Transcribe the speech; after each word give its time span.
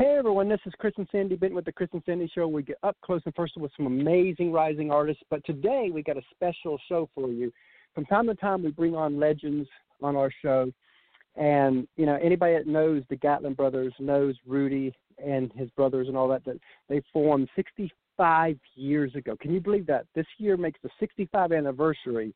Hey 0.00 0.16
everyone, 0.16 0.48
this 0.48 0.60
is 0.64 0.72
Chris 0.78 0.94
and 0.96 1.06
Sandy 1.12 1.36
Benton 1.36 1.54
with 1.54 1.66
the 1.66 1.72
Chris 1.72 1.90
and 1.92 2.02
Sandy 2.06 2.26
Show. 2.34 2.48
We 2.48 2.62
get 2.62 2.78
up 2.82 2.96
close 3.04 3.20
and 3.26 3.34
personal 3.34 3.64
with 3.64 3.72
some 3.76 3.84
amazing 3.84 4.50
rising 4.50 4.90
artists, 4.90 5.22
but 5.28 5.44
today 5.44 5.90
we 5.92 6.02
got 6.02 6.16
a 6.16 6.22
special 6.34 6.78
show 6.88 7.10
for 7.14 7.28
you. 7.28 7.52
From 7.94 8.06
time 8.06 8.26
to 8.28 8.34
time, 8.34 8.62
we 8.62 8.70
bring 8.70 8.94
on 8.96 9.20
legends 9.20 9.68
on 10.02 10.16
our 10.16 10.30
show, 10.40 10.72
and 11.36 11.86
you 11.98 12.06
know 12.06 12.18
anybody 12.22 12.54
that 12.54 12.66
knows 12.66 13.02
the 13.10 13.16
Gatlin 13.16 13.52
brothers 13.52 13.92
knows 13.98 14.36
Rudy 14.46 14.94
and 15.22 15.52
his 15.52 15.68
brothers 15.72 16.08
and 16.08 16.16
all 16.16 16.28
that. 16.28 16.46
That 16.46 16.58
they 16.88 17.02
formed 17.12 17.50
65 17.54 18.56
years 18.76 19.14
ago. 19.14 19.36
Can 19.38 19.52
you 19.52 19.60
believe 19.60 19.84
that? 19.88 20.06
This 20.14 20.24
year 20.38 20.56
makes 20.56 20.80
the 20.82 20.88
65th 20.98 21.54
anniversary 21.54 22.34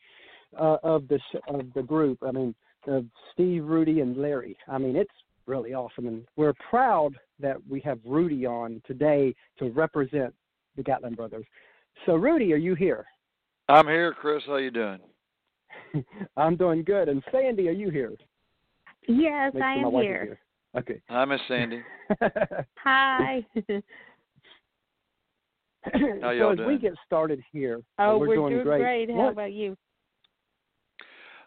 uh, 0.60 0.76
of 0.82 1.04
of 1.48 1.72
the 1.74 1.82
group. 1.82 2.18
I 2.22 2.30
mean, 2.30 2.54
of 2.86 3.06
Steve, 3.32 3.64
Rudy, 3.64 4.00
and 4.00 4.18
Larry. 4.18 4.54
I 4.68 4.76
mean, 4.76 4.96
it's 4.96 5.10
really 5.46 5.74
awesome, 5.74 6.06
and 6.06 6.24
we're 6.36 6.54
proud 6.70 7.14
that 7.40 7.56
we 7.68 7.80
have 7.80 7.98
Rudy 8.04 8.46
on 8.46 8.80
today 8.86 9.34
to 9.58 9.70
represent 9.70 10.34
the 10.76 10.82
Gatlin 10.82 11.14
brothers. 11.14 11.46
So, 12.06 12.14
Rudy, 12.14 12.52
are 12.52 12.56
you 12.58 12.74
here? 12.74 13.04
I'm 13.68 13.86
here, 13.86 14.12
Chris. 14.12 14.42
How 14.46 14.56
you 14.56 14.70
doing? 14.70 14.98
I'm 16.36 16.56
doing 16.56 16.82
good. 16.84 17.08
And 17.08 17.22
Sandy, 17.30 17.68
are 17.68 17.72
you 17.72 17.90
here? 17.90 18.12
Yes, 19.08 19.52
Make 19.54 19.62
I 19.62 19.74
sure 19.74 19.78
am 19.78 19.82
my 19.82 19.88
wife 19.88 20.02
is 20.02 20.06
here. 20.06 20.24
here. 20.24 20.38
Okay. 20.76 21.00
Hi, 21.08 21.24
Miss 21.24 21.40
Sandy. 21.48 21.82
Hi. 22.78 23.46
How 25.84 25.90
so 26.22 26.30
y'all 26.30 26.52
as 26.52 26.66
we 26.66 26.78
get 26.78 26.94
started 27.04 27.42
here, 27.52 27.80
oh, 27.98 28.16
we're, 28.16 28.34
doing, 28.36 28.62
great. 28.62 29.10
How 29.10 29.16
What- 29.16 29.32
about 29.32 29.52
you? 29.52 29.76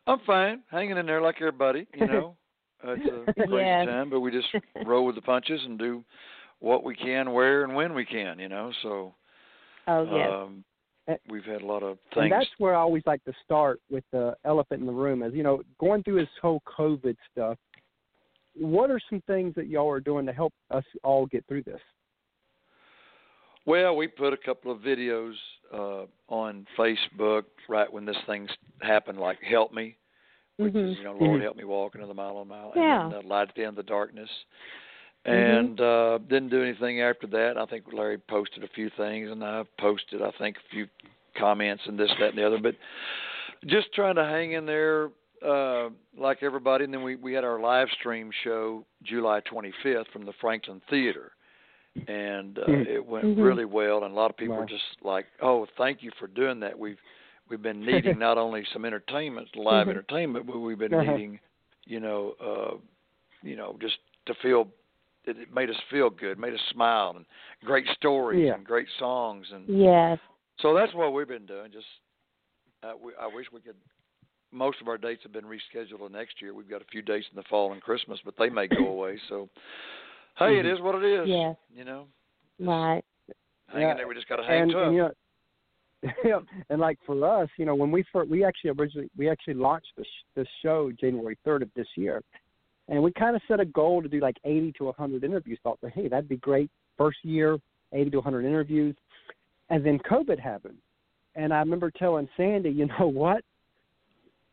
I'm 0.05 0.19
fine, 0.25 0.61
hanging 0.71 0.95
in 0.97 1.05
there 1.05 1.21
like 1.21 1.35
everybody. 1.41 1.85
You 1.93 2.07
know, 2.07 2.38
it's 2.84 3.05
a 3.05 3.34
crazy 3.48 3.66
Yes. 3.66 3.86
time, 3.86 4.09
but 4.09 4.20
we 4.20 4.31
just 4.31 4.48
roll 4.86 5.05
with 5.05 5.16
the 5.16 5.22
punches 5.22 5.62
and 5.66 5.77
do 5.77 6.04
what 6.59 6.84
we 6.84 6.95
can, 6.95 7.31
where 7.34 7.63
and 7.63 7.76
when 7.76 7.94
we 7.94 8.05
can. 8.05 8.40
You 8.40 8.50
know, 8.50 8.72
so 8.84 9.13
Oh, 9.88 10.03
yes. 10.03 10.31
um, 10.34 10.64
we've 11.30 11.45
had 11.45 11.61
a 11.61 11.66
lot 11.66 11.81
of 11.81 11.97
And 12.16 12.31
that's 12.31 12.50
where 12.58 12.75
I 12.75 12.80
always 12.80 13.03
like 13.06 13.23
to 13.23 13.34
start 13.44 13.80
with 13.89 14.03
the 14.11 14.36
elephant 14.44 14.81
in 14.81 14.88
the 14.88 14.94
room. 14.94 15.23
As 15.23 15.34
you 15.34 15.44
know, 15.44 15.61
going 15.80 16.03
through 16.03 16.19
this 16.19 16.30
whole 16.42 16.61
COVID 16.78 17.16
stuff, 17.31 17.58
what 18.53 18.91
are 18.91 19.00
some 19.09 19.22
things 19.28 19.53
that 19.56 19.67
y'all 19.67 19.89
are 19.89 20.02
doing 20.02 20.25
to 20.25 20.34
help 20.34 20.53
us 20.72 20.84
all 21.03 21.25
get 21.28 21.45
through 21.47 21.64
this? 21.64 21.80
Well, 23.66 23.95
we 23.95 24.08
put 24.08 24.34
a 24.34 24.38
couple 24.38 24.72
of 24.72 24.80
videos 24.80 25.34
uh, 25.73 26.06
on 26.30 26.66
Facebook 26.78 27.44
right 27.69 27.91
when 27.91 28.06
this 28.06 28.17
thing 28.25 28.47
happened, 28.81 29.19
like 29.19 29.41
"Help 29.41 29.73
Me," 29.73 29.97
which 30.58 30.73
Mhm. 30.73 30.91
is 30.91 30.97
you 30.97 31.03
know, 31.03 31.13
Lord 31.13 31.39
Mhm. 31.39 31.44
help 31.44 31.55
me 31.58 31.63
walk 31.63 31.95
another 31.95 32.13
mile 32.13 32.38
on 32.38 32.47
mile, 32.47 32.73
Yeah. 32.75 33.03
and 33.03 33.11
then 33.13 33.19
uh, 33.19 33.27
light 33.27 33.50
at 33.50 33.55
the 33.55 33.61
end 33.61 33.69
of 33.69 33.75
the 33.77 33.83
darkness. 33.83 34.30
Mhm. 35.25 35.31
And 35.33 35.81
uh 35.81 36.17
didn't 36.30 36.50
do 36.50 36.61
anything 36.61 37.02
after 37.02 37.27
that. 37.27 37.58
I 37.58 37.66
think 37.66 37.91
Larry 37.91 38.17
posted 38.17 38.63
a 38.63 38.67
few 38.69 38.89
things, 38.91 39.30
and 39.31 39.44
I 39.44 39.63
posted 39.78 40.22
I 40.22 40.31
think 40.31 40.58
a 40.58 40.69
few 40.69 40.88
comments 41.35 41.85
and 41.88 42.00
this, 42.00 42.11
that, 42.19 42.30
and 42.30 42.38
the 42.38 42.45
other. 42.45 42.58
But 42.59 42.75
just 43.66 43.94
trying 43.94 44.16
to 44.16 44.23
hang 44.23 44.53
in 44.53 44.66
there 44.66 45.09
uh 45.45 45.89
like 46.17 46.41
everybody. 46.41 46.85
And 46.85 46.94
then 46.94 47.03
we 47.03 47.16
we 47.16 47.33
had 47.33 47.44
our 47.44 47.59
live 47.59 47.89
stream 47.91 48.31
show 48.44 48.85
July 49.03 49.41
25th 49.41 50.08
from 50.09 50.25
the 50.25 50.33
Franklin 50.33 50.81
Theater, 50.89 51.33
and 52.08 52.58
uh, 52.59 52.66
Mhm. 52.66 52.88
it 52.88 53.05
went 53.05 53.25
Mhm. 53.25 53.44
really 53.44 53.66
well. 53.66 54.03
And 54.03 54.13
a 54.13 54.16
lot 54.16 54.31
of 54.31 54.38
people 54.38 54.55
Wow. 54.55 54.61
were 54.61 54.67
just 54.67 55.03
like, 55.03 55.28
"Oh, 55.41 55.66
thank 55.78 56.02
you 56.02 56.11
for 56.11 56.28
doing 56.28 56.59
that." 56.61 56.78
We've 56.78 57.00
we've 57.50 57.62
been 57.62 57.86
needing 57.86 58.20
not 58.20 58.38
only 58.38 58.64
some 58.73 58.86
entertainment, 58.86 59.56
live 59.56 59.88
Mhm. 59.88 59.92
entertainment, 59.92 60.45
but 60.48 60.59
we've 60.59 60.78
been 60.78 60.94
Uh-huh. 60.94 61.12
needing, 61.12 61.40
you 61.86 62.00
know, 62.00 62.36
uh, 62.40 62.78
you 63.42 63.56
know, 63.56 63.78
just 63.80 63.98
to 64.26 64.34
feel. 64.36 64.67
It, 65.26 65.38
it 65.38 65.53
made 65.53 65.70
us 65.70 65.75
feel 65.90 66.09
good, 66.09 66.40
made 66.40 66.53
us 66.53 66.62
smile, 66.72 67.14
and 67.18 67.25
great 67.66 67.86
stories 67.90 68.45
Yeah. 68.45 68.53
and 68.56 68.66
great 68.66 68.88
songs, 68.98 69.52
and 69.52 69.68
Yes. 69.68 70.20
so 70.59 70.73
that's 70.73 70.94
what 70.94 71.12
we've 71.12 71.28
been 71.28 71.45
doing. 71.45 71.70
Just, 71.72 71.86
uh, 72.81 72.94
we, 72.98 73.12
I 73.20 73.28
wish 73.28 73.52
we 73.52 73.59
could. 73.59 73.75
Most 74.53 74.80
of 74.80 74.88
our 74.88 74.97
dates 74.97 75.24
have 75.24 75.34
been 75.34 75.44
rescheduled 75.44 76.00
to 76.00 76.09
next 76.09 76.41
year. 76.41 76.53
We've 76.53 76.69
got 76.69 76.81
a 76.81 76.86
few 76.86 77.02
dates 77.02 77.28
in 77.30 77.36
the 77.36 77.44
fall 77.44 77.74
and 77.74 77.81
Christmas, 77.81 78.22
but 78.24 78.36
they 78.40 78.47
may 78.50 78.68
go 78.68 78.88
away. 78.96 79.19
So, 79.28 79.50
hey, 80.38 80.57
it 80.59 80.66
Mhm. 80.66 80.74
is 80.75 80.80
what 80.81 80.96
it 80.96 81.03
is. 81.03 81.28
Yes. 81.28 81.57
You 81.69 81.84
know, 81.84 82.07
Right. 82.59 83.03
hang 83.68 83.81
Yeah, 83.81 83.94
there. 83.96 84.07
We 84.07 84.16
just 84.16 84.30
got 84.30 84.38
to 84.38 84.44
hang 84.44 84.62
and, 84.63 84.72
tough. 84.72 84.88
and 84.88 84.96
you 84.96 85.02
know, 85.02 85.12
and 86.69 86.80
like 86.80 87.00
for 87.06 87.41
us, 87.41 87.50
you 87.58 87.66
know, 87.66 87.75
when 87.75 87.91
we 87.91 88.03
first, 88.13 88.30
we 88.30 88.44
actually 88.44 88.72
originally 88.72 89.09
we 89.18 89.30
actually 89.30 89.56
launched 89.56 89.88
this 89.97 90.08
this 90.35 90.47
show 90.63 90.91
January 91.00 91.38
third 91.44 91.63
of 91.63 91.69
this 91.75 91.88
year, 91.96 92.22
and 92.88 93.02
we 93.02 93.12
kind 93.12 93.35
of 93.35 93.41
set 93.47 93.59
a 93.59 93.66
goal 93.66 94.02
to 94.03 94.07
do 94.07 94.19
like 94.19 94.38
eighty 94.46 94.72
to 94.78 94.91
hundred 94.91 95.24
interviews. 95.24 95.59
Thought, 95.63 95.80
that, 95.81 95.94
hey, 95.94 96.07
that'd 96.07 96.30
be 96.30 96.38
great. 96.38 96.69
First 96.97 97.18
year, 97.24 97.57
eighty 97.94 98.12
to 98.12 98.22
hundred 98.22 98.46
interviews, 98.46 98.96
and 99.69 99.84
then 99.84 99.97
COVID 100.00 100.40
happened, 100.40 100.78
and 101.36 101.52
I 101.52 101.59
remember 101.59 101.90
telling 101.90 102.30
Sandy, 102.38 102.69
you 102.69 102.88
know 103.00 103.07
what? 103.07 103.44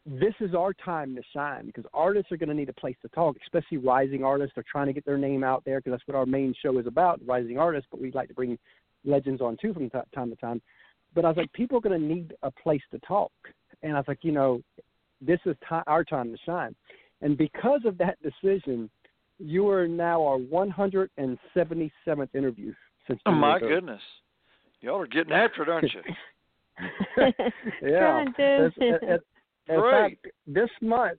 This 0.06 0.34
is 0.40 0.54
our 0.54 0.72
time 0.74 1.14
to 1.16 1.22
shine 1.34 1.66
because 1.66 1.84
artists 1.94 2.30
are 2.30 2.36
going 2.36 2.50
to 2.50 2.54
need 2.54 2.68
a 2.68 2.74
place 2.74 2.96
to 3.02 3.08
talk, 3.08 3.36
especially 3.42 3.78
rising 3.78 4.22
artists. 4.22 4.52
They're 4.54 4.64
trying 4.70 4.86
to 4.86 4.92
get 4.92 5.04
their 5.06 5.16
name 5.16 5.42
out 5.42 5.62
there 5.64 5.80
because 5.80 5.92
that's 5.92 6.06
what 6.06 6.16
our 6.16 6.26
main 6.26 6.54
show 6.62 6.78
is 6.78 6.86
about, 6.86 7.20
rising 7.26 7.58
artists. 7.58 7.88
But 7.90 8.00
we'd 8.00 8.14
like 8.14 8.28
to 8.28 8.34
bring 8.34 8.58
legends 9.04 9.40
on 9.40 9.56
too 9.60 9.72
from 9.72 9.88
t- 9.88 9.98
time 10.14 10.30
to 10.30 10.36
time. 10.36 10.60
But 11.14 11.24
I 11.24 11.28
was 11.28 11.36
like, 11.36 11.52
people 11.52 11.78
are 11.78 11.80
going 11.80 12.00
to 12.00 12.06
need 12.06 12.34
a 12.42 12.50
place 12.50 12.82
to 12.90 12.98
talk, 13.00 13.32
and 13.82 13.92
I 13.92 13.96
was 13.96 14.08
like, 14.08 14.18
you 14.22 14.32
know, 14.32 14.60
this 15.20 15.38
is 15.46 15.56
ti 15.68 15.76
our 15.86 16.04
time 16.04 16.32
to 16.32 16.38
shine. 16.44 16.74
And 17.22 17.36
because 17.38 17.80
of 17.84 17.96
that 17.98 18.18
decision, 18.22 18.90
you 19.38 19.68
are 19.68 19.86
now 19.88 20.22
our 20.24 20.38
177th 20.38 22.28
interview 22.34 22.72
since. 23.06 23.20
oh 23.26 23.32
my 23.32 23.58
January 23.58 23.80
goodness, 23.80 24.02
y'all 24.80 24.98
are 25.00 25.06
getting 25.06 25.32
after 25.32 25.62
it, 25.62 25.68
aren't 25.68 25.92
you? 25.92 26.02
yeah. 27.82 27.98
Trying. 27.98 28.28
As- 28.38 28.72
as- 28.80 29.08
as- 29.08 29.20
in 29.66 29.80
fact, 29.80 30.26
this 30.46 30.68
month, 30.82 31.18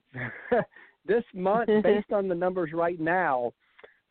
this 1.06 1.24
month, 1.34 1.68
based 1.82 2.12
on 2.12 2.28
the 2.28 2.34
numbers 2.34 2.70
right 2.72 3.00
now, 3.00 3.52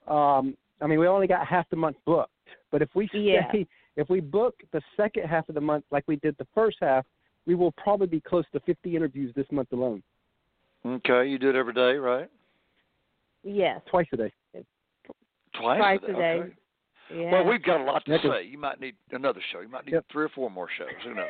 um, 0.08 0.58
I 0.82 0.88
mean, 0.88 1.00
we 1.00 1.08
only 1.08 1.28
got 1.28 1.48
half 1.48 1.70
the 1.70 1.78
month 1.78 1.96
booked. 2.06 2.32
But 2.70 2.82
if 2.82 2.90
we 2.96 3.08
stay, 3.08 3.20
Yeah. 3.20 3.64
If 3.98 4.10
we 4.10 4.20
book 4.20 4.56
the 4.72 4.82
second 4.98 5.24
half 5.28 5.48
of 5.50 5.56
the 5.56 5.62
month 5.62 5.86
like 5.92 6.04
we 6.08 6.16
did 6.18 6.36
the 6.38 6.48
first 6.54 6.78
half, 6.82 7.06
we 7.46 7.56
will 7.56 7.72
probably 7.74 8.08
be 8.08 8.20
close 8.22 8.46
to 8.54 8.60
50 8.62 8.96
interviews 8.96 9.34
this 9.36 9.46
month 9.52 9.72
alone, 9.72 10.02
Okay, 10.86 11.28
you 11.28 11.38
do 11.40 11.50
it 11.50 11.56
every 11.56 11.74
day, 11.74 11.94
right? 11.96 12.30
yes. 13.44 13.82
twice 13.90 14.08
a 14.14 14.18
day. 14.18 14.34
Twice, 15.54 15.78
Twice 15.80 16.00
a 16.04 16.08
day. 16.08 16.14
a 16.14 16.16
day. 16.16 16.40
Okay. 16.40 16.54
Yeah. 17.16 17.32
Well, 17.32 17.46
we've 17.46 17.62
got 17.64 17.80
a 17.82 17.84
lot 17.84 18.04
to 18.06 18.12
Yeah, 18.12 18.18
'cause- 18.18 18.32
say. 18.32 18.44
You 18.44 18.58
might 18.58 18.80
need 18.80 18.96
another 19.12 19.40
show. 19.52 19.60
You 19.62 19.70
might 19.70 19.86
need 19.86 19.94
Yep. 19.94 20.06
three 20.12 20.26
or 20.26 20.30
four 20.30 20.50
more 20.50 20.68
shows. 20.70 20.90
Who 21.04 21.14
knows? 21.14 21.28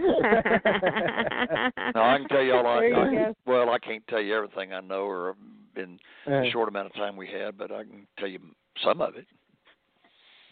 No, 1.94 2.02
I 2.02 2.16
can 2.18 2.28
tell 2.28 2.42
you 2.42 2.54
all 2.54 2.66
I, 2.66 2.80
There 2.80 2.88
you 2.88 2.96
I 2.96 3.24
go. 3.26 3.34
well, 3.44 3.70
I 3.70 3.78
can't 3.78 4.06
tell 4.08 4.20
you 4.22 4.34
everything 4.34 4.72
I 4.72 4.80
know 4.80 5.04
or 5.04 5.36
in 5.76 5.98
Uh, 6.26 6.40
the 6.42 6.50
short 6.50 6.68
amount 6.68 6.86
of 6.86 6.94
time 6.94 7.16
we 7.16 7.26
had, 7.28 7.58
but 7.58 7.70
I 7.70 7.84
can 7.84 8.06
tell 8.18 8.28
you 8.28 8.40
some 8.82 9.00
of 9.02 9.16
it. 9.16 9.26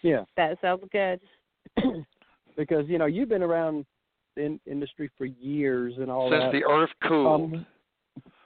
yeah, 0.02 0.24
That 0.36 0.60
sounds 0.60 0.84
good. 0.92 1.20
because 2.56 2.84
you 2.88 2.98
know 2.98 3.06
you've 3.06 3.28
been 3.28 3.42
around 3.42 3.84
in 4.36 4.60
industry 4.66 5.10
for 5.18 5.24
years 5.24 5.94
and 5.98 6.10
all 6.10 6.30
Since 6.30 6.44
that. 6.44 6.52
the 6.52 6.64
earth 6.64 6.90
cooled, 7.06 7.52
Um, 7.54 7.66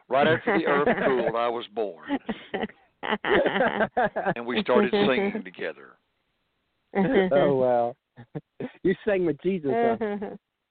right 0.08 0.26
after 0.26 0.58
the 0.58 0.66
earth 0.66 0.88
cooled, 1.06 1.36
I 1.36 1.48
was 1.48 1.66
born, 1.74 2.18
and 4.36 4.46
we 4.46 4.60
started 4.62 4.90
singing 4.90 5.42
together. 5.44 5.96
oh 7.32 7.54
wow, 7.56 7.96
you 8.82 8.94
sang 9.04 9.26
with 9.26 9.40
Jesus. 9.42 9.70
Huh? 9.72 10.16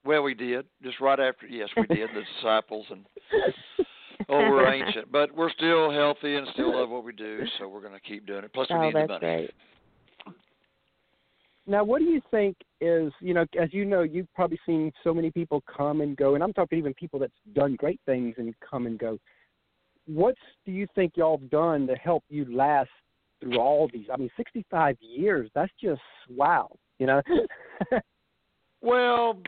Well, 0.06 0.24
we 0.24 0.34
did 0.34 0.66
just 0.82 1.00
right 1.00 1.20
after. 1.20 1.48
Yes, 1.48 1.70
we 1.78 1.88
did. 1.88 2.10
The 2.14 2.24
disciples 2.42 2.86
and 2.90 3.06
oh, 4.30 4.38
we're 4.38 4.72
ancient, 4.72 5.12
but 5.12 5.34
we're 5.36 5.52
still 5.52 5.92
healthy 5.92 6.36
and 6.36 6.48
still 6.54 6.78
love 6.78 6.90
what 6.90 7.04
we 7.04 7.14
do, 7.14 7.42
so 7.58 7.68
we're 7.68 7.82
going 7.82 7.94
to 7.94 8.00
keep 8.00 8.26
doing 8.26 8.44
it. 8.44 8.54
Plus, 8.54 8.70
we 8.70 8.76
oh, 8.76 8.82
need 8.82 8.96
the 8.96 9.08
money. 9.08 9.20
great. 9.20 9.52
Now, 11.66 11.84
what 11.84 12.00
do 12.00 12.06
you 12.06 12.22
think 12.30 12.58
is, 12.82 13.14
you 13.22 13.34
know, 13.34 13.46
as 13.60 13.74
you 13.74 13.86
know, 13.86 14.02
you've 14.02 14.32
probably 14.34 14.60
seen 14.66 14.92
so 15.04 15.14
many 15.14 15.32
people 15.32 15.64
come 15.66 16.02
and 16.02 16.18
go, 16.18 16.36
and 16.36 16.44
I'm 16.44 16.54
talking 16.54 16.78
even 16.78 16.94
people 16.94 17.20
that's 17.20 17.32
done 17.54 17.76
great 17.76 18.02
things 18.06 18.36
and 18.38 18.54
come 18.60 18.86
and 18.86 19.00
go. 19.00 19.18
What 20.06 20.36
do 20.66 20.74
you 20.74 20.88
think 20.94 21.14
y'all 21.16 21.38
have 21.38 21.50
done 21.50 21.88
to 21.88 21.96
help 21.96 22.26
you 22.30 22.54
last 22.54 22.90
through 23.40 23.60
all 23.60 23.90
these? 23.94 24.08
I 24.14 24.18
mean, 24.18 24.30
65 24.36 24.98
years, 25.00 25.50
that's 25.56 25.72
just 25.82 26.02
wow, 26.30 26.70
you 27.00 27.08
know? 27.08 27.22
Well, 28.84 29.40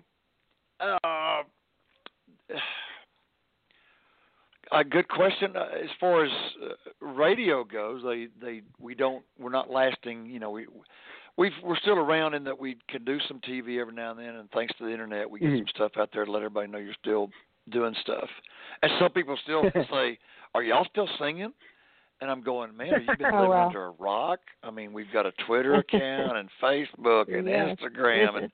uh, 0.80 1.42
a 4.72 4.84
good 4.86 5.10
question. 5.10 5.58
Uh, 5.58 5.68
as 5.84 5.90
far 6.00 6.24
as 6.24 6.32
uh, 6.64 7.06
radio 7.06 7.66
goes, 7.66 8.02
they 8.02 8.28
they 8.42 8.62
we 8.80 8.96
don't 8.96 9.26
we're 9.38 9.52
not 9.52 9.70
lasting. 9.70 10.26
You 10.28 10.40
know, 10.40 10.52
we 10.52 10.68
we've 11.38 11.52
we're 11.64 11.78
still 11.78 11.98
around 11.98 12.34
in 12.34 12.44
that 12.46 12.58
we 12.60 12.78
can 12.90 13.04
do 13.04 13.20
some 13.28 13.40
TV 13.42 13.80
every 13.80 13.94
now 13.94 14.12
and 14.12 14.20
then, 14.20 14.36
and 14.36 14.50
thanks 14.52 14.74
to 14.78 14.86
the 14.86 14.92
internet, 14.92 15.30
we 15.30 15.40
get 15.40 15.50
Mhm. 15.50 15.58
some 15.60 15.68
stuff 15.68 15.92
out 15.98 16.10
there 16.14 16.26
to 16.26 16.32
let 16.32 16.40
everybody 16.40 16.68
know 16.72 16.78
you're 16.78 16.94
still 16.96 17.30
doing 17.70 17.94
stuff. 18.02 18.30
And 18.82 18.92
some 19.00 19.12
people 19.12 19.38
still 19.44 19.64
say, 19.92 20.18
"Are 20.54 20.64
y'all 20.64 20.86
still 20.86 21.08
singing?" 21.20 21.54
And 22.22 22.32
I'm 22.32 22.42
going, 22.42 22.76
man, 22.78 22.94
have 22.94 23.04
you 23.04 23.18
been 23.18 23.28
Oh, 23.34 23.42
living 23.42 23.50
wow. 23.50 23.68
under 23.68 23.86
a 23.88 23.92
rock? 23.92 24.40
I 24.64 24.72
mean, 24.72 24.94
we've 24.94 25.12
got 25.12 25.26
a 25.26 25.34
Twitter 25.46 25.76
account 25.80 26.38
and 26.38 26.50
Facebook 26.62 27.38
and 27.38 27.46
Yes. 27.48 27.78
Instagram, 27.78 28.38
and 28.38 28.52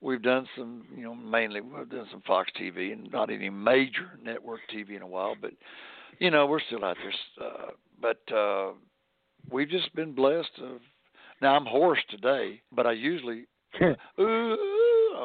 we've 0.00 0.22
done 0.22 0.48
some, 0.56 0.84
you 0.96 1.04
know, 1.04 1.14
mainly 1.14 1.60
we've 1.60 1.88
done 1.88 2.08
some 2.10 2.22
Fox 2.22 2.50
TV 2.60 2.92
and 2.92 3.08
not 3.12 3.30
any 3.30 3.48
major 3.48 4.18
network 4.20 4.60
TV 4.74 4.96
in 4.96 5.02
a 5.02 5.06
while, 5.06 5.36
but 5.40 5.52
you 6.18 6.30
know, 6.30 6.46
we're 6.46 6.60
still 6.60 6.84
out 6.84 6.96
there. 7.02 7.46
Uh, 7.46 7.70
but 8.00 8.32
uh, 8.34 8.72
we've 9.50 9.68
just 9.68 9.94
been 9.94 10.12
blessed. 10.12 10.50
Of, 10.60 10.80
now 11.42 11.54
I'm 11.56 11.66
hoarse 11.66 12.02
today, 12.10 12.60
but 12.72 12.86
I 12.86 12.92
usually 12.92 13.46
ooh, 14.20 14.56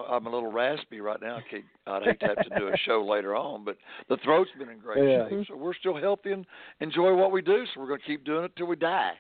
I'm 0.10 0.26
a 0.26 0.30
little 0.30 0.52
raspy 0.52 1.00
right 1.02 1.22
now. 1.22 1.38
I 1.38 1.42
can't, 1.50 1.64
I'd 1.88 2.04
hate 2.04 2.20
to 2.22 2.28
have 2.28 2.44
to 2.44 2.60
do 2.60 2.68
a 2.68 2.78
show 2.86 3.04
later 3.06 3.36
on, 3.36 3.64
but 3.64 3.78
the 4.10 4.18
throat's 4.24 4.50
been 4.60 4.70
in 4.70 4.80
great 4.80 5.08
Yeah. 5.10 5.30
shape, 5.30 5.48
so 5.48 5.56
we're 5.56 5.74
still 5.74 5.96
healthy 5.98 6.32
and 6.34 6.46
enjoy 6.82 7.14
what 7.16 7.32
we 7.32 7.42
do. 7.42 7.64
So 7.74 7.80
we're 7.82 7.88
going 7.88 8.00
to 8.02 8.06
keep 8.06 8.24
doing 8.26 8.44
it 8.46 8.52
till 8.58 8.68
we 8.68 8.76
die. 8.76 9.14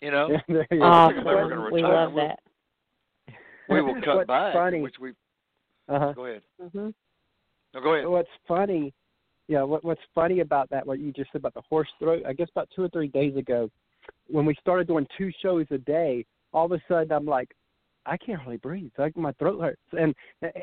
You 0.00 0.10
know, 0.10 0.28
there 0.48 0.66
you 0.70 0.82
I 0.82 1.08
we're 1.08 1.48
gonna 1.48 1.60
Awesome. 1.62 1.72
We 1.72 1.82
retire. 1.82 1.94
love 2.04 2.12
We'll- 2.12 2.28
that. 2.28 2.38
we 3.68 3.82
will 3.82 3.94
cut 4.04 4.16
What's 4.16 4.28
back, 4.28 4.52
funny- 4.54 4.80
which 4.82 4.96
we 5.00 5.10
Uh-huh. 5.88 6.12
go 6.12 6.26
ahead. 6.26 6.42
hmm 6.60 6.90
No, 7.74 7.80
go 7.80 7.94
ahead. 7.94 8.06
What's 8.08 8.28
funny, 8.46 8.92
yeah, 9.48 9.62
what 9.62 9.82
what's 9.84 10.00
funny 10.14 10.40
about 10.40 10.68
that, 10.70 10.86
what 10.86 10.98
you 10.98 11.12
just 11.12 11.32
said 11.32 11.40
about 11.40 11.54
the 11.54 11.62
horse 11.68 11.88
throat, 11.98 12.22
I 12.26 12.32
guess 12.32 12.48
about 12.50 12.68
two 12.76 12.82
or 12.82 12.88
three 12.90 13.08
days 13.08 13.36
ago, 13.36 13.70
when 14.28 14.44
we 14.46 14.54
started 14.60 14.86
doing 14.86 15.06
two 15.16 15.30
shows 15.42 15.66
a 15.70 15.78
day, 15.78 16.24
all 16.52 16.66
of 16.66 16.72
a 16.72 16.80
sudden 16.88 17.12
I'm 17.12 17.26
like, 17.26 17.50
I 18.06 18.16
can't 18.16 18.40
really 18.44 18.56
breathe. 18.58 18.92
Like 18.98 19.16
my 19.16 19.32
throat 19.32 19.60
hurts, 19.60 19.80
and 19.92 20.14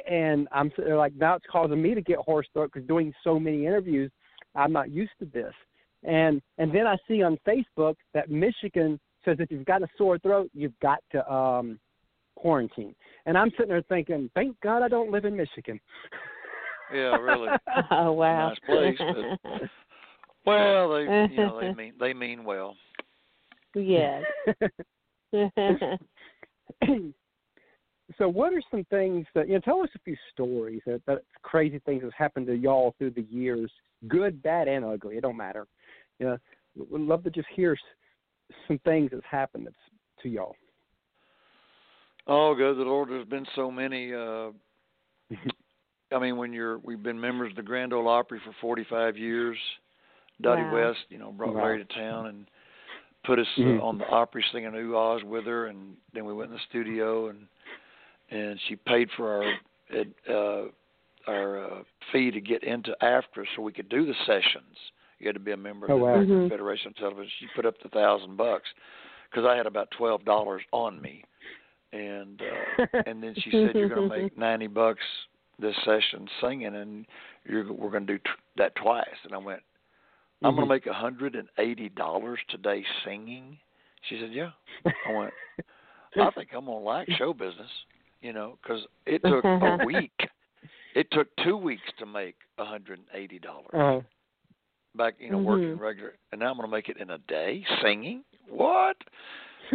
and 0.10 0.48
I'm 0.52 0.72
like 0.88 1.14
now 1.16 1.36
it's 1.36 1.46
causing 1.52 1.82
me 1.82 1.94
to 1.94 2.02
get 2.02 2.18
hoarse 2.20 2.48
throat 2.54 2.72
because 2.74 2.88
doing 2.88 3.14
so 3.24 3.38
many 3.40 3.66
interviews, 3.66 4.12
I'm 4.56 4.72
not 4.72 4.92
used 4.92 5.12
to 5.20 5.26
this. 5.26 5.54
And 6.04 6.42
and 6.58 6.74
then 6.74 6.88
I 6.88 6.96
see 7.08 7.22
on 7.22 7.38
Facebook 7.48 7.96
that 8.14 8.30
Michigan 8.30 9.00
says 9.26 9.38
if 9.40 9.52
you've 9.52 9.66
got 9.66 9.82
a 9.84 9.88
sore 9.98 10.18
throat, 10.20 10.50
you've 10.54 10.78
got 10.82 11.00
to 11.12 11.32
um 11.32 11.80
quarantine. 12.36 12.96
And 13.26 13.38
I'm 13.38 13.52
sitting 13.52 13.70
there 13.70 13.82
thinking, 13.84 14.30
thank 14.36 14.60
God 14.62 14.82
I 14.82 14.88
don't 14.88 15.12
live 15.12 15.26
in 15.26 15.36
Michigan. 15.36 15.80
Yeah, 16.94 17.16
really. 17.18 17.50
Oh 17.92 18.12
wow. 18.14 18.50
Nice 18.50 18.58
place, 18.66 18.98
but- 19.44 19.62
Well, 20.46 20.94
they 20.94 21.04
you 21.32 21.38
know 21.38 21.60
they 21.62 21.74
mean 21.74 21.94
they 22.00 22.14
mean 22.14 22.44
well. 22.44 22.76
Yes. 23.76 24.24
so 28.18 28.28
what 28.28 28.54
are 28.54 28.62
some 28.70 28.86
things 28.90 29.26
that 29.34 29.48
you 29.48 29.54
know 29.54 29.60
tell 29.60 29.82
us 29.82 29.90
a 29.96 30.00
few 30.00 30.16
stories 30.32 30.82
that, 30.86 31.02
that 31.08 31.24
crazy 31.42 31.80
things 31.86 32.02
that's 32.04 32.14
happened 32.18 32.46
to 32.48 32.54
y'all 32.54 32.94
through 32.98 33.12
the 33.12 33.26
years 33.30 33.72
good 34.08 34.42
bad 34.44 34.68
and 34.68 34.86
ugly 34.86 35.18
it 35.18 35.22
don't 35.22 35.38
matter 35.38 35.66
you 36.20 36.26
know 36.26 36.38
we'd 36.76 37.02
love 37.02 37.24
to 37.24 37.30
just 37.30 37.48
hear 37.56 37.76
some 38.68 38.80
things 38.80 39.10
that's 39.12 39.24
happened 39.30 39.66
that's 39.66 39.76
to 40.22 40.30
y'all 40.30 40.56
Oh, 42.26 42.56
good 42.56 42.78
the 42.78 42.84
Lord, 42.84 43.10
there's 43.10 43.28
been 43.28 43.46
so 43.56 43.70
many. 43.70 44.14
uh 44.14 44.52
I 46.14 46.20
mean, 46.20 46.38
when 46.38 46.54
you're, 46.54 46.78
we've 46.78 47.02
been 47.02 47.20
members 47.20 47.50
of 47.50 47.56
the 47.56 47.64
Grand 47.64 47.92
Ole 47.92 48.08
Opry 48.08 48.40
for 48.46 48.54
45 48.62 49.18
years. 49.18 49.58
Dottie 50.42 50.62
Wow. 50.62 50.90
West, 50.90 51.00
you 51.10 51.18
know, 51.18 51.32
brought 51.32 51.56
Wow. 51.56 51.64
Larry 51.64 51.84
to 51.84 51.94
town 51.94 52.28
and 52.28 52.48
put 53.24 53.40
us 53.40 53.48
Mhm. 53.58 53.80
uh, 53.80 53.84
on 53.84 53.98
the 53.98 54.08
Opry 54.08 54.44
singing 54.52 54.76
"Ooh 54.76 54.96
Ahs" 54.96 55.24
with 55.24 55.46
her, 55.46 55.68
and 55.68 55.96
then 56.14 56.26
we 56.26 56.34
went 56.34 56.50
in 56.52 56.56
the 56.58 56.64
studio 56.70 57.28
and 57.28 57.48
and 58.30 58.60
she 58.68 58.76
paid 58.76 59.10
for 59.12 59.44
our 59.44 59.54
uh, 60.30 60.66
our 61.28 61.64
uh, 61.64 61.84
fee 62.12 62.32
to 62.32 62.42
get 62.42 62.64
into 62.64 62.96
AFTRA 63.02 63.46
so 63.56 63.62
we 63.62 63.72
could 63.72 63.90
do 63.90 64.06
the 64.06 64.16
sessions. 64.26 64.78
You 65.20 65.28
had 65.28 65.36
to 65.36 65.40
be 65.40 65.52
a 65.52 65.58
member 65.58 65.86
of 65.86 65.92
Oh, 65.92 65.98
the 65.98 66.04
wow. 66.04 66.10
American 66.16 66.48
Mhm. 66.48 66.50
Federation 66.50 66.88
of 66.88 66.96
Television. 66.98 67.32
She 67.40 67.48
put 67.56 67.66
up 67.66 67.78
the 67.82 67.90
thousand 67.90 68.36
bucks 68.36 68.70
because 69.30 69.46
I 69.46 69.56
had 69.56 69.68
about 69.68 69.90
twelve 69.92 70.26
dollars 70.26 70.64
on 70.72 71.02
me, 71.02 71.24
and 71.94 72.42
uh, 72.42 72.46
and 73.08 73.22
then 73.24 73.36
she 73.36 73.52
said 73.52 73.76
you're 73.76 73.90
going 73.90 74.10
to 74.10 74.16
make 74.22 74.38
ninety 74.38 74.68
bucks 74.68 75.04
this 75.60 75.76
session 75.86 76.28
singing, 76.42 76.76
and 76.76 77.06
you're 77.46 77.72
we're 77.72 77.92
going 77.92 78.08
to 78.08 78.14
do 78.14 78.20
t- 78.20 78.30
that 78.58 78.76
twice. 78.76 79.06
And 79.24 79.34
I 79.34 79.38
went, 79.38 79.62
I'm 80.44 80.56
going 80.56 80.68
to 80.68 80.74
make 80.74 80.86
a 80.88 80.94
hundred 80.94 81.36
and 81.36 81.48
eighty 81.58 81.90
dollars 81.90 82.40
today 82.50 82.84
singing. 83.06 83.58
She 84.10 84.20
said, 84.20 84.32
Yeah. 84.34 84.52
I 85.08 85.12
went, 85.12 85.34
I 86.20 86.30
think 86.32 86.50
I'm 86.54 86.66
going 86.66 86.80
to 86.80 86.86
like 86.86 87.10
show 87.18 87.34
business, 87.34 87.70
you 88.22 88.34
know, 88.34 88.58
because 88.62 88.82
it 89.06 89.22
took 89.24 89.46
a 89.46 89.78
week. 89.86 90.12
It 90.96 91.08
took 91.12 91.28
two 91.44 91.58
weeks 91.58 91.84
to 92.00 92.06
make 92.06 92.36
a 92.58 92.66
hundred 92.66 93.00
and 93.00 93.08
eighty 93.14 93.40
dollars 93.40 93.74
uh, 93.74 94.02
back, 94.96 95.16
you 95.20 95.32
know, 95.32 95.38
working 95.40 95.70
Mhm. 95.78 95.80
regular, 95.80 96.14
and 96.32 96.40
now 96.40 96.52
I'm 96.52 96.58
going 96.58 96.68
to 96.68 96.72
make 96.72 96.90
it 96.90 96.98
in 96.98 97.10
a 97.10 97.18
day 97.20 97.66
singing. 97.82 98.24
What? 98.48 98.98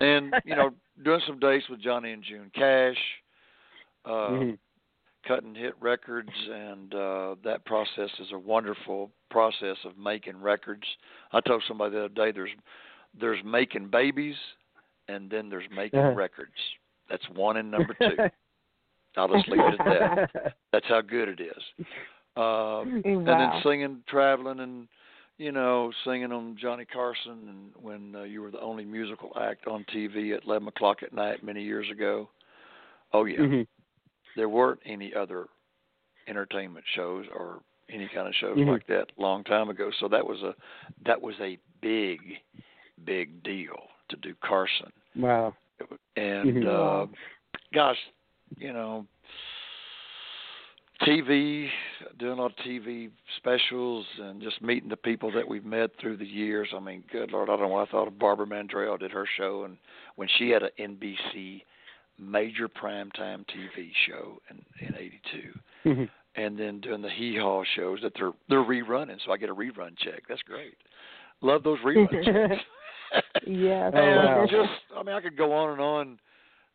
and 0.00 0.34
you 0.44 0.54
know, 0.54 0.70
doing 1.04 1.20
some 1.26 1.38
dates 1.38 1.68
with 1.68 1.80
Johnny 1.80 2.12
and 2.12 2.22
June 2.22 2.50
Cash, 2.54 2.98
uh, 4.04 4.38
mhm. 5.22 5.28
cutting 5.28 5.54
hit 5.54 5.74
records, 5.80 6.30
and 6.50 6.94
uh, 6.94 7.34
that 7.44 7.64
process 7.64 8.10
is 8.20 8.28
a 8.32 8.38
wonderful 8.38 9.10
process 9.30 9.76
of 9.84 9.96
making 9.98 10.40
records. 10.40 10.84
I 11.32 11.40
told 11.40 11.62
somebody 11.66 11.92
the 11.92 12.04
other 12.04 12.08
day, 12.14 12.32
there's 12.32 12.50
there's 13.18 13.42
making 13.44 13.88
babies, 13.88 14.36
and 15.08 15.30
then 15.30 15.48
there's 15.48 15.68
making 15.74 15.98
Uh-huh. 16.00 16.12
records. 16.14 16.52
That's 17.10 17.28
one 17.34 17.58
and 17.58 17.70
number 17.70 17.94
two. 17.94 18.16
I'll 19.16 19.28
just 19.28 19.48
leave 19.48 19.60
it 19.60 19.80
at 19.80 19.84
that. 20.32 20.52
That's 20.72 20.86
how 20.88 21.02
good 21.02 21.28
it 21.28 21.40
is. 21.40 21.62
Um, 22.36 23.02
and 23.04 23.26
then 23.26 23.26
Wow. 23.38 23.60
singing, 23.62 24.02
traveling, 24.08 24.60
and 24.60 24.88
you 25.36 25.52
know, 25.52 25.92
singing 26.04 26.32
on 26.32 26.56
Johnny 26.56 26.84
Carson, 26.86 27.48
and 27.48 27.72
when 27.84 28.14
uh, 28.14 28.22
you 28.22 28.40
were 28.40 28.50
the 28.50 28.60
only 28.60 28.84
musical 28.84 29.32
act 29.38 29.66
on 29.66 29.84
TV 29.94 30.34
at 30.34 30.44
eleven 30.44 30.68
o'clock 30.68 31.02
at 31.02 31.12
night 31.12 31.42
many 31.44 31.62
years 31.62 31.90
ago. 31.90 32.30
Oh 33.12 33.24
yeah, 33.26 33.40
Mhm. 33.40 33.66
There 34.36 34.48
weren't 34.48 34.80
any 34.84 35.14
other 35.14 35.46
entertainment 36.28 36.84
shows 36.94 37.26
or 37.34 37.60
any 37.88 38.08
kind 38.08 38.28
of 38.28 38.34
shows 38.34 38.58
Mhm. 38.58 38.68
like 38.68 38.86
that 38.86 39.10
long 39.18 39.44
time 39.44 39.68
ago. 39.68 39.90
So 39.98 40.08
that 40.08 40.26
was 40.26 40.42
a 40.42 40.54
that 41.04 41.20
was 41.20 41.38
a 41.40 41.58
big, 41.80 42.40
big 43.04 43.42
deal 43.42 43.90
to 44.08 44.16
do 44.16 44.34
Carson 44.36 44.92
wow 45.16 45.54
and 46.16 46.64
Mhm. 46.64 46.66
uh 46.66 47.06
gosh 47.72 47.98
you 48.56 48.72
know 48.72 49.06
tv 51.00 51.68
doing 52.18 52.38
a 52.38 52.42
lot 52.42 52.52
of 52.52 52.64
tv 52.64 53.10
specials 53.36 54.06
and 54.18 54.40
just 54.40 54.62
meeting 54.62 54.88
the 54.88 54.96
people 54.96 55.30
that 55.32 55.46
we've 55.46 55.64
met 55.64 55.90
through 55.96 56.16
the 56.16 56.26
years 56.26 56.68
i 56.74 56.78
mean 56.78 57.02
good 57.10 57.32
lord 57.32 57.48
i 57.48 57.56
don't 57.56 57.62
know 57.62 57.68
what 57.68 57.88
i 57.88 57.90
thought 57.90 58.06
of 58.06 58.18
barbara 58.18 58.46
mandrell 58.46 58.98
did 58.98 59.10
her 59.10 59.26
show 59.36 59.64
and 59.64 59.76
when 60.16 60.28
she 60.28 60.50
had 60.50 60.62
an 60.62 60.70
nbc 60.78 61.62
major 62.22 62.68
primetime 62.68 63.44
tv 63.46 63.90
show 64.06 64.38
in 64.50 64.64
in 64.86 64.94
82 64.94 65.52
Mhm. 65.86 66.08
and 66.36 66.58
then 66.58 66.80
doing 66.80 67.02
the 67.02 67.10
hee 67.10 67.36
haw 67.36 67.62
shows 67.76 68.00
that 68.02 68.12
they're 68.14 68.32
they're 68.48 68.64
rerunning 68.64 69.18
so 69.24 69.32
i 69.32 69.36
get 69.36 69.50
a 69.50 69.54
rerun 69.54 69.96
check 69.98 70.22
that's 70.28 70.42
great 70.42 70.76
love 71.42 71.62
those 71.62 71.78
rerun 71.80 72.24
checks 72.24 72.62
yes. 73.46 73.92
Oh, 73.94 73.98
and 73.98 74.26
wow. 74.26 74.46
just 74.50 74.80
I 74.96 75.02
mean 75.02 75.14
I 75.14 75.20
could 75.20 75.36
go 75.36 75.52
on 75.52 75.70
and 75.72 75.80
on. 75.80 76.18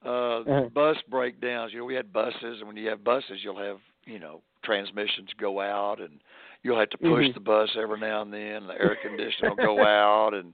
Uh 0.06 0.44
Uh-huh. 0.50 0.70
bus 0.74 0.98
breakdowns. 1.10 1.74
You 1.74 1.80
know, 1.80 1.86
we 1.86 1.96
had 1.96 2.14
buses 2.14 2.60
and 2.60 2.68
when 2.68 2.78
you 2.78 2.88
have 2.90 3.04
buses 3.04 3.40
you'll 3.42 3.58
have, 3.58 3.80
you 4.06 4.20
know, 4.20 4.42
transmissions 4.64 5.30
go 5.40 5.60
out 5.60 6.00
and 6.00 6.20
you'll 6.62 6.80
have 6.80 6.90
to 6.92 6.98
push 6.98 7.26
Mhm. 7.26 7.34
the 7.34 7.40
bus 7.40 7.70
every 7.76 8.00
now 8.00 8.22
and 8.22 8.32
then, 8.32 8.68
the 8.68 8.80
air 8.80 8.96
conditioner 9.02 9.50
will 9.50 9.56
go 9.56 9.84
out 9.84 10.34
and 10.36 10.54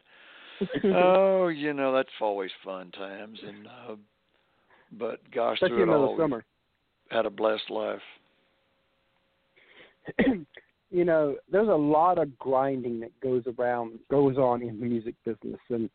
oh, 0.95 1.47
you 1.49 1.73
know, 1.73 1.93
that's 1.93 2.09
always 2.21 2.51
fun 2.63 2.91
times 2.91 3.39
and 3.45 3.67
uh 3.67 3.95
but 4.97 5.19
gosh 5.31 5.57
especially 5.57 5.83
through 5.83 5.93
it 5.93 5.95
all 5.95 6.17
summer 6.17 6.45
had 7.09 7.25
a 7.25 7.29
blessed 7.29 7.69
life. 7.69 8.01
you 10.91 11.05
know, 11.05 11.35
there's 11.51 11.67
a 11.67 11.71
lot 11.71 12.17
of 12.17 12.37
grinding 12.39 12.99
that 12.99 13.11
goes 13.21 13.43
around 13.57 13.99
goes 14.09 14.37
on 14.37 14.61
in 14.61 14.79
the 14.79 14.85
music 14.85 15.15
business 15.25 15.59
and 15.69 15.89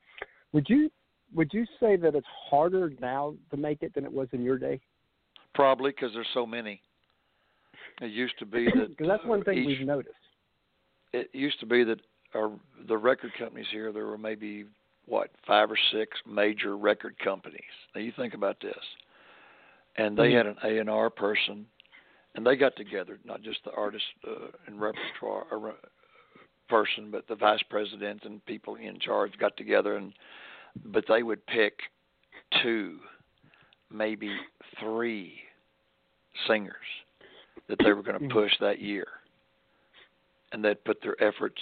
would 0.53 0.67
you 0.69 0.91
would 1.35 1.53
you 1.53 1.67
say 1.79 1.97
that 1.97 2.15
it's 2.15 2.27
harder 2.49 2.93
now 3.01 3.35
to 3.51 3.57
make 3.57 3.83
it 3.83 3.95
than 3.95 4.05
it 4.05 4.13
was 4.13 4.29
in 4.33 4.43
your 4.43 4.59
day? 4.59 4.81
Probably 5.55 5.91
because 5.91 6.11
there's 6.15 6.27
so 6.33 6.47
many. 6.47 6.81
It 8.01 8.13
used 8.13 8.39
to 8.39 8.47
be 8.47 8.67
that 8.67 8.89
Because 8.97 9.09
that's 9.09 9.25
one 9.25 9.41
uh, 9.41 9.45
thing 9.45 9.59
each 9.59 9.67
we've 9.67 9.87
noticed. 9.87 10.15
it 11.13 11.29
used 11.33 11.61
to 11.61 11.67
be 11.67 11.85
that 11.85 12.01
our 12.35 12.51
the 12.87 12.97
record 12.97 13.33
companies 13.39 13.67
here 13.71 13.93
there 13.93 14.07
were 14.07 14.19
maybe 14.19 14.65
what 15.09 15.31
five 15.47 15.71
or 15.71 15.79
six 15.93 16.19
major 16.27 16.77
record 16.77 17.19
companies. 17.19 17.63
Now 17.95 18.01
you 18.03 18.13
think 18.13 18.35
about 18.35 18.61
this, 18.61 18.97
and 19.97 20.17
they 20.17 20.33
Mhm. 20.33 20.37
had 20.37 20.47
an 20.47 20.57
A 20.63 20.79
and 20.79 20.91
R 20.91 21.11
person, 21.11 21.67
and 22.35 22.47
they 22.47 22.57
got 22.57 22.77
together 22.77 23.19
not 23.25 23.43
just 23.43 23.65
the 23.65 23.73
artist 23.73 24.05
uh, 24.27 24.49
and 24.67 24.81
repertoire 24.81 25.47
uh, 25.53 25.73
person, 26.69 27.11
but 27.11 27.27
the 27.27 27.35
vice 27.35 27.63
president 27.65 28.25
and 28.25 28.45
people 28.47 28.77
in 28.77 28.99
charge 29.01 29.37
got 29.39 29.57
together 29.57 29.97
and 29.97 30.13
but 30.85 31.07
they 31.09 31.23
would 31.23 31.45
pick 31.47 31.81
two, 32.63 33.01
maybe 33.91 34.31
three 34.79 35.41
singers 36.47 36.75
that 37.69 37.79
they 37.81 37.93
were 37.93 38.03
going 38.03 38.19
to 38.19 38.27
Mhm. 38.27 38.31
push 38.31 38.57
that 38.59 38.81
year, 38.81 39.09
and 40.53 40.65
they'd 40.65 40.85
put 40.85 41.01
their 41.03 41.21
efforts 41.23 41.61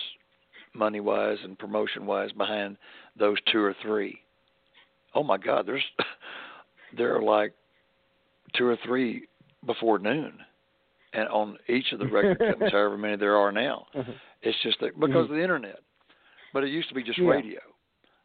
money 0.76 1.00
wise 1.00 1.38
and 1.42 1.58
promotion 1.58 2.06
wise 2.06 2.32
behind 2.32 2.76
those 3.18 3.38
two 3.52 3.60
or 3.62 3.74
three. 3.82 4.20
Oh 5.14 5.22
my 5.22 5.38
God, 5.38 5.66
there's 5.66 5.84
there 6.96 7.16
are 7.16 7.22
like 7.22 7.52
two 8.56 8.66
or 8.66 8.76
three 8.84 9.26
before 9.64 9.98
noon, 9.98 10.32
and 11.12 11.28
on 11.28 11.58
each 11.68 11.92
of 11.92 11.98
the 11.98 12.06
record 12.06 12.38
companies, 12.50 12.72
however 12.72 12.96
many 12.98 13.16
there 13.16 13.36
are 13.36 13.52
now. 13.52 13.86
Uh-huh. 13.94 14.12
It's 14.42 14.56
just 14.62 14.78
that 14.80 14.98
because 15.00 15.10
Mhm. 15.26 15.30
of 15.30 15.36
the 15.36 15.42
internet. 15.42 15.80
But 16.52 16.64
it 16.64 16.70
used 16.70 16.88
to 16.88 16.94
be 16.94 17.02
just 17.02 17.18
Yeah. 17.18 17.28
radio 17.30 17.60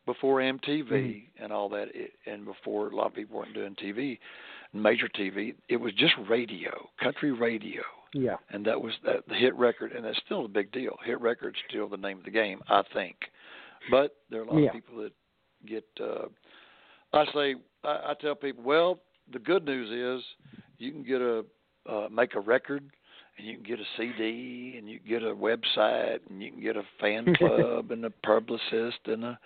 before 0.06 0.40
MTV 0.42 0.90
Mhm. 0.92 1.24
and 1.44 1.54
all 1.54 1.70
that, 1.70 1.94
it, 1.96 2.14
and 2.26 2.46
before 2.46 2.88
a 2.90 2.96
lot 2.96 3.08
of 3.08 3.14
people 3.14 3.38
weren't 3.38 3.54
doing 3.54 3.76
TV, 3.76 4.20
major 4.74 5.08
TV. 5.08 5.56
It 5.70 5.78
was 5.78 5.94
just 5.94 6.14
radio, 6.30 6.90
country 6.98 7.32
radio, 7.32 7.82
Yeah. 8.14 8.38
and 8.50 8.66
that 8.66 8.82
was 8.82 8.94
that, 9.06 9.28
the 9.28 9.36
hit 9.36 9.56
record, 9.56 9.94
and 9.94 10.04
that's 10.06 10.20
still 10.26 10.46
a 10.46 10.50
big 10.50 10.72
deal. 10.72 10.98
Hit 11.06 11.20
record's 11.22 11.58
still 11.70 11.88
the 11.88 11.98
name 11.98 12.18
of 12.20 12.26
the 12.26 12.32
game, 12.32 12.62
I 12.70 12.84
think. 12.94 13.16
But 13.90 14.16
there 14.30 14.42
are 14.42 14.44
a 14.44 14.52
lot 14.52 14.60
Yeah. 14.60 14.68
of 14.68 14.74
people 14.74 14.98
that 15.04 15.14
get. 15.66 15.86
uh 16.00 16.28
I 17.14 17.26
say, 17.34 17.56
I, 17.84 17.90
I 18.12 18.14
tell 18.22 18.36
people, 18.36 18.64
well, 18.64 19.00
the 19.34 19.40
good 19.40 19.66
news 19.66 19.90
is 20.22 20.26
you 20.78 20.92
can 20.92 21.04
get 21.04 21.22
a 21.22 21.44
uh, 21.90 22.08
make 22.12 22.36
a 22.36 22.40
record 22.40 22.84
and 23.38 23.48
you 23.48 23.56
can 23.56 23.64
get 23.64 23.80
a 23.80 23.84
CD 23.98 24.76
and 24.78 24.88
you 24.90 25.00
can 25.00 25.10
get 25.10 25.24
a 25.24 25.34
website 25.34 26.20
and 26.30 26.42
you 26.44 26.52
can 26.52 26.62
get 26.62 26.78
a 26.78 26.84
fan 27.00 27.34
club 27.38 27.92
and 27.92 28.06
a 28.06 28.10
publicist 28.26 29.00
and 29.06 29.24
a 29.24 29.40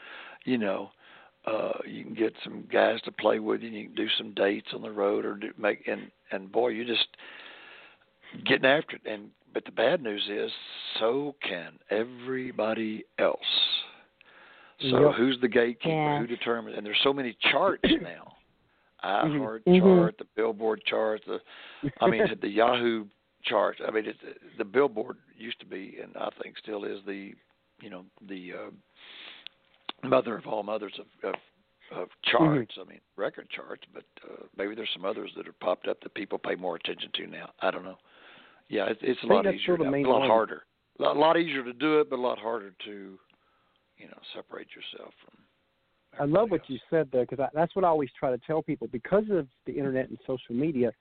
you 0.44 0.58
know 0.58 0.90
uh 1.48 1.74
you 1.88 2.04
can 2.04 2.14
get 2.14 2.34
some 2.44 2.66
guys 2.72 3.00
to 3.06 3.12
play 3.12 3.40
with 3.40 3.62
you 3.62 3.68
and 3.70 3.78
you 3.78 3.86
can 3.86 3.96
do 3.96 4.08
some 4.18 4.34
dates 4.34 4.68
on 4.74 4.82
the 4.82 4.92
road 4.92 5.24
or 5.26 5.36
do 5.36 5.52
make 5.58 5.88
and 5.88 6.12
and 6.32 6.52
boy 6.52 6.68
you 6.70 6.84
just 6.84 7.08
getting 8.46 8.66
after 8.66 8.96
it 8.98 9.02
and 9.06 9.30
but 9.54 9.64
the 9.66 9.72
bad 9.72 10.02
news 10.04 10.24
is 10.30 10.52
so 11.00 11.36
can 11.42 11.74
everybody 11.90 13.04
else 13.20 13.40
so 14.82 15.08
Yep. 15.08 15.16
who's 15.16 15.40
the 15.42 15.48
gatekeeper 15.48 15.90
Yeah. 15.94 16.20
who 16.20 16.28
determines 16.28 16.78
and 16.78 16.86
there's 16.86 17.00
so 17.04 17.14
many 17.14 17.34
charts 17.52 17.84
now 18.02 18.36
iHeart 19.04 19.64
Mhm. 19.66 19.80
chart, 19.82 20.18
the 20.18 20.26
Billboard 20.36 20.82
chart, 20.86 21.22
the 21.28 21.40
I 22.02 22.10
mean 22.10 22.24
the 22.42 22.50
Yahoo 22.62 23.06
chart. 23.44 23.78
I 23.88 23.92
mean 23.92 24.06
it, 24.08 24.18
the 24.58 24.66
Billboard 24.66 25.18
used 25.38 25.60
to 25.60 25.66
be, 25.66 26.00
and 26.02 26.16
I 26.18 26.30
think 26.42 26.58
still 26.58 26.86
is 26.86 27.00
the 27.06 27.34
you 27.82 27.90
know 27.92 28.06
the 28.28 28.54
uh, 28.54 30.08
mother 30.08 30.36
of 30.38 30.48
all 30.48 30.64
mothers 30.64 30.94
of 31.00 31.06
of, 31.30 31.36
of 31.96 32.10
charts. 32.24 32.76
I 32.82 32.90
mean 32.90 33.02
record 33.16 33.48
charts, 33.50 33.84
but 33.94 34.06
uh, 34.24 34.44
maybe 34.58 34.74
there's 34.76 34.90
some 34.94 35.06
others 35.06 35.32
that 35.38 35.46
have 35.46 35.60
popped 35.60 35.88
up 35.88 36.02
that 36.02 36.14
people 36.16 36.40
pay 36.40 36.56
more 36.56 36.76
attention 36.76 37.12
to 37.14 37.28
now. 37.28 37.52
I 37.62 37.70
don't 37.72 37.84
know. 37.84 37.98
Yeah, 38.70 38.86
it's, 38.88 39.00
it's 39.04 39.22
a 39.24 39.28
lot 39.28 39.46
easier 39.46 39.60
still 39.60 39.78
the 39.78 39.84
now, 39.84 39.96
a 39.96 40.10
lot 40.10 40.28
harder, 40.28 40.64
a 41.00 41.04
lot, 41.04 41.18
lot 41.18 41.38
easier 41.38 41.64
to 41.64 41.74
do 41.74 42.00
it, 42.00 42.10
but 42.10 42.18
a 42.18 42.22
lot 42.22 42.40
harder 42.40 42.74
to 42.86 43.20
you 43.98 44.08
know 44.08 44.18
separate 44.34 44.68
yourself 44.76 45.14
from. 45.24 45.38
I 46.20 46.24
love 46.24 46.50
what 46.50 46.70
you 46.70 46.80
said 46.90 47.10
there 47.12 47.26
because 47.26 47.46
that's 47.54 47.76
what 47.76 47.84
I 47.84 47.90
always 47.90 48.10
try 48.18 48.32
to 48.32 48.38
tell 48.48 48.62
people. 48.62 48.88
Because 48.88 49.26
of 49.32 49.48
the 49.66 49.74
internet 49.74 50.10
and 50.10 50.18
social 50.26 50.56
media, 50.56 50.92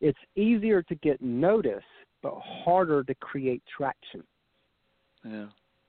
it's 0.00 0.18
easier 0.36 0.82
to 0.82 0.94
get 0.96 1.20
notice, 1.20 1.82
but 2.22 2.34
harder 2.40 3.02
to 3.04 3.14
create 3.16 3.62
traction. 3.76 4.22
Yeah. 5.24 5.46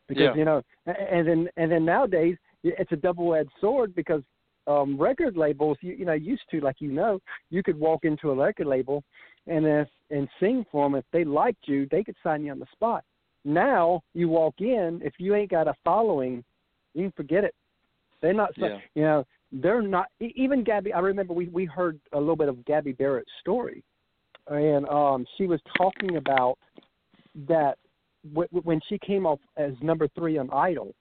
Because 0.08 0.24
Yeah. 0.24 0.36
you 0.36 0.46
know, 0.46 0.62
and 0.86 1.28
then 1.28 1.50
and 1.58 1.72
then 1.72 1.86
nowadays 1.86 2.38
it's 2.64 2.92
a 2.92 2.96
double-edged 2.98 3.52
sword 3.60 3.96
because 3.96 4.24
um 4.68 4.98
record 5.00 5.38
labels, 5.38 5.78
you, 5.82 5.94
you 5.94 6.06
know, 6.06 6.14
used 6.14 6.44
to 6.52 6.60
like 6.60 6.82
you 6.82 6.92
know, 6.92 7.20
you 7.50 7.64
could 7.64 7.80
walk 7.80 8.04
into 8.04 8.32
a 8.32 8.36
record 8.36 8.68
label 8.68 9.04
and 9.48 9.66
if 9.66 9.88
and 10.10 10.28
sing 10.40 10.66
for 10.72 10.86
them. 10.86 10.96
If 10.96 11.06
they 11.14 11.24
liked 11.24 11.68
you, 11.68 11.88
they 11.90 12.04
could 12.04 12.16
sign 12.24 12.44
you 12.44 12.52
on 12.52 12.60
the 12.60 12.68
spot. 12.74 13.04
Now 13.44 14.04
you 14.14 14.30
walk 14.30 14.56
in, 14.60 15.02
if 15.04 15.14
you 15.18 15.36
ain't 15.36 15.50
got 15.50 15.68
a 15.68 15.74
following, 15.84 16.44
you 16.94 17.04
can 17.04 17.12
forget 17.14 17.44
it. 17.44 17.56
They're 18.22 18.34
not, 18.34 18.52
Yeah. 18.58 18.80
you 18.94 19.02
know, 19.04 19.26
they're 19.52 19.82
not. 19.82 20.08
Even 20.20 20.64
Gabby, 20.64 20.94
I 20.94 21.00
remember 21.00 21.34
we 21.34 21.48
we 21.48 21.66
heard 21.66 22.00
a 22.14 22.20
little 22.20 22.36
bit 22.36 22.50
of 22.50 22.64
Gabby 22.66 22.92
Barrett's 22.92 23.32
story, 23.40 23.84
and 24.48 24.88
um 24.88 25.26
she 25.38 25.48
was 25.48 25.60
talking 25.78 26.18
about 26.18 26.58
that 27.48 27.78
w- 28.34 28.48
w- 28.50 28.64
when 28.64 28.80
she 28.88 29.00
came 29.00 29.26
off 29.26 29.40
as 29.58 29.74
number 29.82 30.08
three 30.10 30.38
on 30.38 30.50
Idol, 30.52 30.94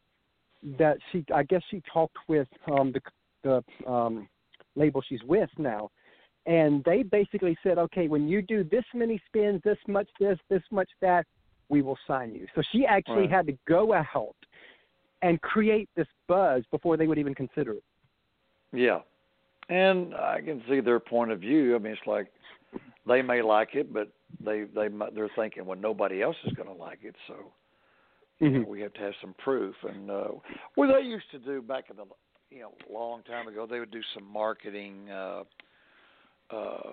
that 0.78 0.99
she 1.11 1.25
I 1.35 1.42
guess 1.42 1.62
she 1.70 1.82
talked 1.92 2.16
with 2.28 2.49
um 2.70 2.92
the 2.92 3.00
the 3.42 3.90
um 3.90 4.28
label 4.76 5.02
she's 5.06 5.23
with 5.25 5.50
now, 5.59 5.90
and 6.47 6.82
they 6.85 7.02
basically 7.02 7.56
said, 7.62 7.78
okay, 7.78 8.09
when 8.09 8.28
you 8.28 8.42
do 8.42 8.64
this 8.64 8.85
many 8.94 9.20
spins, 9.26 9.61
this 9.64 9.78
much 9.87 10.09
this, 10.18 10.38
this 10.49 10.62
much 10.70 10.88
that, 11.00 11.26
we 11.68 11.82
will 11.82 11.99
sign 12.06 12.35
you. 12.35 12.47
So 12.54 12.62
she 12.73 12.85
actually 12.85 13.23
Right. 13.23 13.30
had 13.30 13.47
to 13.47 13.56
go 13.68 13.92
out 13.94 14.35
and 15.23 15.40
create 15.42 15.88
this 15.94 16.09
buzz 16.26 16.64
before 16.73 16.97
they 16.97 17.06
would 17.06 17.18
even 17.18 17.35
consider 17.35 17.75
it. 17.75 17.85
Yeah, 18.73 19.00
and 19.68 20.14
I 20.14 20.40
can 20.40 20.62
see 20.68 20.80
their 20.80 20.99
point 20.99 21.30
of 21.30 21.40
view. 21.40 21.76
I 21.76 21.78
mean, 21.78 21.92
it's 21.92 22.06
like 22.06 22.28
they 23.06 23.23
may 23.23 23.42
like 23.42 23.75
it, 23.75 23.92
but 23.92 24.09
they 24.44 24.64
they 24.64 24.88
they're 25.14 25.30
thinking, 25.37 25.66
well, 25.66 25.78
nobody 25.78 26.23
else 26.23 26.37
is 26.44 26.52
going 26.54 26.68
to 26.68 26.75
like 26.75 27.00
it, 27.02 27.14
so 27.28 27.52
you 28.38 28.50
know, 28.50 28.64
we 28.66 28.80
have 28.80 28.94
to 28.94 29.00
have 29.00 29.12
some 29.20 29.35
proof. 29.38 29.75
And 29.82 30.11
uh, 30.11 30.28
well, 30.76 30.92
they 30.92 31.06
used 31.06 31.30
to 31.32 31.38
do 31.38 31.61
back 31.62 31.85
in 31.90 31.97
the 31.97 32.04
you 32.50 32.62
know 32.62 32.73
long 32.90 33.23
time 33.23 33.47
ago, 33.47 33.66
they 33.70 33.78
would 33.78 33.90
do 33.90 34.02
some 34.14 34.25
marketing. 34.25 35.11
uh 35.11 35.44
uh 36.52 36.92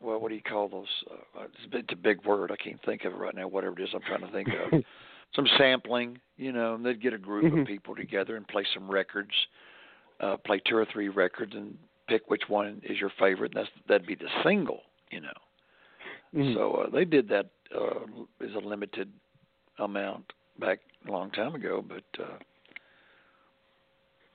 well, 0.00 0.20
what 0.20 0.28
do 0.28 0.34
you 0.34 0.42
call 0.42 0.68
those? 0.68 0.86
Uh, 1.10 1.44
it's, 1.44 1.64
a 1.64 1.68
bit, 1.68 1.84
it's 1.84 1.92
a 1.94 1.96
big 1.96 2.24
word. 2.26 2.52
I 2.52 2.56
can't 2.56 2.80
think 2.84 3.04
of 3.04 3.14
it 3.14 3.16
right 3.16 3.34
now. 3.34 3.48
Whatever 3.48 3.80
it 3.80 3.84
is, 3.84 3.88
I'm 3.94 4.02
trying 4.02 4.20
to 4.20 4.30
think 4.30 4.48
of. 4.48 4.82
some 5.34 5.46
sampling, 5.58 6.18
you 6.36 6.52
know, 6.52 6.74
and 6.74 6.84
they'd 6.84 7.00
get 7.00 7.12
a 7.12 7.18
group 7.18 7.44
Mhm. 7.44 7.62
of 7.62 7.66
people 7.66 7.96
together 7.96 8.36
and 8.36 8.46
play 8.46 8.64
some 8.74 8.90
records, 8.90 9.32
uh, 10.20 10.36
play 10.36 10.60
two 10.60 10.76
or 10.76 10.84
three 10.84 11.08
records, 11.08 11.54
and 11.54 11.76
pick 12.08 12.28
which 12.30 12.48
one 12.48 12.80
is 12.84 13.00
your 13.00 13.10
favorite. 13.18 13.54
And 13.54 13.64
that's 13.64 13.86
that'd 13.86 14.06
be 14.06 14.14
the 14.14 14.28
single, 14.42 14.82
you 15.10 15.20
know. 15.20 15.32
Mhm. 16.34 16.54
So 16.54 16.74
uh, 16.74 16.90
they 16.90 17.04
did 17.04 17.28
that 17.28 17.50
uh, 17.74 18.04
as 18.40 18.54
a 18.54 18.60
limited 18.60 19.12
amount 19.78 20.32
back 20.58 20.80
a 21.06 21.10
long 21.10 21.30
time 21.30 21.54
ago, 21.54 21.82
but 21.82 22.04
uh, 22.22 22.38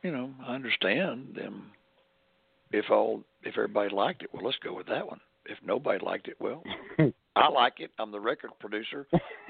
you 0.03 0.11
know, 0.11 0.33
I 0.45 0.55
understand 0.55 1.35
them. 1.35 1.71
If 2.71 2.89
all 2.89 3.23
if 3.43 3.55
everybody 3.57 3.93
liked 3.93 4.23
it, 4.23 4.29
well, 4.33 4.43
let's 4.45 4.57
go 4.63 4.73
with 4.73 4.87
that 4.87 5.07
one. 5.07 5.19
If 5.45 5.57
nobody 5.65 6.03
liked 6.05 6.27
it, 6.27 6.35
well, 6.39 6.63
I 7.35 7.49
like 7.49 7.79
it. 7.79 7.91
I'm 7.97 8.11
the 8.11 8.19
record 8.19 8.51
producer, 8.59 9.07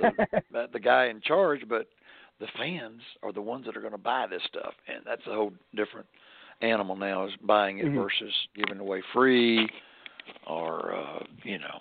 the, 0.52 0.68
the- 0.72 0.80
guy 0.80 1.08
in 1.08 1.20
charge, 1.22 1.62
but 1.68 1.88
the 2.40 2.48
fans 2.58 3.02
are 3.24 3.34
the 3.34 3.42
ones 3.42 3.66
that 3.66 3.76
are 3.76 3.82
going 3.82 3.92
to 3.92 3.98
buy 3.98 4.26
this 4.30 4.42
stuff, 4.48 4.74
and 4.88 5.04
that's 5.06 5.22
a 5.28 5.34
whole 5.34 5.52
different 5.76 6.08
animal 6.62 6.96
now. 6.96 7.26
Is 7.26 7.34
buying 7.44 7.80
it 7.80 7.86
Mhm. 7.86 7.96
versus 7.96 8.34
giving 8.56 8.80
away 8.80 9.02
free, 9.14 9.68
or 10.48 10.96
uh, 10.96 11.24
you 11.44 11.60
know, 11.60 11.80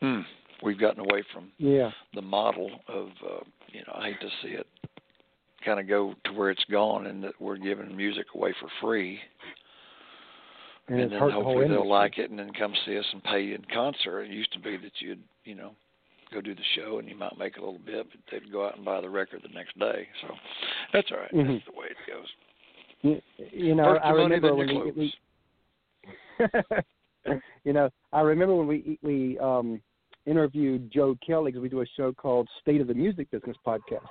hmm, 0.00 0.20
we've 0.62 0.78
gotten 0.78 1.00
away 1.00 1.22
from 1.32 1.50
yeah. 1.58 1.90
the 2.14 2.22
model 2.22 2.70
of 2.88 3.08
uh, 3.24 3.40
you 3.68 3.80
know 3.86 3.94
I 3.94 4.08
hate 4.08 4.20
to 4.20 4.28
see 4.42 4.54
it 4.54 4.66
kind 5.64 5.80
of 5.80 5.88
go 5.88 6.14
to 6.24 6.32
where 6.32 6.50
it's 6.50 6.64
gone, 6.70 7.06
and 7.06 7.24
that 7.24 7.32
we're 7.40 7.56
giving 7.56 7.96
music 7.96 8.26
away 8.34 8.54
for 8.60 8.68
free 8.80 9.18
And, 10.88 11.00
and 11.00 11.12
it's 11.12 11.12
then 11.12 11.30
hopefully 11.30 11.68
they'll 11.68 11.88
like 11.88 12.18
it 12.18 12.30
and 12.30 12.38
then 12.38 12.52
come 12.52 12.74
see 12.84 12.98
us 12.98 13.06
and 13.12 13.22
pay 13.24 13.54
in 13.54 13.64
concert. 13.72 14.22
It 14.22 14.30
used 14.30 14.52
to 14.52 14.58
be 14.58 14.76
that 14.76 14.92
you'd, 15.00 15.22
you 15.44 15.54
know, 15.54 15.72
go 16.32 16.40
do 16.40 16.54
the 16.54 16.60
show 16.76 16.98
and 16.98 17.08
you 17.08 17.16
might 17.16 17.38
make 17.38 17.56
a 17.56 17.60
little 17.60 17.80
bit, 17.84 18.06
but 18.10 18.20
they'd 18.30 18.52
go 18.52 18.66
out 18.66 18.76
and 18.76 18.84
buy 18.84 19.00
the 19.00 19.08
record 19.08 19.40
the 19.42 19.54
next 19.54 19.78
day. 19.78 20.06
So 20.20 20.34
that's 20.92 21.08
all 21.10 21.18
right. 21.18 21.32
Mhm. 21.32 21.54
That's 21.54 21.64
the 21.66 21.78
way 21.78 21.86
it 21.86 21.96
goes. 22.06 22.28
You, 23.02 23.22
you 23.52 23.74
know, 23.74 23.94
First 23.94 24.04
I 24.04 24.10
remember 24.10 24.54
when 24.54 24.68
we, 24.68 24.90
we 24.92 25.14
you 27.64 27.72
know, 27.72 27.88
I 28.12 28.20
remember 28.20 28.54
when 28.54 28.66
we 28.66 28.98
we 29.02 29.38
um 29.38 29.80
interviewed 30.26 30.90
Joe 30.90 31.16
Kelly 31.26 31.50
because 31.50 31.62
we 31.62 31.68
do 31.68 31.82
a 31.82 31.86
show 31.96 32.12
called 32.12 32.48
State 32.60 32.80
of 32.80 32.86
the 32.86 32.94
Music 32.94 33.30
Business 33.30 33.56
podcast. 33.66 34.08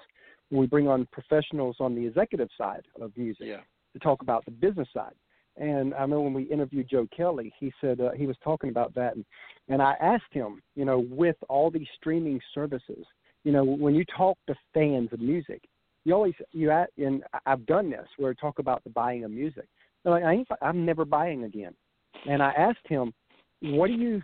We 0.51 0.67
bring 0.67 0.87
on 0.87 1.07
professionals 1.11 1.77
on 1.79 1.95
the 1.95 2.05
executive 2.05 2.49
side 2.57 2.83
of 3.01 3.11
music 3.17 3.47
Yeah. 3.47 3.61
to 3.93 3.99
talk 3.99 4.21
about 4.21 4.45
the 4.45 4.51
business 4.51 4.87
side. 4.93 5.13
And 5.57 5.93
I 5.93 6.01
remember 6.01 6.21
when 6.21 6.33
we 6.33 6.43
interviewed 6.43 6.89
Joe 6.89 7.07
Kelly, 7.15 7.53
he 7.59 7.71
said 7.79 8.01
uh, 8.01 8.11
he 8.11 8.25
was 8.25 8.35
talking 8.43 8.69
about 8.69 8.93
that, 8.95 9.15
and, 9.15 9.23
and 9.69 9.81
I 9.81 9.93
asked 10.01 10.31
him, 10.31 10.61
you 10.75 10.83
know, 10.83 11.05
with 11.09 11.35
all 11.47 11.69
these 11.69 11.87
streaming 11.95 12.39
services, 12.55 13.05
you 13.43 13.51
know, 13.51 13.63
when 13.63 13.93
you 13.93 14.03
talk 14.17 14.37
to 14.47 14.55
fans 14.73 15.09
of 15.11 15.19
music, 15.19 15.61
you 16.05 16.13
always 16.13 16.33
you 16.51 16.71
at 16.71 16.89
and 16.97 17.23
I've 17.45 17.65
done 17.65 17.89
this 17.91 18.07
where 18.17 18.31
I 18.31 18.33
talk 18.41 18.59
about 18.59 18.83
the 18.83 18.89
buying 18.89 19.23
of 19.25 19.31
music. 19.31 19.67
They're 20.03 20.13
like 20.13 20.23
I 20.23 20.33
ain't, 20.33 20.47
I'm 20.61 20.85
never 20.85 21.05
buying 21.05 21.43
again, 21.43 21.73
and 22.27 22.41
I 22.41 22.51
asked 22.53 22.87
him, 22.87 23.13
what 23.61 23.87
do 23.87 23.93
you, 23.93 24.21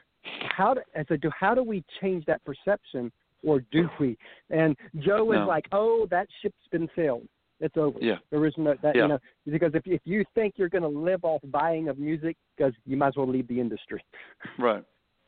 how 0.58 0.74
do 0.74 0.82
I 0.96 1.06
said, 1.08 1.22
do 1.22 1.30
how 1.38 1.54
do 1.54 1.64
we 1.64 1.84
change 2.02 2.26
that 2.26 2.44
perception, 2.44 3.12
or 3.44 3.62
do 3.72 3.88
we? 4.00 4.18
And 4.50 4.76
Joe 4.98 5.24
was 5.26 5.38
No. 5.38 5.48
like, 5.48 5.68
oh, 5.72 6.08
that 6.10 6.28
ship's 6.42 6.68
been 6.72 6.90
sailed. 6.96 7.28
It's 7.60 7.76
over. 7.78 7.98
Yeah. 8.02 8.18
There 8.32 8.46
is 8.46 8.54
no 8.58 8.76
that 8.82 8.96
Yeah. 8.96 9.02
you 9.04 9.08
know 9.10 9.20
because 9.46 9.74
if 9.76 9.86
if 9.86 10.02
you 10.06 10.24
think 10.36 10.54
you're 10.58 10.70
going 10.70 10.82
to 10.84 10.88
live 10.88 11.24
off 11.24 11.42
buying 11.46 11.90
of 11.90 11.98
music, 11.98 12.38
because 12.56 12.74
you 12.86 12.96
might 12.98 13.10
as 13.10 13.16
well 13.18 13.28
leave 13.28 13.48
the 13.48 13.60
industry. 13.60 14.04
Right. 14.58 14.84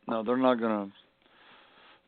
No, 0.08 0.24
they're 0.24 0.38
not 0.38 0.56
gonna. 0.60 0.90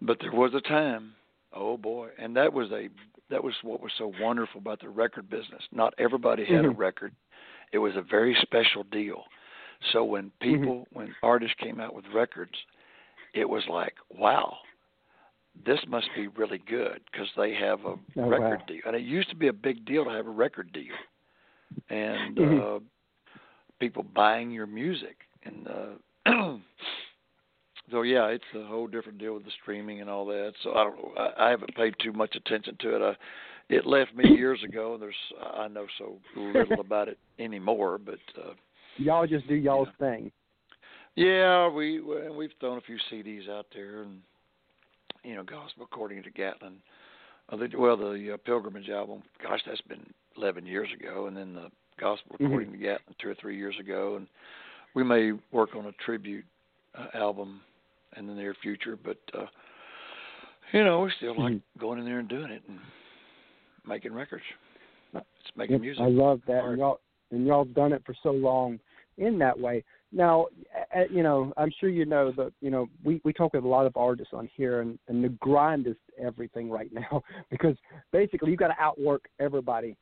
But 0.01 0.17
there 0.19 0.31
was 0.31 0.53
a 0.53 0.61
time. 0.61 1.13
Oh 1.53 1.77
boy, 1.77 2.09
and 2.17 2.35
that 2.35 2.51
was 2.51 2.71
a 2.71 2.89
that 3.29 3.43
was 3.43 3.53
what 3.63 3.81
was 3.81 3.91
so 3.97 4.11
wonderful 4.19 4.59
about 4.59 4.79
the 4.81 4.89
record 4.89 5.29
business. 5.29 5.61
Not 5.71 5.93
everybody 5.97 6.43
had 6.45 6.65
Mhm. 6.65 6.71
a 6.73 6.75
record. 6.75 7.13
It 7.71 7.77
was 7.79 7.95
a 7.95 8.01
very 8.01 8.35
special 8.41 8.83
deal. 8.83 9.23
So 9.91 10.03
when 10.03 10.31
people, 10.39 10.87
when 10.91 11.13
artists 11.23 11.55
came 11.59 11.79
out 11.81 11.93
with 11.93 12.05
records, 12.13 12.53
it 13.33 13.47
was 13.49 13.63
like, 13.67 13.95
wow, 14.09 14.57
this 15.65 15.79
must 15.87 16.07
be 16.15 16.27
really 16.27 16.57
good 16.69 17.01
because 17.11 17.27
they 17.37 17.53
have 17.53 17.81
a 17.85 17.95
Oh, 18.17 18.27
record 18.29 18.59
wow. 18.59 18.65
deal. 18.67 18.81
And 18.85 18.95
it 18.95 19.03
used 19.03 19.29
to 19.29 19.35
be 19.35 19.47
a 19.47 19.53
big 19.53 19.85
deal 19.85 20.03
to 20.05 20.09
have 20.11 20.27
a 20.27 20.31
record 20.31 20.71
deal, 20.73 20.95
and 21.89 22.37
Mhm. 22.37 22.77
uh, 22.77 22.79
people 23.79 24.03
buying 24.03 24.51
your 24.51 24.67
music. 24.67 25.17
And 25.43 25.67
uh, 25.67 25.95
so 27.91 28.01
yeah, 28.01 28.27
it's 28.27 28.43
a 28.55 28.65
whole 28.65 28.87
different 28.87 29.17
deal 29.19 29.33
with 29.33 29.45
the 29.45 29.51
streaming 29.61 30.01
and 30.01 30.09
all 30.09 30.25
that. 30.27 30.53
So 30.63 30.71
I 30.73 30.83
don't 30.83 30.97
know. 30.97 31.13
I, 31.17 31.47
I 31.47 31.49
haven't 31.49 31.75
paid 31.75 31.95
too 31.99 32.13
much 32.13 32.35
attention 32.35 32.77
to 32.79 32.95
it. 32.95 33.01
I, 33.01 33.73
it 33.73 33.85
left 33.85 34.13
me 34.15 34.29
years 34.37 34.61
ago, 34.63 34.93
and 34.93 35.01
there's 35.01 35.15
I 35.55 35.67
know 35.67 35.85
so 35.97 36.17
little 36.35 36.79
about 36.79 37.07
it 37.07 37.17
anymore. 37.39 37.97
But 37.97 38.19
uh, 38.37 38.53
Y'all 38.97 39.27
just 39.27 39.47
do 39.47 39.55
y'all's 39.55 39.87
thing. 39.99 40.31
yeah, 41.15 41.67
we 41.67 41.99
we- 41.99 42.29
we've 42.29 42.53
thrown 42.59 42.77
a 42.77 42.81
few 42.81 42.97
CDs 43.11 43.49
out 43.49 43.67
there, 43.73 44.03
and 44.03 44.21
you 45.23 45.35
know, 45.35 45.43
gospel 45.43 45.83
according 45.83 46.23
to 46.23 46.29
Gatlin. 46.29 46.75
Uh, 47.49 47.57
the, 47.57 47.69
well, 47.77 47.97
the 47.97 48.33
uh, 48.33 48.37
Pilgrimage 48.45 48.89
album, 48.89 49.21
gosh, 49.41 49.59
that's 49.65 49.81
been 49.81 50.05
11 50.37 50.65
years 50.65 50.87
ago, 50.97 51.27
and 51.27 51.35
then 51.35 51.53
the 51.53 51.69
gospel 51.99 52.35
Mhm. 52.39 52.45
according 52.45 52.71
to 52.71 52.77
Gatlin 52.77 53.15
two 53.19 53.29
or 53.29 53.35
three 53.35 53.57
years 53.57 53.77
ago, 53.79 54.15
and 54.15 54.27
we 54.93 55.03
may 55.03 55.31
work 55.51 55.75
on 55.75 55.85
a 55.87 55.91
tribute 56.03 56.45
uh, 56.95 57.07
album 57.13 57.61
in 58.17 58.27
the 58.27 58.33
near 58.33 58.53
future, 58.61 58.95
but 58.95 59.17
uh, 59.33 59.45
you 60.71 60.83
know, 60.83 61.01
we 61.01 61.11
still 61.17 61.35
like 61.35 61.53
Mhm. 61.53 61.61
going 61.79 61.99
in 61.99 62.05
there 62.05 62.19
and 62.19 62.29
doing 62.29 62.51
it 62.51 62.63
and 62.67 62.79
making 63.85 64.13
records. 64.13 64.43
It's 65.13 65.55
making 65.55 65.73
Yep, 65.73 65.81
music. 65.81 66.03
I 66.03 66.07
love 66.07 66.41
that, 66.47 66.61
Art. 66.61 66.69
and 66.71 66.77
y'all 66.79 66.99
and 67.31 67.47
y'all 67.47 67.65
done 67.65 67.93
it 67.93 68.03
for 68.05 68.13
so 68.21 68.31
long 68.31 68.79
in 69.17 69.37
that 69.39 69.59
way. 69.59 69.83
Now, 70.15 70.45
you 71.09 71.23
know, 71.23 71.51
I'm 71.57 71.71
sure 71.79 71.89
you 71.89 72.05
know 72.05 72.31
that 72.37 72.53
you 72.61 72.69
know 72.69 72.87
we 73.03 73.19
we 73.23 73.33
talk 73.33 73.53
with 73.53 73.63
a 73.63 73.67
lot 73.67 73.87
of 73.87 73.97
artists 73.97 74.33
on 74.33 74.47
here, 74.55 74.81
and 74.81 74.99
and 75.07 75.23
the 75.23 75.29
grind 75.29 75.87
is 75.87 75.95
everything 76.23 76.69
right 76.69 76.89
now 76.93 77.23
because 77.49 77.75
basically 78.11 78.51
you've 78.51 78.59
got 78.59 78.67
to 78.67 78.79
outwork 78.79 79.27
everybody. 79.39 79.97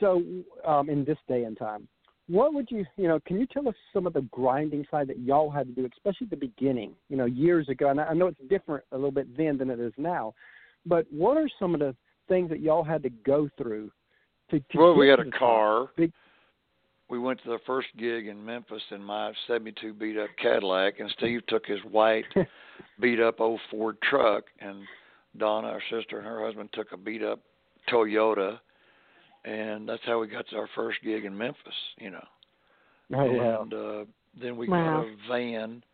So, 0.00 0.22
um, 0.66 0.88
in 0.88 1.04
this 1.04 1.18
day 1.28 1.44
and 1.44 1.58
time, 1.58 1.88
what 2.28 2.52
would 2.54 2.70
you 2.70 2.84
you 2.96 3.08
know? 3.08 3.18
Can 3.26 3.40
you 3.40 3.46
tell 3.46 3.66
us 3.68 3.74
some 3.92 4.06
of 4.06 4.12
the 4.12 4.22
grinding 4.30 4.86
side 4.90 5.08
that 5.08 5.18
y'all 5.18 5.50
had 5.50 5.66
to 5.66 5.72
do, 5.72 5.88
especially 5.96 6.26
at 6.26 6.30
the 6.30 6.36
beginning? 6.36 6.92
You 7.08 7.16
know, 7.16 7.26
years 7.26 7.68
ago, 7.70 7.88
and 7.88 8.00
I 8.00 8.04
I 8.04 8.14
know 8.14 8.26
it's 8.26 8.38
different 8.50 8.84
a 8.92 8.96
little 8.96 9.10
bit 9.10 9.34
then 9.36 9.56
than 9.56 9.70
it 9.70 9.80
is 9.80 9.92
now, 9.96 10.34
but 10.84 11.06
what 11.10 11.38
are 11.38 11.48
some 11.58 11.74
of 11.74 11.80
the 11.80 11.96
things 12.28 12.50
that 12.50 12.60
y'all 12.60 12.84
had 12.84 13.02
to 13.02 13.10
go 13.10 13.48
through 13.56 13.90
to, 14.50 14.58
to 14.58 14.78
Well, 14.78 14.94
get 14.94 14.98
we 14.98 15.08
had 15.08 15.20
a 15.20 15.30
car. 15.30 15.88
Big- 15.96 16.12
We 17.08 17.18
went 17.18 17.42
to 17.42 17.50
the 17.50 17.58
first 17.66 17.88
gig 17.98 18.26
in 18.28 18.44
Memphis 18.44 18.82
in 18.90 19.02
my 19.02 19.32
'72 19.46 19.92
beat 19.94 20.16
up 20.18 20.30
Cadillac, 20.40 21.00
and 21.00 21.10
Steve 21.10 21.46
took 21.46 21.66
his 21.66 21.80
white 21.90 22.24
beat 23.00 23.20
up 23.20 23.40
old 23.40 23.60
Ford 23.70 23.98
truck, 24.02 24.44
and 24.60 24.78
Donna, 25.36 25.68
our 25.68 25.82
sister, 25.90 26.18
and 26.18 26.26
her 26.26 26.44
husband 26.44 26.70
took 26.72 26.92
a 26.92 26.96
beat 26.96 27.22
up 27.22 27.40
Toyota, 27.90 28.58
and 29.44 29.88
that's 29.88 30.02
how 30.06 30.18
we 30.20 30.28
got 30.28 30.48
to 30.48 30.56
our 30.56 30.68
first 30.74 30.98
gig 31.02 31.24
in 31.24 31.36
Memphis. 31.36 31.74
You 31.98 32.10
know, 32.12 32.26
Oh 33.12 33.32
wow. 33.32 33.62
and 33.62 33.74
uh, 33.74 34.04
then 34.40 34.56
we 34.56 34.68
Wow. 34.68 34.78
got 34.78 35.04
a 35.04 35.28
van. 35.28 35.84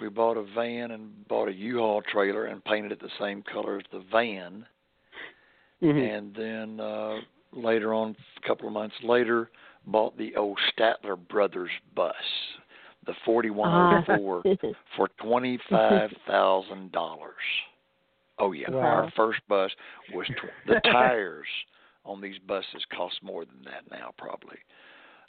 We 0.00 0.08
bought 0.08 0.36
a 0.36 0.42
van 0.42 0.90
and 0.90 1.26
bought 1.28 1.46
a 1.48 1.52
U-Haul 1.52 2.02
trailer 2.02 2.46
and 2.46 2.64
painted 2.64 2.90
it 2.90 3.00
the 3.00 3.10
same 3.20 3.42
color 3.42 3.78
as 3.78 3.84
the 3.92 4.00
van 4.10 4.66
Mhm. 5.82 6.08
and 6.16 6.34
then 6.34 6.80
uh 6.80 7.20
later 7.52 7.92
on 7.94 8.16
a 8.36 8.46
couple 8.46 8.66
of 8.66 8.72
months 8.72 8.96
later 9.02 9.50
bought 9.86 10.16
the 10.16 10.34
old 10.36 10.58
Statler 10.76 11.16
Brothers 11.28 11.70
bus, 11.94 12.14
the 13.06 13.12
Ah. 13.12 13.24
4104 13.24 14.42
for 14.96 15.08
$25,000. 15.22 17.28
Oh 18.38 18.52
yeah, 18.52 18.70
Wow. 18.70 18.80
our 18.80 19.10
first 19.14 19.40
bus 19.48 19.70
was 20.12 20.26
tw- 20.36 20.50
the 20.66 20.80
tires 20.90 21.46
on 22.04 22.20
these 22.20 22.38
buses 22.46 22.84
cost 22.94 23.16
more 23.22 23.44
than 23.44 23.62
that 23.64 23.90
now 23.96 24.12
probably. 24.18 24.58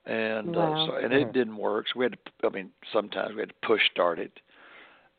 And 0.06 0.56
Wow. 0.56 0.74
uh, 0.74 0.86
so 0.88 0.96
and 1.04 1.14
it 1.14 1.32
didn't 1.34 1.58
work. 1.58 1.86
So 1.94 2.00
we 2.00 2.06
had 2.06 2.14
to 2.14 2.48
I 2.48 2.50
mean 2.50 2.72
sometimes 2.92 3.36
we 3.36 3.42
had 3.42 3.50
to 3.50 3.68
push 3.68 3.82
start 3.92 4.20
it 4.20 4.32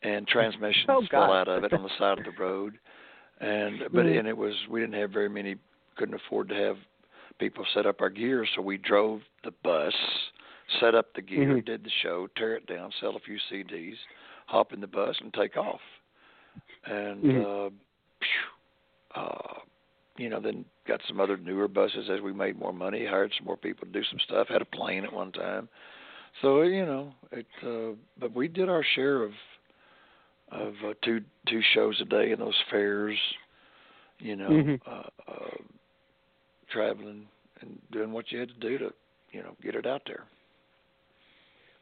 and 0.03 0.27
transmissions 0.27 0.87
Oh, 0.89 1.05
fell 1.11 1.33
out 1.33 1.49
of 1.49 1.65
it 1.65 1.73
on 1.73 1.83
the 1.83 1.91
side 1.99 2.19
of 2.19 2.25
the 2.25 2.33
road. 2.33 2.79
And 3.41 3.81
but 3.93 4.07
Mhm. 4.07 4.19
and 4.19 4.29
it 4.29 4.37
was 4.37 4.55
we 4.69 4.81
didn't 4.81 5.01
have 5.01 5.11
very 5.11 5.29
many 5.29 5.57
couldn't 5.97 6.15
afford 6.15 6.49
to 6.49 6.55
have 6.57 6.79
people 7.39 7.65
set 7.75 7.87
up 7.87 8.01
our 8.01 8.11
gear, 8.11 8.47
so 8.55 8.63
we 8.63 8.79
drove 8.79 9.21
the 9.45 9.53
bus, 9.63 9.95
set 10.81 10.95
up 10.95 11.15
the 11.15 11.23
gear, 11.23 11.57
Mhm. 11.57 11.65
did 11.65 11.85
the 11.85 11.91
show, 12.03 12.27
tear 12.37 12.57
it 12.57 12.67
down, 12.67 12.93
sell 13.01 13.17
a 13.17 13.21
few 13.21 13.39
CDs, 13.51 13.97
hop 14.47 14.73
in 14.73 14.81
the 14.81 14.87
bus 14.87 15.17
and 15.21 15.33
take 15.35 15.57
off. 15.57 15.81
And 16.85 17.25
Mhm. 17.25 17.73
uh, 19.15 19.19
uh 19.19 19.61
you 20.19 20.31
know, 20.31 20.41
then 20.41 20.65
got 20.89 21.03
some 21.07 21.21
other 21.21 21.37
newer 21.37 21.69
buses 21.69 22.09
as 22.11 22.21
we 22.21 22.33
made 22.33 22.59
more 22.59 22.73
money, 22.73 23.05
hired 23.05 23.33
some 23.37 23.47
more 23.47 23.57
people 23.57 23.87
to 23.87 23.93
do 23.93 24.03
some 24.05 24.19
stuff, 24.21 24.49
had 24.49 24.63
a 24.63 24.67
plane 24.67 25.05
at 25.05 25.13
one 25.13 25.31
time. 25.31 25.69
So, 26.41 26.63
you 26.63 26.87
know, 26.87 27.15
it 27.33 27.47
uh 27.63 27.97
but 28.19 28.35
we 28.35 28.49
did 28.49 28.69
our 28.69 28.85
share 28.95 29.23
of 29.23 29.33
of 30.51 30.75
uh, 30.85 30.95
two 31.03 31.23
two 31.49 31.61
shows 31.75 32.01
a 32.01 32.05
day 32.05 32.33
in 32.33 32.39
those 32.39 32.55
fairs, 32.71 33.19
you 34.19 34.37
know, 34.37 34.51
Mhm. 34.51 34.81
uh, 34.87 35.03
uh 35.29 35.57
traveling 36.77 37.27
and 37.61 37.79
doing 37.91 38.13
what 38.13 38.31
you 38.31 38.41
had 38.41 38.49
to 38.49 38.55
do 38.55 38.79
to, 38.79 38.91
you 39.33 39.43
know, 39.43 39.57
get 39.63 39.75
it 39.75 39.87
out 39.87 40.03
there. 40.07 40.25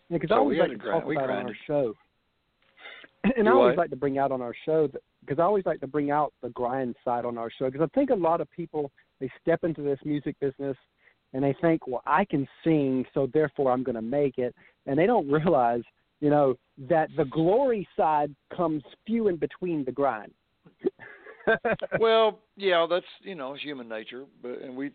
Yeah, 0.08 0.18
because 0.18 0.28
So 0.30 0.36
I 0.36 0.38
we 0.38 0.42
always 0.42 0.58
had 0.60 0.68
like 0.68 0.78
to 0.78 0.84
grind- 0.84 1.00
talk 1.00 1.08
we 1.08 1.16
about 1.16 1.30
on 1.30 1.46
our 1.46 1.56
show. 1.66 1.94
And 3.36 3.46
Do 3.46 3.52
I 3.52 3.54
always 3.54 3.76
like 3.78 3.88
to 3.90 3.96
bring 3.96 4.18
out 4.18 4.32
on 4.32 4.42
our 4.42 4.54
show 4.66 4.86
because 5.20 5.38
I 5.38 5.42
always 5.44 5.64
like 5.64 5.80
to 5.80 5.86
bring 5.86 6.10
out 6.10 6.34
the 6.42 6.50
grind 6.50 6.94
side 7.04 7.24
on 7.24 7.38
our 7.38 7.50
show 7.50 7.70
because 7.70 7.80
I 7.90 7.98
think 7.98 8.10
a 8.10 8.14
lot 8.14 8.42
of 8.42 8.50
people 8.50 8.90
they 9.18 9.30
step 9.40 9.64
into 9.64 9.80
this 9.80 9.98
music 10.04 10.36
business 10.40 10.76
and 11.32 11.42
they 11.42 11.54
think, 11.62 11.86
well, 11.86 12.02
I 12.06 12.26
can 12.26 12.46
sing, 12.62 13.04
so 13.14 13.28
therefore 13.32 13.72
I'm 13.72 13.82
going 13.82 13.94
to 13.96 14.02
make 14.02 14.36
it, 14.38 14.54
and 14.86 14.98
they 14.98 15.06
don't 15.06 15.28
realize, 15.40 15.80
you 16.20 16.28
know, 16.30 16.54
that 16.88 17.08
the 17.16 17.24
glory 17.24 17.88
side 17.96 18.34
comes 18.54 18.82
few 19.06 19.28
in 19.28 19.36
between 19.36 19.84
the 19.84 19.92
grind. 19.92 20.32
well, 21.98 22.38
yeah, 22.56 22.86
that's 22.88 23.04
you 23.22 23.34
know, 23.34 23.54
human 23.54 23.88
nature, 23.88 24.24
but 24.42 24.60
and 24.62 24.76
we 24.76 24.90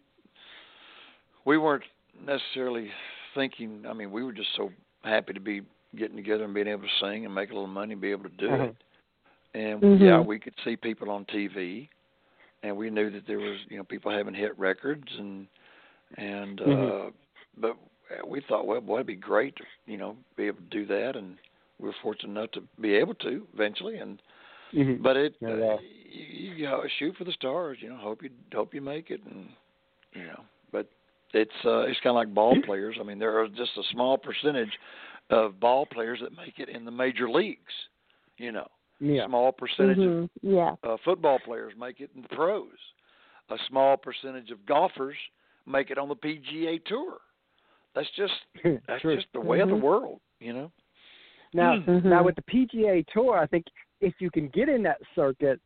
we 1.45 1.57
weren't 1.57 1.83
necessarily 2.25 2.89
thinking. 3.35 3.85
I 3.87 3.93
mean, 3.93 4.11
we 4.11 4.23
were 4.23 4.33
just 4.33 4.49
so 4.55 4.71
happy 5.03 5.33
to 5.33 5.39
be 5.39 5.61
getting 5.97 6.15
together 6.17 6.43
and 6.43 6.53
being 6.53 6.67
able 6.67 6.83
to 6.83 6.87
sing 7.05 7.25
and 7.25 7.33
make 7.33 7.49
a 7.49 7.53
little 7.53 7.67
money 7.67 7.93
and 7.93 8.01
be 8.01 8.11
able 8.11 8.23
to 8.23 8.37
do 8.37 8.53
Uh-huh. 8.53 8.63
it. 8.65 8.75
And 9.55 9.81
Mhm. 9.81 9.99
yeah, 10.01 10.19
we 10.19 10.39
could 10.39 10.53
see 10.63 10.75
people 10.75 11.09
on 11.09 11.25
TV, 11.25 11.89
and 12.63 12.75
we 12.77 12.89
knew 12.89 13.09
that 13.09 13.25
there 13.25 13.39
was 13.39 13.57
you 13.69 13.77
know 13.77 13.83
people 13.83 14.11
having 14.11 14.33
hit 14.33 14.57
records 14.59 15.07
and 15.17 15.47
and 16.17 16.61
uh 16.61 16.65
Mhm. 16.65 17.13
but 17.57 17.77
we 18.27 18.41
thought, 18.47 18.65
well, 18.65 18.81
boy, 18.81 18.95
it'd 18.95 19.07
be 19.07 19.15
great 19.15 19.55
to 19.57 19.63
you 19.85 19.97
know 19.97 20.15
be 20.35 20.45
able 20.47 20.59
to 20.59 20.69
do 20.69 20.85
that, 20.87 21.15
and 21.15 21.37
we 21.79 21.87
were 21.87 21.95
fortunate 22.01 22.31
enough 22.31 22.51
to 22.51 22.61
be 22.81 22.93
able 22.95 23.13
to 23.15 23.47
eventually, 23.53 23.97
and 23.97 24.21
Mhm. 24.73 25.01
but 25.01 25.15
it, 25.17 25.35
uh. 25.47 25.77
You, 26.11 26.53
you 26.53 26.65
know, 26.65 26.83
shoot 26.99 27.15
for 27.17 27.23
the 27.23 27.31
stars. 27.33 27.77
You 27.81 27.89
know, 27.89 27.97
hope 27.97 28.23
you 28.23 28.29
hope 28.53 28.73
you 28.73 28.81
make 28.81 29.11
it, 29.11 29.21
and 29.25 29.47
you 30.13 30.23
know, 30.23 30.41
but 30.71 30.87
it's 31.33 31.51
uh, 31.65 31.81
it's 31.81 31.99
kind 32.01 32.11
of 32.11 32.15
like 32.15 32.33
ball 32.33 32.55
players. 32.65 32.97
I 32.99 33.03
mean, 33.03 33.19
there 33.19 33.39
are 33.39 33.47
just 33.47 33.71
a 33.77 33.83
small 33.91 34.17
percentage 34.17 34.71
of 35.29 35.59
ball 35.59 35.85
players 35.85 36.19
that 36.21 36.35
make 36.35 36.59
it 36.59 36.69
in 36.69 36.85
the 36.85 36.91
major 36.91 37.29
leagues. 37.29 37.73
You 38.37 38.51
know, 38.51 38.67
yeah. 38.99 39.25
small 39.27 39.51
percentage 39.51 39.97
of 39.97 40.03
Mhm. 40.03 40.29
Yeah. 40.41 40.75
uh, 40.83 40.97
football 41.03 41.39
players 41.39 41.73
make 41.77 41.99
it 41.99 42.09
in 42.15 42.21
the 42.21 42.29
pros. 42.29 42.67
A 43.49 43.57
small 43.67 43.97
percentage 43.97 44.51
of 44.51 44.65
golfers 44.65 45.15
make 45.65 45.91
it 45.91 45.97
on 45.97 46.07
the 46.07 46.15
PGA 46.15 46.83
Tour. 46.85 47.17
That's 47.95 48.09
just 48.15 48.33
that's 48.87 49.01
True. 49.01 49.15
just 49.15 49.27
the 49.33 49.39
way 49.41 49.59
of 49.59 49.69
the 49.69 49.75
Mhm. 49.75 49.81
world. 49.81 50.21
You 50.39 50.53
know. 50.53 50.71
Now, 51.53 51.77
Mhm. 51.77 52.05
now 52.05 52.23
with 52.23 52.35
the 52.35 52.43
PGA 52.43 53.03
Tour, 53.11 53.37
I 53.37 53.47
think 53.47 53.65
if 54.01 54.13
you 54.19 54.29
can 54.29 54.47
get 54.49 54.69
in 54.69 54.83
that 54.83 55.01
circuit, 55.15 55.59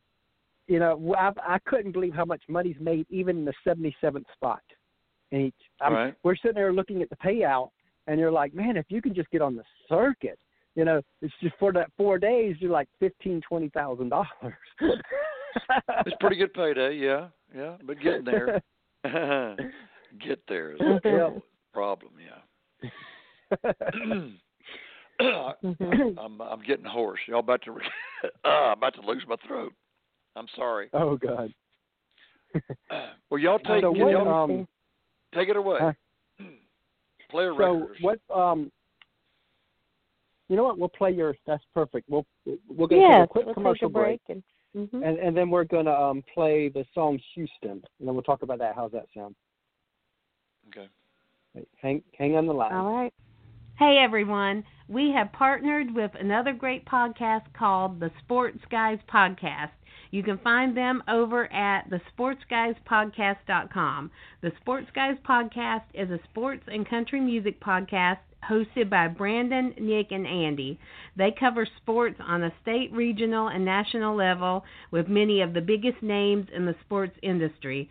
you 0.66 0.78
know, 0.78 1.14
I, 1.18 1.30
I 1.54 1.58
couldn't 1.66 1.92
believe 1.92 2.14
how 2.14 2.24
much 2.24 2.42
money's 2.48 2.76
made 2.80 3.06
even 3.10 3.36
in 3.38 3.44
the 3.44 3.52
77th 3.66 4.24
spot. 4.34 4.62
And 5.32 5.42
each, 5.42 5.54
I'm, 5.80 5.92
Right. 5.92 6.14
we're 6.22 6.36
sitting 6.36 6.54
there 6.54 6.72
looking 6.72 7.02
at 7.02 7.10
the 7.10 7.16
payout, 7.16 7.70
and 8.06 8.18
you're 8.20 8.30
like, 8.30 8.54
man, 8.54 8.76
if 8.76 8.86
you 8.88 9.02
can 9.02 9.14
just 9.14 9.30
get 9.30 9.42
on 9.42 9.56
the 9.56 9.64
circuit, 9.88 10.38
you 10.74 10.84
know, 10.84 11.00
it's 11.22 11.34
just 11.40 11.54
for 11.58 11.72
that 11.72 11.90
four 11.96 12.18
days, 12.18 12.56
you're 12.58 12.70
like 12.70 12.88
fifteen, 12.98 13.40
twenty 13.48 13.68
thousand 13.70 14.08
dollars. 14.08 14.26
It's 14.80 16.16
pretty 16.18 16.36
good 16.36 16.52
payday, 16.52 16.96
yeah, 16.96 17.28
yeah. 17.54 17.76
But 17.84 18.00
getting 18.00 18.24
there, 18.24 18.60
get 20.26 20.40
there 20.48 20.72
is 20.72 20.78
the 20.78 21.00
Mhm. 21.04 21.42
problem. 21.72 22.12
Yeah. 22.18 22.40
I'm 25.20 26.40
I'm 26.40 26.62
getting 26.66 26.84
hoarse. 26.84 27.20
Y'all 27.28 27.38
about 27.38 27.62
to 27.62 27.76
uh, 28.44 28.72
about 28.72 28.94
to 28.94 29.00
lose 29.02 29.22
my 29.28 29.36
throat. 29.46 29.72
I'm 30.36 30.46
sorry. 30.56 30.88
oh 30.92 31.16
God. 31.16 31.52
well, 33.30 33.40
y'all 33.40 33.58
take 33.58 33.82
so 33.82 33.92
can 33.92 34.02
what, 34.02 34.12
y'all 34.12 34.44
um, 34.44 34.66
take 35.34 35.48
it 35.48 35.56
away. 35.56 35.78
Huh? 35.80 35.92
Play 37.30 37.44
a 37.44 37.48
so 37.48 37.56
record. 37.56 37.96
what? 38.00 38.18
Um, 38.32 38.70
you 40.48 40.56
know 40.56 40.64
what? 40.64 40.78
We'll 40.78 40.88
play 40.88 41.10
your. 41.10 41.34
That's 41.46 41.64
perfect. 41.72 42.08
We'll 42.08 42.26
we're 42.68 42.86
gonna 42.86 43.00
yes, 43.00 43.20
take 43.20 43.24
a 43.24 43.26
quick 43.26 43.46
we'll 43.46 43.54
commercial 43.54 43.88
take 43.88 43.96
a 43.96 44.00
break. 44.00 44.20
And, 44.28 44.42
hmm 44.74 45.02
and 45.02 45.18
and 45.18 45.36
then 45.36 45.50
we're 45.50 45.64
gonna 45.64 45.92
um 45.92 46.22
play 46.32 46.68
the 46.68 46.84
song 46.94 47.18
Houston, 47.34 47.70
and 47.70 47.82
then 48.00 48.14
we'll 48.14 48.22
talk 48.22 48.42
about 48.42 48.58
that. 48.58 48.74
How's 48.76 48.92
that 48.92 49.06
sound? 49.16 49.34
Okay. 50.68 50.88
Wait, 51.54 51.68
hang 51.80 52.02
hang 52.16 52.36
on 52.36 52.46
the 52.46 52.52
line. 52.52 52.72
All 52.72 52.92
right. 52.92 53.12
Hey 53.78 53.98
everyone, 53.98 54.62
we 54.86 55.10
have 55.10 55.32
partnered 55.32 55.92
with 55.92 56.12
another 56.20 56.52
great 56.52 56.84
podcast 56.84 57.52
called 57.58 57.98
the 57.98 58.10
Sports 58.22 58.60
Guys 58.70 58.98
Podcast. 59.12 59.70
You 60.14 60.22
can 60.22 60.38
find 60.38 60.76
them 60.76 61.02
over 61.08 61.52
at 61.52 61.90
thesportsguyspodcast.com. 61.90 64.10
The 64.42 64.52
Sports 64.60 64.86
Guys 64.94 65.16
Podcast 65.28 65.82
is 65.92 66.08
a 66.08 66.20
sports 66.30 66.62
and 66.68 66.88
country 66.88 67.20
music 67.20 67.60
podcast 67.60 68.18
hosted 68.48 68.88
by 68.88 69.08
Brandon, 69.08 69.74
Nick, 69.76 70.12
and 70.12 70.24
Andy. 70.24 70.78
They 71.16 71.32
cover 71.32 71.66
sports 71.82 72.20
on 72.24 72.44
a 72.44 72.52
state, 72.62 72.92
regional, 72.92 73.48
and 73.48 73.64
national 73.64 74.14
level 74.14 74.62
with 74.92 75.08
many 75.08 75.40
of 75.40 75.52
the 75.52 75.60
biggest 75.60 76.00
names 76.00 76.46
in 76.54 76.64
the 76.64 76.76
sports 76.84 77.16
industry. 77.20 77.90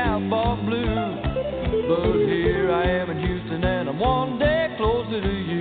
Cowboy 0.00 0.56
blue. 0.64 1.20
But 1.88 2.26
here 2.26 2.70
I 2.72 2.84
am 3.00 3.10
in 3.10 3.18
Houston 3.18 3.62
and 3.64 3.88
I'm 3.90 3.98
one 3.98 4.38
day 4.38 4.74
closer 4.78 5.20
to 5.20 5.28
you. 5.28 5.59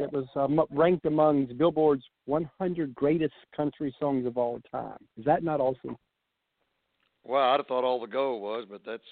It 0.00 0.12
was, 0.12 0.26
um, 0.36 0.60
ranked 0.70 1.06
among 1.06 1.46
Billboard's 1.56 2.04
100 2.26 2.94
greatest 2.94 3.34
country 3.56 3.94
songs 3.98 4.26
of 4.26 4.36
all 4.38 4.60
time. 4.70 4.98
Is 5.18 5.24
that 5.24 5.42
not 5.42 5.60
awesome? 5.60 5.96
Well, 7.24 7.42
I'd 7.42 7.58
have 7.60 7.66
thought 7.66 7.84
all 7.84 8.00
the 8.00 8.06
gold 8.06 8.42
was, 8.42 8.66
but 8.68 8.82
that's 8.84 9.02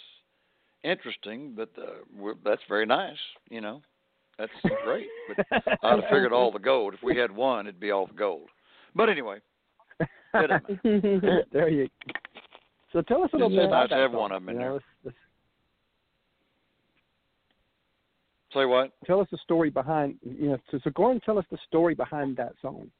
interesting. 0.82 1.52
But 1.56 1.70
uh, 1.78 2.02
we're, 2.16 2.34
that's 2.44 2.62
very 2.68 2.86
nice. 2.86 3.16
You 3.50 3.60
know, 3.60 3.82
that's 4.38 4.50
great. 4.84 5.06
But 5.28 5.46
I'd 5.82 6.00
have 6.00 6.10
figured 6.10 6.32
all 6.32 6.50
the 6.50 6.58
gold. 6.58 6.94
If 6.94 7.02
we 7.02 7.16
had 7.16 7.30
one, 7.30 7.66
it'd 7.66 7.80
be 7.80 7.90
all 7.92 8.06
the 8.06 8.14
gold. 8.14 8.48
But 8.94 9.08
anyway, 9.08 9.38
it 10.00 10.08
doesn't 10.32 10.84
matter. 10.84 11.44
there 11.52 11.68
you. 11.68 11.88
So 12.92 13.02
tell 13.02 13.22
us 13.22 13.30
a 13.32 13.36
little 13.36 13.48
It's 13.52 13.56
bit 13.56 13.62
nice 13.62 13.68
about 13.68 13.82
to 13.90 13.94
that 13.94 14.00
have 14.00 14.10
song. 14.10 14.20
one 14.20 14.32
of 14.32 14.42
'em 14.42 14.48
in 14.48 14.54
You 14.56 14.60
there. 14.60 14.68
know, 14.70 14.80
let's- 15.04 15.16
Say 18.54 18.64
what? 18.64 18.92
Tell 19.06 19.20
us 19.20 19.28
the 19.30 19.38
story 19.38 19.70
behind 19.70 20.16
you 20.22 20.50
know. 20.50 20.58
So, 20.70 20.80
so 20.82 20.90
go 20.90 21.04
ahead 21.04 21.12
and 21.14 21.22
tell 21.22 21.38
us 21.38 21.44
the 21.50 21.58
story 21.68 21.94
behind 21.94 22.36
that 22.36 22.52
song. 22.60 22.90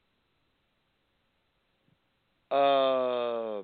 Uh, 2.49 3.63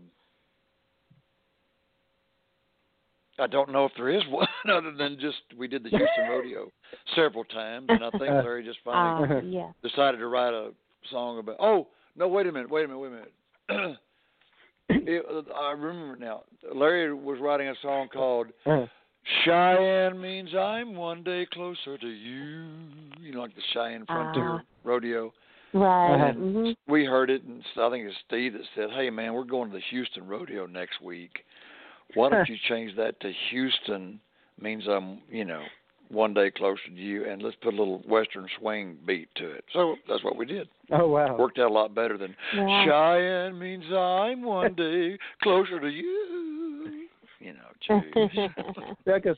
I 3.39 3.47
don't 3.47 3.71
know 3.71 3.85
if 3.85 3.91
there 3.95 4.09
is 4.09 4.23
one 4.29 4.47
other 4.69 4.91
than 4.91 5.17
just 5.19 5.37
we 5.57 5.67
did 5.67 5.83
the 5.83 5.89
Houston 5.89 6.29
Rodeo 6.29 6.71
several 7.15 7.45
times, 7.45 7.85
and 7.89 8.03
I 8.03 8.09
think 8.11 8.23
uh-huh. 8.23 8.41
Larry 8.43 8.65
just 8.65 8.79
finally 8.83 9.37
uh, 9.37 9.41
yeah. 9.41 9.71
decided 9.81 10.17
to 10.17 10.27
write 10.27 10.53
a 10.53 10.71
song 11.11 11.39
about. 11.39 11.57
Oh 11.59 11.87
no! 12.17 12.27
Wait 12.27 12.47
a 12.47 12.51
minute! 12.51 12.69
Wait 12.69 12.85
a 12.85 12.87
minute! 12.87 12.99
Wait 12.99 13.11
a 13.69 13.73
minute! 13.73 13.97
it, 14.89 15.45
I 15.55 15.71
remember 15.71 16.17
now. 16.17 16.43
Larry 16.73 17.13
was 17.13 17.39
writing 17.39 17.69
a 17.69 17.75
song 17.81 18.09
called 18.11 18.47
uh-huh. 18.65 18.87
"Cheyenne 19.43 20.19
Means 20.21 20.49
I'm 20.55 20.95
One 20.95 21.23
Day 21.23 21.45
Closer 21.53 21.97
to 21.97 22.07
You." 22.07 22.65
You 23.19 23.33
know, 23.33 23.41
like 23.41 23.55
the 23.55 23.61
Cheyenne 23.73 24.05
Frontier 24.05 24.55
Ah. 24.55 24.61
Rodeo. 24.83 25.33
Right. 25.73 26.13
Uh-huh. 26.13 26.31
hmm 26.33 26.71
We 26.87 27.05
heard 27.05 27.29
it, 27.29 27.43
and 27.43 27.61
I 27.77 27.89
think 27.89 28.07
it's 28.07 28.17
Steve 28.27 28.53
that 28.53 28.61
said, 28.75 28.89
"Hey 28.91 29.09
man, 29.09 29.33
we're 29.33 29.43
going 29.43 29.69
to 29.69 29.75
the 29.75 29.83
Houston 29.89 30.27
Rodeo 30.27 30.65
next 30.65 31.01
week. 31.01 31.43
Why 32.13 32.29
don't 32.29 32.47
you 32.49 32.57
change 32.67 32.95
that 32.95 33.19
to 33.19 33.31
Houston 33.49 34.19
means 34.59 34.87
I'm, 34.87 35.19
you 35.29 35.45
know, 35.45 35.63
one 36.09 36.33
day 36.33 36.49
closer 36.49 36.81
to 36.87 36.95
you, 36.95 37.25
and 37.29 37.41
let's 37.43 37.57
put 37.57 37.73
a 37.73 37.77
little 37.77 37.99
Western 38.07 38.47
swing 38.59 38.97
beat 39.05 39.27
to 39.35 39.51
it." 39.51 39.65
So 39.73 39.97
that's 40.07 40.23
what 40.23 40.37
we 40.37 40.45
did. 40.45 40.69
oh 40.91 41.09
wow. 41.09 41.35
Worked 41.35 41.59
out 41.59 41.69
a 41.69 41.73
lot 41.73 41.93
better 41.93 42.17
than 42.17 42.33
Yeah. 42.55 42.85
Cheyenne 42.85 43.59
means 43.59 43.83
I'm 43.91 44.41
one 44.43 44.73
day 44.73 45.17
closer 45.43 45.79
to 45.81 45.89
you. 45.89 46.56
You 47.47 47.53
know, 47.53 47.71
jeez. 47.89 48.51
Yeah, 49.05 49.19
'cause 49.19 49.37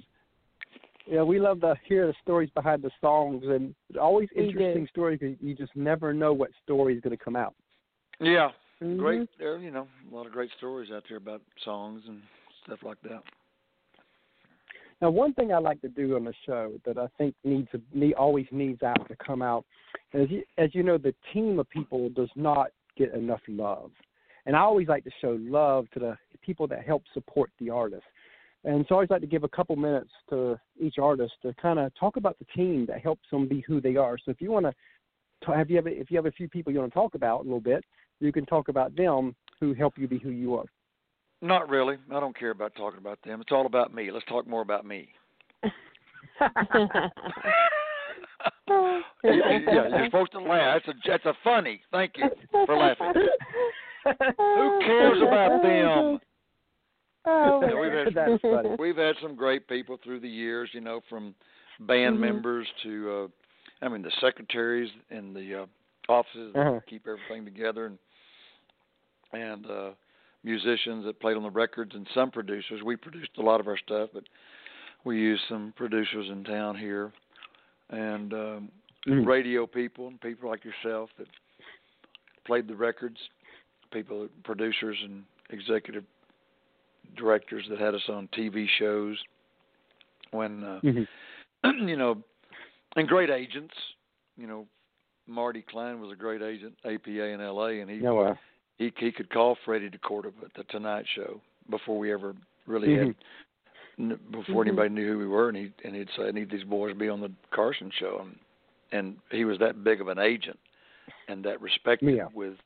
yeah, 1.05 1.21
we 1.21 1.39
love 1.39 1.61
to 1.61 1.75
hear 1.85 2.07
the 2.07 2.13
stories 2.23 2.49
behind 2.55 2.81
the 2.81 2.89
songs, 2.99 3.43
and 3.45 3.75
always 4.01 4.29
We 4.35 4.41
do. 4.41 4.47
interesting 4.47 4.87
stories. 4.87 5.19
'cause 5.19 5.35
you 5.39 5.53
just 5.53 5.75
never 5.75 6.11
know 6.11 6.33
what 6.33 6.49
story 6.63 6.95
is 6.95 7.01
going 7.01 7.15
to 7.15 7.23
come 7.23 7.35
out. 7.35 7.53
yeah, 8.19 8.51
Mhm. 8.81 8.97
great. 8.97 9.29
There, 9.37 9.57
you 9.59 9.69
know, 9.69 9.87
a 10.11 10.15
lot 10.15 10.25
of 10.25 10.31
great 10.31 10.49
stories 10.57 10.89
out 10.91 11.03
there 11.07 11.17
about 11.17 11.41
songs 11.63 12.01
and 12.07 12.23
stuff 12.63 12.81
like 12.81 12.99
that. 13.01 13.21
Now, 15.01 15.11
one 15.11 15.33
thing 15.33 15.53
I 15.53 15.59
like 15.59 15.79
to 15.81 15.89
do 15.89 16.15
on 16.15 16.23
the 16.25 16.33
show 16.45 16.73
that 16.85 16.97
I 16.97 17.07
think 17.19 17.35
needs 17.43 17.69
to 17.71 17.81
need, 17.93 18.13
always 18.15 18.47
needs 18.51 18.81
out 18.81 19.07
to 19.07 19.15
come 19.17 19.41
out, 19.43 19.65
as 20.13 20.29
you, 20.31 20.43
as 20.57 20.73
you 20.73 20.81
know, 20.83 20.97
the 20.97 21.13
team 21.31 21.59
of 21.59 21.69
people 21.69 22.09
does 22.09 22.31
not 22.35 22.71
get 22.97 23.13
enough 23.13 23.41
love, 23.47 23.91
and 24.47 24.55
I 24.55 24.59
always 24.61 24.87
like 24.87 25.03
to 25.03 25.11
show 25.21 25.37
love 25.39 25.89
to 25.91 25.99
the 25.99 26.17
people 26.41 26.67
that 26.67 26.85
help 26.85 27.03
support 27.13 27.51
the 27.59 27.69
artist. 27.69 28.03
And 28.65 28.85
so 28.87 28.95
I 28.95 28.97
always 28.97 29.09
like 29.09 29.21
to 29.21 29.27
give 29.27 29.43
a 29.43 29.49
couple 29.49 29.75
minutes 29.75 30.09
to 30.29 30.59
each 30.79 30.97
artist 30.97 31.33
to 31.43 31.53
kind 31.61 31.79
of 31.79 31.91
talk 31.97 32.17
about 32.17 32.37
the 32.39 32.45
team 32.55 32.85
that 32.87 33.01
helps 33.01 33.23
them 33.31 33.47
be 33.47 33.61
who 33.61 33.79
they 33.79 33.95
are. 33.95 34.17
So 34.17 34.31
if 34.31 34.41
you 34.41 34.51
want 34.51 34.65
to 34.65 34.73
have 35.53 35.69
you 35.69 35.77
have 35.77 35.87
if 35.87 36.11
you 36.11 36.17
have 36.17 36.25
a 36.25 36.31
few 36.31 36.49
people 36.49 36.73
you 36.73 36.79
want 36.79 36.91
to 36.91 36.99
talk 36.99 37.15
about 37.15 37.41
a 37.41 37.43
little 37.43 37.61
bit, 37.61 37.85
you 38.19 38.33
can 38.33 38.45
talk 38.45 38.67
about 38.67 38.95
them 38.95 39.35
who 39.59 39.73
help 39.73 39.97
you 39.97 40.07
be 40.07 40.19
who 40.19 40.31
you 40.31 40.55
are. 40.55 40.65
Not 41.41 41.69
really. 41.69 41.95
I 42.11 42.19
don't 42.19 42.37
care 42.37 42.51
about 42.51 42.75
talking 42.75 42.99
about 42.99 43.19
them. 43.23 43.39
It's 43.39 43.51
all 43.51 43.65
about 43.65 43.93
me. 43.93 44.11
Let's 44.11 44.25
talk 44.25 44.45
more 44.45 44.61
about 44.61 44.85
me. 44.85 45.07
yeah, 49.23 49.87
you're 49.89 50.05
supposed 50.05 50.31
to 50.33 50.39
laugh. 50.39 50.81
That's 50.85 50.97
a 50.97 51.09
that's 51.09 51.25
a 51.25 51.33
funny. 51.43 51.81
Thank 51.91 52.13
you 52.17 52.29
for 52.51 52.77
laughing. 52.77 53.13
Who 54.05 54.79
cares 54.85 55.21
about 55.21 55.61
them? 55.61 56.19
Oh, 57.25 57.59
we've 57.81 57.91
had 57.91 58.07
That's 58.15 58.41
funny. 58.41 58.75
we've 58.79 58.97
had 58.97 59.15
some 59.21 59.35
great 59.35 59.67
people 59.67 59.97
through 60.03 60.19
the 60.21 60.29
years. 60.29 60.69
You 60.73 60.81
know, 60.81 61.01
from 61.09 61.35
band 61.81 62.15
Mhm. 62.15 62.19
members 62.19 62.67
to 62.83 63.11
uh, 63.81 63.85
I 63.85 63.89
mean 63.89 64.01
the 64.01 64.11
secretaries 64.21 64.89
in 65.09 65.33
the 65.33 65.63
uh, 65.63 65.65
offices 66.11 66.53
that 66.53 66.59
Uh-huh. 66.59 66.79
keep 66.87 67.05
everything 67.07 67.45
together, 67.45 67.85
and 67.85 67.97
and 69.33 69.65
uh, 69.65 69.89
musicians 70.43 71.05
that 71.05 71.19
played 71.19 71.37
on 71.37 71.43
the 71.43 71.49
records, 71.49 71.93
and 71.93 72.07
some 72.13 72.31
producers. 72.31 72.81
We 72.83 72.95
produced 72.95 73.31
a 73.37 73.41
lot 73.41 73.59
of 73.59 73.67
our 73.67 73.77
stuff, 73.77 74.09
but 74.13 74.23
we 75.03 75.17
used 75.17 75.43
some 75.49 75.73
producers 75.75 76.27
in 76.31 76.43
town 76.43 76.77
here, 76.77 77.11
and 77.89 78.33
um, 78.33 78.71
Mm. 79.07 79.25
radio 79.25 79.65
people 79.65 80.07
and 80.09 80.19
people 80.19 80.49
like 80.49 80.63
yourself 80.65 81.09
that 81.17 81.27
played 82.45 82.67
the 82.67 82.75
records, 82.75 83.15
people, 83.93 84.27
producers 84.43 84.97
and 85.03 85.23
executive 85.51 86.03
directors 87.15 87.65
that 87.69 87.79
had 87.79 87.95
us 87.95 88.01
on 88.09 88.27
TV 88.29 88.67
shows 88.77 89.17
when 90.31 90.63
uh, 90.63 90.79
Mhm. 90.83 91.07
you 91.87 91.97
know, 91.97 92.21
and 92.95 93.07
great 93.07 93.29
agents. 93.29 93.73
You 94.37 94.47
know, 94.47 94.67
Marty 95.27 95.61
Klein 95.61 95.99
was 95.99 96.11
a 96.11 96.15
great 96.15 96.41
agent, 96.41 96.73
APA 96.85 97.09
in 97.25 97.41
L.A., 97.41 97.81
and 97.81 97.89
he 97.89 97.97
No, 97.97 98.19
uh, 98.19 98.35
he 98.77 98.93
he 98.97 99.11
could 99.11 99.29
call 99.29 99.57
Freddie 99.65 99.89
DeCordova 99.89 100.43
at 100.45 100.53
the 100.55 100.63
Tonight 100.65 101.05
Show 101.15 101.41
before 101.69 101.97
we 101.99 102.11
ever 102.13 102.35
really 102.65 102.95
had 102.97 103.15
n- 103.99 104.19
before 104.31 104.63
Mhm. 104.63 104.67
anybody 104.67 104.89
knew 104.89 105.07
who 105.11 105.17
we 105.19 105.27
were, 105.27 105.49
and 105.49 105.57
he 105.57 105.71
and 105.83 105.95
he'd 105.95 106.09
say, 106.15 106.27
"I 106.27 106.31
need 106.31 106.49
these 106.49 106.63
boys 106.63 106.91
to 106.93 106.95
be 106.95 107.09
on 107.09 107.19
the 107.21 107.31
Carson 107.51 107.91
show," 107.91 108.19
and 108.21 108.39
and 108.91 109.19
he 109.29 109.45
was 109.45 109.59
that 109.59 109.83
big 109.83 110.01
of 110.01 110.07
an 110.07 110.17
agent 110.19 110.59
and 111.27 111.43
that 111.43 111.61
respected 111.61 112.15
Yeah. 112.15 112.27
with 112.33 112.57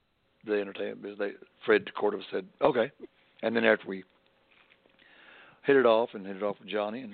the 0.45 0.53
entertainment 0.59 1.01
business. 1.01 1.17
they 1.19 1.47
Fred 1.65 1.85
DeCordova 1.85 2.23
said, 2.29 2.47
"Okay," 2.61 2.91
and 3.41 3.55
then 3.55 3.65
after 3.65 3.87
we 3.87 4.03
hit 5.63 5.75
it 5.75 5.85
off 5.85 6.09
and 6.13 6.25
hit 6.25 6.37
it 6.37 6.43
off 6.43 6.57
with 6.59 6.69
Johnny 6.69 7.01
and 7.01 7.13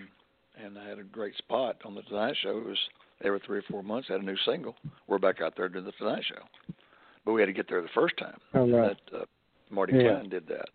and 0.63 0.77
I 0.77 0.87
had 0.89 0.99
a 0.99 1.03
great 1.03 1.37
spot 1.37 1.77
on 1.85 1.95
the 1.95 2.01
Tonight 2.03 2.35
Show. 2.41 2.57
It 2.57 2.65
was 2.65 2.77
every 3.23 3.39
three 3.45 3.59
or 3.59 3.63
four 3.69 3.81
months 3.81 4.09
had 4.09 4.19
a 4.19 4.25
new 4.25 4.35
single. 4.45 4.75
We're 5.07 5.17
back 5.17 5.39
out 5.41 5.53
there 5.55 5.69
doing 5.69 5.85
the 5.85 5.93
Tonight 5.93 6.23
Show, 6.27 6.73
but 7.23 7.31
we 7.31 7.39
had 7.41 7.45
to 7.47 7.53
get 7.53 7.69
there 7.69 7.81
the 7.81 7.87
first 7.95 8.17
time. 8.17 8.37
Oh, 8.53 8.69
right. 8.69 8.97
That 9.11 9.21
uh, 9.21 9.25
Marty 9.69 9.93
Yeah. 9.95 10.15
Klein 10.15 10.29
did 10.29 10.47
that, 10.47 10.67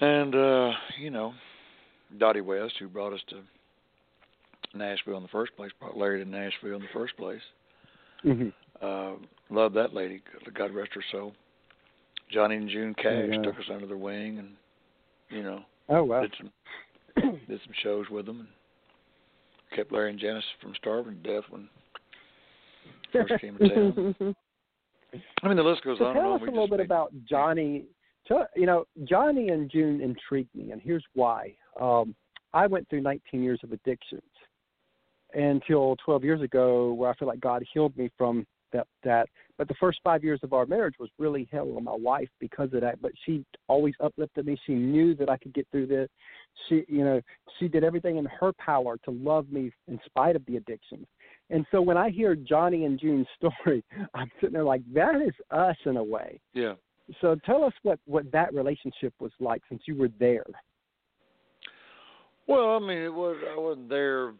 and 0.00 0.34
uh, 0.34 0.70
you 1.00 1.10
know, 1.10 1.32
Dottie 2.18 2.40
West, 2.42 2.74
who 2.78 2.86
brought 2.88 3.12
us 3.12 3.20
to 3.30 3.40
Nashville 4.74 5.16
in 5.16 5.22
the 5.22 5.28
first 5.30 5.56
place, 5.56 5.72
brought 5.80 5.96
Larry 5.96 6.22
to 6.22 6.30
Nashville 6.30 6.76
in 6.76 6.82
the 6.82 6.88
first 6.92 7.16
place. 7.16 7.42
Mhm. 8.24 8.52
Uh, 8.80 9.14
love 9.50 9.72
that 9.72 9.94
lady. 9.94 10.22
God 10.54 10.72
rest 10.72 10.92
her 10.94 11.04
soul. 11.10 11.34
Johnny 12.30 12.56
and 12.56 12.68
June 12.68 12.94
Cash 12.94 13.28
yeah. 13.30 13.42
took 13.42 13.58
us 13.58 13.68
under 13.72 13.86
their 13.86 13.96
wing, 13.96 14.38
and 14.38 14.54
you 15.30 15.42
know, 15.42 15.62
Oh 15.88 16.04
wow. 16.04 16.22
did 16.22 16.34
some 16.38 16.52
did 17.48 17.60
some 17.64 17.74
shows 17.82 18.06
with 18.10 18.26
them, 18.26 18.40
and 18.40 18.48
kept 19.76 19.92
Larry 19.92 20.10
and 20.10 20.18
Janice 20.20 20.44
from 20.60 20.74
starving 20.76 21.20
to 21.22 21.34
death 21.34 21.44
when 21.50 21.68
first 23.12 23.32
came 23.40 23.56
to 23.58 23.68
town. 23.68 24.14
I 25.42 25.48
mean, 25.48 25.56
the 25.56 25.62
list 25.62 25.82
goes 25.84 25.98
So 25.98 26.04
on 26.04 26.16
and 26.16 26.24
tell 26.24 26.32
on. 26.32 26.42
us 26.42 26.48
a 26.48 26.50
little 26.50 26.68
bit 26.68 26.78
made- 26.78 26.84
about 26.84 27.12
Johnny. 27.28 27.84
So, 28.26 28.44
you 28.54 28.66
know, 28.66 28.84
Johnny 29.04 29.48
and 29.48 29.70
June 29.70 30.02
intrigued 30.02 30.54
me, 30.54 30.70
and 30.72 30.82
here's 30.82 31.04
why. 31.14 31.54
Um, 31.80 32.14
I 32.52 32.66
went 32.66 32.86
through 32.90 33.00
19 33.00 33.42
years 33.42 33.58
of 33.64 33.72
addictions 33.72 34.20
until 35.32 35.96
12 36.04 36.24
years 36.24 36.42
ago, 36.42 36.92
where 36.92 37.08
I 37.10 37.14
feel 37.14 37.26
like 37.28 37.40
God 37.40 37.64
healed 37.72 37.96
me 37.96 38.10
from 38.18 38.46
that. 38.72 38.86
That, 39.04 39.28
but 39.56 39.68
the 39.68 39.74
first 39.80 40.00
five 40.04 40.22
years 40.22 40.40
of 40.42 40.52
our 40.52 40.66
marriage 40.66 40.94
was 40.98 41.10
really 41.18 41.48
hell 41.50 41.72
on 41.76 41.84
my 41.84 41.94
wife 41.94 42.28
because 42.40 42.72
of 42.72 42.80
that. 42.82 43.00
But 43.00 43.12
she 43.24 43.44
always 43.66 43.94
uplifted 44.00 44.46
me. 44.46 44.58
She 44.66 44.74
knew 44.74 45.14
that 45.16 45.28
I 45.28 45.36
could 45.36 45.54
get 45.54 45.66
through 45.70 45.86
this. 45.86 46.08
She, 46.68 46.84
you 46.88 47.04
know, 47.04 47.20
she 47.58 47.68
did 47.68 47.84
everything 47.84 48.16
in 48.16 48.26
her 48.26 48.52
power 48.54 48.96
to 49.04 49.10
love 49.10 49.50
me 49.50 49.72
in 49.86 49.98
spite 50.06 50.36
of 50.36 50.44
the 50.46 50.56
addictions. 50.56 51.06
And 51.50 51.64
so 51.70 51.80
when 51.80 51.96
I 51.96 52.10
hear 52.10 52.34
Johnny 52.34 52.84
and 52.84 52.98
June's 52.98 53.26
story, 53.36 53.84
I'm 54.14 54.30
sitting 54.40 54.54
there 54.54 54.64
like, 54.64 54.82
that 54.94 55.16
is 55.16 55.34
us 55.50 55.76
in 55.86 55.96
a 55.96 56.04
way. 56.04 56.40
Yeah. 56.54 56.74
So 57.20 57.36
tell 57.46 57.64
us 57.64 57.72
what 57.82 57.98
what 58.04 58.30
that 58.32 58.52
relationship 58.52 59.14
was 59.18 59.32
like 59.40 59.62
since 59.68 59.82
you 59.86 59.96
were 59.96 60.10
there. 60.20 60.44
Well, 62.46 62.76
I 62.76 62.78
mean, 62.78 62.98
it 62.98 63.12
was 63.12 63.36
I 63.50 63.58
wasn't 63.58 63.88
there 63.88 64.32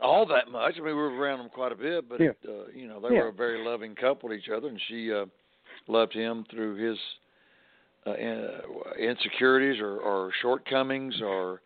all 0.00 0.26
that 0.26 0.50
much. 0.50 0.74
I 0.76 0.78
mean, 0.78 0.86
we 0.86 0.94
were 0.94 1.10
around 1.10 1.38
them 1.38 1.48
quite 1.48 1.72
a 1.72 1.76
bit, 1.76 2.08
but 2.08 2.20
Yeah. 2.20 2.30
uh, 2.48 2.66
you 2.74 2.86
know, 2.88 3.00
they 3.00 3.08
Yeah. 3.08 3.22
were 3.22 3.28
a 3.28 3.32
very 3.32 3.64
loving 3.64 3.94
couple 3.94 4.28
to 4.28 4.34
each 4.34 4.48
other, 4.48 4.68
and 4.68 4.80
she 4.88 5.12
uh, 5.12 5.26
loved 5.88 6.12
him 6.12 6.44
through 6.50 6.74
his 6.76 6.98
uh, 8.06 8.14
insecurities 8.98 9.80
or, 9.80 9.98
or 9.98 10.30
shortcomings 10.40 11.20
or 11.20 11.60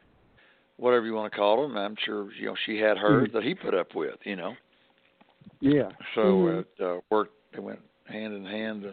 whatever 0.79 1.05
you 1.05 1.15
want 1.15 1.31
to 1.31 1.39
call 1.39 1.63
them. 1.63 1.77
I'm 1.77 1.97
sure 2.05 2.33
you 2.33 2.47
know 2.47 2.57
she 2.67 2.79
had 2.79 2.97
hers 2.97 3.29
Mhm. 3.29 3.33
that 3.35 3.43
he 3.43 3.55
put 3.55 3.75
up 3.75 3.95
with. 3.95 4.17
You 4.25 4.37
know, 4.37 4.57
Yeah. 5.61 5.91
so 6.15 6.21
Mhm. 6.21 6.61
it 6.61 6.85
uh, 6.85 7.01
worked. 7.11 7.35
It 7.53 7.61
went 7.63 7.81
hand 8.07 8.35
in 8.35 8.45
hand, 8.45 8.87
uh, 8.87 8.93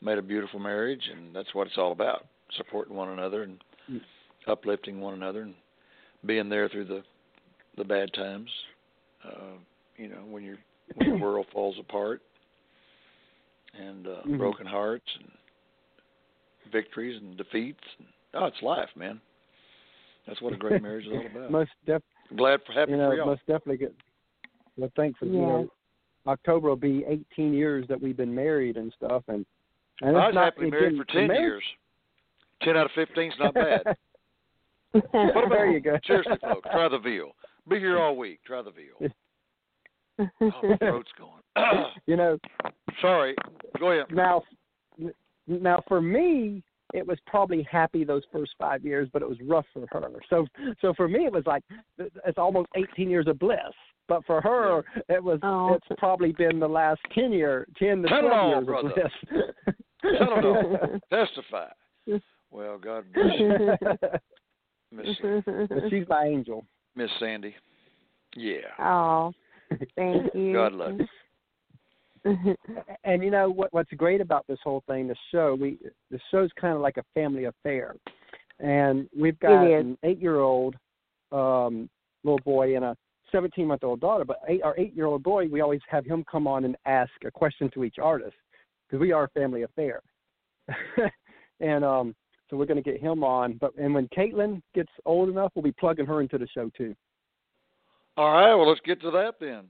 made 0.00 0.18
a 0.18 0.22
beautiful 0.22 0.58
marriage, 0.58 1.06
and 1.08 1.34
that's 1.34 1.54
what 1.54 1.66
it's 1.66 1.78
all 1.78 1.92
about: 1.92 2.26
supporting 2.56 2.96
one 2.96 3.10
another 3.10 3.42
and 3.42 3.62
Mm. 3.90 4.00
uplifting 4.46 5.00
one 5.00 5.14
another, 5.14 5.42
and 5.42 5.54
being 6.24 6.48
there 6.48 6.68
through 6.68 6.86
the 6.86 7.04
the 7.76 7.84
bad 7.84 8.12
times. 8.12 8.50
Uh, 9.24 9.58
you 9.96 10.08
know, 10.08 10.22
when 10.28 10.42
your 10.42 10.56
when 10.94 11.10
the 11.10 11.16
world 11.24 11.46
falls 11.52 11.76
apart, 11.78 12.22
and 13.78 14.06
uh, 14.06 14.22
Mhm. 14.26 14.38
broken 14.38 14.66
hearts, 14.66 15.06
and 15.18 15.30
victories 16.72 17.20
and 17.20 17.36
defeats. 17.36 17.84
And, 17.98 18.08
oh, 18.34 18.46
it's 18.46 18.60
life, 18.62 18.88
man. 18.96 19.20
That's 20.26 20.40
what 20.40 20.52
a 20.52 20.56
great 20.56 20.82
marriage 20.82 21.06
is 21.06 21.12
all 21.12 21.26
about. 21.34 21.50
Most 21.50 21.70
def 21.86 22.02
Glad 22.36 22.60
for 22.64 22.72
happy 22.72 22.92
you 22.92 22.98
for 22.98 23.14
y'all. 23.16 23.26
most 23.26 23.40
definitely 23.46 23.78
good. 23.78 23.94
Well 24.76 24.90
thankful 24.96 25.28
you 25.28 25.40
know 25.40 25.68
October 26.26 26.68
will 26.68 26.76
be 26.76 27.04
eighteen 27.08 27.52
years 27.52 27.86
that 27.88 28.00
we've 28.00 28.16
been 28.16 28.34
married 28.34 28.76
and 28.76 28.92
stuff 28.96 29.24
and 29.28 29.44
and 30.00 30.16
I 30.16 30.26
was 30.26 30.34
not, 30.34 30.44
happily 30.44 30.70
married 30.70 30.96
for 30.96 31.04
ten 31.04 31.26
marriage- 31.26 31.40
years. 31.40 31.64
Ten 32.62 32.76
out 32.76 32.86
of 32.86 32.92
fifteen 32.92 33.32
is 33.32 33.38
not 33.38 33.52
bad. 33.54 33.82
there 35.12 35.66
you 35.70 35.80
go. 35.80 35.98
Seriously, 36.06 36.36
folks, 36.40 36.68
try 36.70 36.88
the 36.88 36.98
veal. 36.98 37.32
Be 37.68 37.78
here 37.78 37.98
all 37.98 38.16
week. 38.16 38.40
Try 38.44 38.62
the 38.62 38.70
veal. 38.70 39.10
Oh, 40.42 40.50
my 40.62 40.76
throat's 40.76 41.08
going. 41.18 41.40
you 42.06 42.14
know, 42.14 42.36
Sorry. 43.00 43.34
Go 43.78 43.92
ahead. 43.92 44.04
now 44.14 44.42
now 45.46 45.82
for 45.88 46.02
me 46.02 46.62
it 46.92 47.06
was 47.06 47.16
probably 47.26 47.62
happy 47.70 48.04
those 48.04 48.22
first 48.30 48.52
five 48.58 48.84
years 48.84 49.08
but 49.14 49.22
it 49.22 49.28
was 49.28 49.38
rough 49.46 49.64
for 49.72 49.86
her 49.90 50.10
so 50.28 50.46
so 50.82 50.92
for 50.94 51.08
me 51.08 51.24
it 51.24 51.32
was 51.32 51.44
like 51.46 51.62
it's 51.98 52.36
almost 52.36 52.68
18 52.76 53.08
years 53.08 53.26
of 53.28 53.38
bliss 53.38 53.58
but 54.08 54.22
for 54.26 54.42
her 54.42 54.84
it 55.08 55.22
was 55.24 55.38
Oh. 55.42 55.72
it's 55.74 55.86
probably 55.98 56.32
been 56.32 56.60
the 56.60 56.68
last 56.68 57.00
10 57.14 57.32
year 57.32 57.66
10 57.78 58.02
to 58.02 58.08
Tell 58.08 58.20
12 58.20 58.24
it 58.24 58.36
all, 58.36 58.48
years 58.50 58.64
brother. 58.66 58.88
of 58.90 58.94
bliss 58.94 59.74
Tell 60.18 60.38
it 60.38 60.44
all. 60.44 61.00
Testify. 61.10 61.68
Well, 62.50 62.76
God 62.78 63.04
bless 63.14 63.38
you, 63.38 63.72
but 64.92 65.06
she's 65.88 66.04
my 66.08 66.24
angel 66.26 66.66
Miss 67.00 67.10
Sandy. 67.18 67.54
Yeah. 68.36 68.58
oh, 68.78 69.32
thank 69.96 70.26
you. 70.34 70.52
God 70.52 70.72
love 70.74 70.92
you. 70.98 71.06
and 73.04 73.22
you 73.22 73.30
know 73.30 73.48
what 73.48 73.72
what's 73.72 73.90
great 73.96 74.20
about 74.20 74.46
this 74.46 74.58
whole 74.62 74.82
thing 74.86 75.08
the 75.08 75.16
show 75.32 75.56
we 75.58 75.78
the 76.10 76.20
show's 76.30 76.50
kind 76.60 76.74
of 76.74 76.82
like 76.82 76.98
a 76.98 77.04
family 77.14 77.44
affair 77.44 77.94
and 78.58 79.08
we've 79.18 79.40
got 79.40 79.64
an 79.64 79.96
eight 80.02 80.20
year 80.20 80.40
old 80.40 80.76
um 81.32 81.88
little 82.22 82.38
boy 82.44 82.76
and 82.76 82.84
a 82.84 82.94
seventeen 83.32 83.66
month 83.66 83.82
old 83.82 84.00
daughter 84.00 84.26
but 84.26 84.40
eight 84.48 84.60
our 84.62 84.78
eight 84.78 84.94
year 84.94 85.06
old 85.06 85.22
boy 85.22 85.46
we 85.48 85.62
always 85.62 85.80
have 85.88 86.04
him 86.04 86.22
come 86.30 86.46
on 86.46 86.66
and 86.66 86.76
ask 86.84 87.10
a 87.24 87.30
question 87.30 87.70
to 87.72 87.84
each 87.84 87.96
artist 87.98 88.36
because 88.86 89.00
we 89.00 89.12
are 89.12 89.24
a 89.24 89.28
family 89.30 89.62
affair 89.62 90.02
and 91.60 91.82
um 91.82 92.14
so 92.50 92.56
we're 92.56 92.66
going 92.66 92.82
to 92.82 92.90
get 92.90 93.00
him 93.00 93.22
on 93.24 93.54
but 93.60 93.72
and 93.78 93.94
when 93.94 94.08
caitlin 94.08 94.60
gets 94.74 94.90
old 95.06 95.28
enough 95.28 95.52
we'll 95.54 95.62
be 95.62 95.72
plugging 95.72 96.04
her 96.06 96.20
into 96.20 96.36
the 96.36 96.48
show 96.48 96.70
too 96.76 96.94
All 98.16 98.32
right. 98.32 98.54
Well, 98.54 98.68
let's 98.68 98.80
get 98.84 99.00
to 99.02 99.10
that 99.12 99.34
then. 99.40 99.64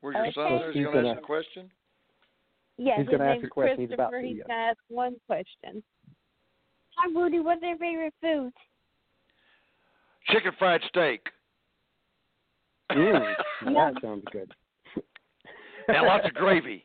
Where's 0.00 0.14
your 0.14 0.32
son? 0.34 0.44
Okay. 0.44 0.58
There? 0.58 0.68
Is 0.70 0.74
he 0.74 0.80
He's 0.80 0.86
going 0.88 1.04
to 1.04 1.10
ask 1.10 1.18
a 1.18 1.22
question? 1.22 1.70
Yes, 2.76 2.98
He's 2.98 3.06
his 3.06 3.18
gonna 3.18 3.30
ask 3.30 3.36
name's 3.36 3.46
a 3.46 3.48
question. 3.48 3.80
He's 3.80 3.92
about 3.92 4.10
Christopher. 4.10 4.28
to, 4.28 4.34
He's 4.34 4.42
gonna 4.46 4.60
ask 4.60 4.78
one 4.88 5.14
question. 5.26 5.82
Hi, 6.96 7.08
Rudy. 7.14 7.40
What's 7.40 7.62
your 7.62 7.78
favorite 7.78 8.14
food? 8.20 8.52
Chicken 10.28 10.52
fried 10.58 10.80
steak. 10.88 11.20
mm, 12.92 13.34
that 13.64 13.94
sounds 14.02 14.24
good 14.32 14.52
and 15.88 16.06
lots 16.06 16.26
of 16.26 16.34
gravy. 16.34 16.84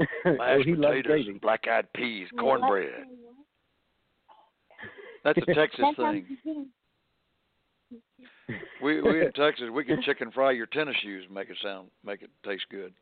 oh, 0.00 0.04
Mashed 0.38 0.66
he 0.66 0.74
loves 0.74 0.96
potatoes, 0.98 1.24
gravy 1.24 1.38
black 1.40 1.64
eyed 1.70 1.92
peas, 1.94 2.28
cornbread. 2.38 3.04
That's 5.24 5.38
a 5.38 5.54
Texas 5.54 5.84
thing. 5.96 6.26
We 8.82 9.00
we 9.00 9.24
in 9.24 9.32
Texas 9.32 9.66
we 9.72 9.84
can 9.84 10.02
chicken 10.02 10.30
fry 10.30 10.52
your 10.52 10.66
tennis 10.66 10.96
shoes 11.02 11.24
and 11.26 11.34
make 11.34 11.50
it 11.50 11.56
sound 11.62 11.88
make 12.04 12.22
it 12.22 12.30
taste 12.44 12.64
good. 12.70 12.92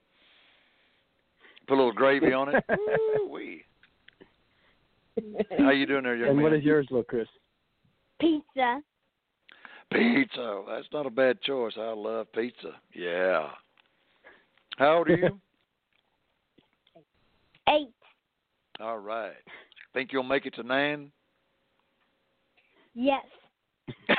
Put 1.66 1.74
a 1.74 1.76
little 1.76 1.92
gravy 1.92 2.32
on 2.32 2.54
it. 2.54 2.64
Ooh 2.72 3.28
wee. 3.30 3.64
How 5.58 5.70
you 5.70 5.86
doing 5.86 6.04
there, 6.04 6.16
young 6.16 6.28
and 6.28 6.36
man? 6.36 6.44
what 6.44 6.52
is 6.52 6.62
yours, 6.62 6.86
little 6.90 7.04
Chris? 7.04 7.28
Pizza. 8.20 8.80
Pizza. 9.92 10.38
Oh, 10.38 10.64
that's 10.68 10.86
not 10.92 11.06
a 11.06 11.10
bad 11.10 11.40
choice. 11.42 11.74
I 11.76 11.92
love 11.92 12.30
pizza. 12.32 12.72
Yeah. 12.94 13.48
How 14.76 14.98
old 14.98 15.08
are 15.08 15.16
you? 15.16 15.40
Eight. 17.68 17.92
All 18.80 18.98
right. 18.98 19.32
Think 19.92 20.10
you'll 20.12 20.22
make 20.22 20.46
it 20.46 20.54
to 20.54 20.62
nine? 20.62 21.10
Yes. 23.00 23.24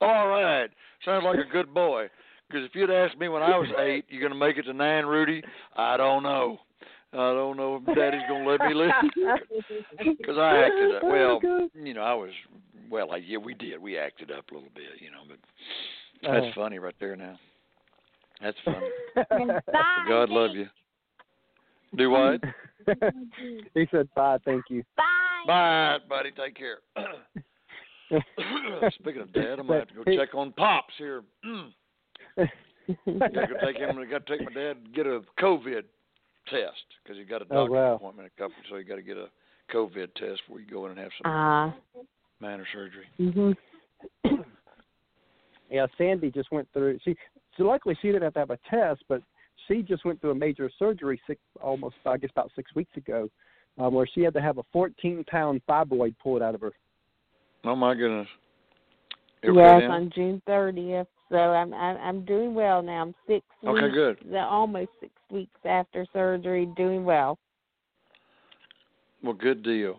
All 0.00 0.26
right. 0.28 0.70
Sounds 1.04 1.22
like 1.22 1.38
a 1.38 1.44
good 1.52 1.74
boy. 1.74 2.08
Because 2.48 2.64
if 2.64 2.74
you'd 2.74 2.90
asked 2.90 3.18
me 3.18 3.28
when 3.28 3.42
I 3.42 3.58
was 3.58 3.68
eight, 3.78 4.06
you're 4.08 4.22
going 4.22 4.32
to 4.32 4.38
make 4.38 4.56
it 4.56 4.62
to 4.62 4.72
nine, 4.72 5.04
Rudy, 5.04 5.42
I 5.76 5.98
don't 5.98 6.22
know. 6.22 6.60
I 7.12 7.16
don't 7.16 7.58
know 7.58 7.76
if 7.76 7.84
Daddy's 7.94 8.22
going 8.26 8.44
to 8.44 8.50
let 8.50 8.60
me 8.62 8.72
live. 8.72 8.90
Because 10.18 10.38
I 10.38 10.64
acted 10.64 10.96
up. 10.96 11.02
Well, 11.02 11.40
you 11.74 11.92
know, 11.92 12.00
I 12.00 12.14
was, 12.14 12.30
well, 12.90 13.12
I, 13.12 13.18
yeah, 13.18 13.36
we 13.36 13.52
did. 13.52 13.78
We 13.82 13.98
acted 13.98 14.30
up 14.30 14.50
a 14.50 14.54
little 14.54 14.70
bit, 14.74 14.98
you 14.98 15.10
know, 15.10 15.24
but 15.28 15.36
that's 16.22 16.46
Oh. 16.46 16.52
funny 16.54 16.78
right 16.78 16.94
there 17.00 17.16
now. 17.16 17.38
That's 18.40 18.56
funny. 18.64 18.88
Bye. 19.14 20.06
God 20.08 20.30
love 20.30 20.56
you. 20.56 20.68
Do 21.96 22.08
what? 22.10 22.40
he 23.74 23.86
said 23.90 24.08
bye, 24.14 24.38
thank 24.46 24.64
you. 24.70 24.82
Bye. 24.96 25.23
Bye, 25.46 25.98
buddy. 26.08 26.30
Take 26.32 26.56
care. 26.56 26.78
Speaking 29.00 29.22
of 29.22 29.32
dad, 29.32 29.58
I'm 29.58 29.66
gonna 29.66 29.80
have 29.80 29.88
to 29.88 29.94
go 29.94 30.16
check 30.16 30.34
on 30.34 30.52
pops 30.52 30.94
here. 30.98 31.22
Mm. 31.44 31.72
Gotta 33.06 33.54
take 33.64 33.76
him. 33.78 33.98
I 33.98 34.04
got 34.04 34.26
to 34.26 34.36
take 34.38 34.44
my 34.46 34.52
dad 34.52 34.76
to 34.84 34.90
get 34.94 35.06
a 35.06 35.20
COVID 35.40 35.84
test 36.50 36.84
because 37.02 37.16
he 37.18 37.24
got 37.24 37.40
a 37.42 37.46
Oh, 37.50 37.66
doctor's 37.66 37.70
wow. 37.72 37.94
appointment. 37.94 38.30
A 38.36 38.40
couple, 38.40 38.54
so 38.70 38.76
you 38.76 38.84
got 38.84 38.96
to 38.96 39.02
get 39.02 39.16
a 39.16 39.28
COVID 39.72 40.12
test 40.14 40.42
before 40.46 40.60
you 40.60 40.66
go 40.70 40.84
in 40.84 40.90
and 40.92 41.00
have 41.00 41.10
some 41.22 41.32
Ah. 41.32 41.74
minor 42.40 42.66
surgery. 42.72 43.06
mhm. 43.18 43.56
yeah, 45.70 45.86
Sandy 45.96 46.30
just 46.30 46.52
went 46.52 46.68
through. 46.74 46.98
She, 47.04 47.16
so 47.56 47.64
luckily 47.64 47.96
she 48.02 48.08
didn't 48.08 48.22
have 48.24 48.34
to 48.34 48.40
have 48.40 48.50
a 48.50 48.58
test, 48.68 49.02
but 49.08 49.22
she 49.66 49.82
just 49.82 50.04
went 50.04 50.20
through 50.20 50.32
a 50.32 50.34
major 50.34 50.70
surgery 50.78 51.18
six, 51.26 51.40
almost 51.62 51.96
I 52.04 52.18
guess 52.18 52.30
about 52.32 52.50
six 52.54 52.74
weeks 52.74 52.94
ago, 52.98 53.30
um, 53.78 53.94
where 53.94 54.06
she 54.14 54.22
had 54.22 54.34
to 54.34 54.40
have 54.40 54.58
a 54.58 54.62
14 54.72 55.24
pound 55.28 55.60
fibroid 55.68 56.14
pulled 56.22 56.42
out 56.42 56.54
of 56.54 56.60
her. 56.60 56.72
Oh 57.64 57.74
my 57.76 57.94
goodness. 57.94 58.28
You 59.42 59.50
okay 59.50 59.60
Yes, 59.60 59.88
now? 59.88 59.94
on 59.94 60.10
June 60.14 60.42
thirtieth. 60.46 61.06
So 61.30 61.36
I'm 61.36 61.72
I'm 61.74 61.96
I'm 61.96 62.24
doing 62.24 62.54
well 62.54 62.82
now. 62.82 63.02
I'm 63.02 63.14
six 63.26 63.44
Okay, 63.66 63.80
weeks 63.80 63.94
good. 63.94 64.34
almost 64.36 64.90
six 65.00 65.12
weeks 65.30 65.60
after 65.64 66.06
surgery, 66.12 66.66
doing 66.76 67.04
well. 67.04 67.38
Well, 69.22 69.32
good 69.32 69.62
deal. 69.62 69.98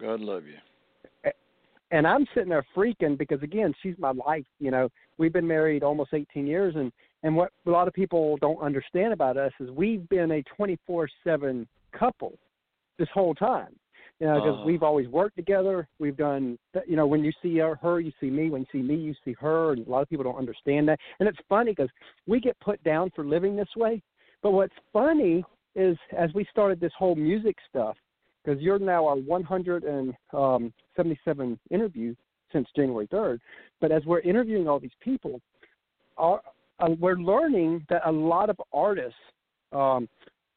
God 0.00 0.20
love 0.20 0.42
you. 0.44 1.30
and 1.92 2.06
I'm 2.06 2.26
sitting 2.34 2.48
there 2.50 2.66
freaking 2.76 3.16
because 3.16 3.42
again, 3.42 3.72
she's 3.82 3.94
my 3.98 4.10
life. 4.10 4.44
You 4.58 4.70
know, 4.70 4.88
we've 5.18 5.32
been 5.32 5.46
married 5.46 5.82
almost 5.82 6.12
18 6.12 6.46
years, 6.46 6.74
and 6.76 6.92
and 7.22 7.34
what 7.36 7.52
a 7.66 7.70
lot 7.70 7.88
of 7.88 7.94
people 7.94 8.36
don't 8.38 8.60
understand 8.60 9.12
about 9.12 9.36
us 9.36 9.52
is 9.60 9.70
we've 9.70 10.06
been 10.08 10.32
a 10.32 10.42
24/7 10.60 11.66
couple 11.92 12.32
this 12.98 13.08
whole 13.12 13.34
time. 13.34 13.76
You 14.18 14.28
know, 14.28 14.36
because 14.36 14.54
Uh-huh. 14.54 14.64
we've 14.64 14.82
always 14.82 15.08
worked 15.08 15.36
together. 15.36 15.86
We've 15.98 16.16
done, 16.16 16.58
you 16.86 16.96
know, 16.96 17.06
when 17.06 17.22
you 17.22 17.32
see 17.42 17.58
her, 17.58 17.74
her, 17.76 18.00
you 18.00 18.10
see 18.18 18.30
me. 18.30 18.48
When 18.48 18.62
you 18.62 18.66
see 18.72 18.80
me, 18.80 18.94
you 18.94 19.14
see 19.24 19.34
her. 19.34 19.72
And 19.72 19.86
a 19.86 19.90
lot 19.90 20.00
of 20.00 20.08
people 20.08 20.24
don't 20.24 20.38
understand 20.38 20.88
that. 20.88 20.98
And 21.20 21.28
it's 21.28 21.36
funny 21.50 21.72
because 21.72 21.90
we 22.26 22.40
get 22.40 22.58
put 22.60 22.82
down 22.82 23.10
for 23.14 23.26
living 23.26 23.56
this 23.56 23.68
way. 23.76 24.00
But 24.42 24.52
what's 24.52 24.72
funny 24.90 25.44
is 25.74 25.98
as 26.16 26.32
we 26.32 26.46
started 26.50 26.80
this 26.80 26.94
whole 26.98 27.14
music 27.14 27.56
stuff, 27.68 27.98
because 28.42 28.58
you're 28.62 28.78
now 28.78 29.04
our 29.06 29.16
177 29.16 31.58
interview 31.70 32.14
since 32.52 32.68
January 32.74 33.06
3rd. 33.08 33.38
But 33.80 33.92
as 33.92 34.04
we're 34.06 34.20
interviewing 34.20 34.66
all 34.68 34.80
these 34.80 34.90
people, 35.00 35.40
our, 36.16 36.40
uh, 36.78 36.88
we're 36.98 37.16
learning 37.16 37.84
that 37.90 38.02
a 38.06 38.12
lot 38.12 38.48
of 38.50 38.60
artists 38.72 39.18
um, 39.72 40.08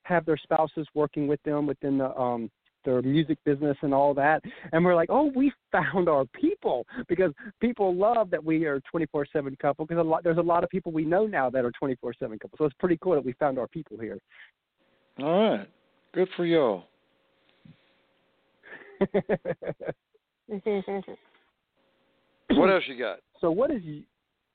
have 0.09 0.25
their 0.25 0.37
spouses 0.37 0.87
working 0.93 1.27
with 1.27 1.41
them 1.43 1.65
within 1.65 1.97
the 1.97 2.15
um, 2.19 2.51
their 2.85 3.01
music 3.01 3.37
business 3.43 3.77
and 3.81 3.93
all 3.93 4.13
that, 4.13 4.41
and 4.71 4.83
we're 4.83 4.95
like, 4.95 5.09
oh, 5.11 5.31
we 5.35 5.51
found 5.71 6.09
our 6.09 6.25
people 6.33 6.85
because 7.07 7.31
people 7.61 7.93
love 7.95 8.29
that 8.31 8.43
we 8.43 8.65
are 8.65 8.81
24/7 8.93 9.57
couple 9.59 9.85
because 9.85 10.01
a 10.01 10.07
lot 10.07 10.23
there's 10.23 10.37
a 10.37 10.41
lot 10.41 10.63
of 10.63 10.69
people 10.69 10.91
we 10.91 11.05
know 11.05 11.25
now 11.25 11.49
that 11.49 11.63
are 11.63 11.71
24/7 11.81 12.39
couple. 12.39 12.57
So 12.57 12.65
it's 12.65 12.75
pretty 12.79 12.97
cool 13.01 13.13
that 13.13 13.23
we 13.25 13.33
found 13.33 13.59
our 13.59 13.67
people 13.67 13.97
here. 13.97 14.17
All 15.21 15.57
right. 15.57 15.69
Good 16.13 16.29
for 16.35 16.45
y'all. 16.45 16.85
What 22.51 22.69
else 22.71 22.83
you 22.87 22.97
got? 22.97 23.19
so 23.39 23.51
what 23.51 23.71
is 23.71 23.81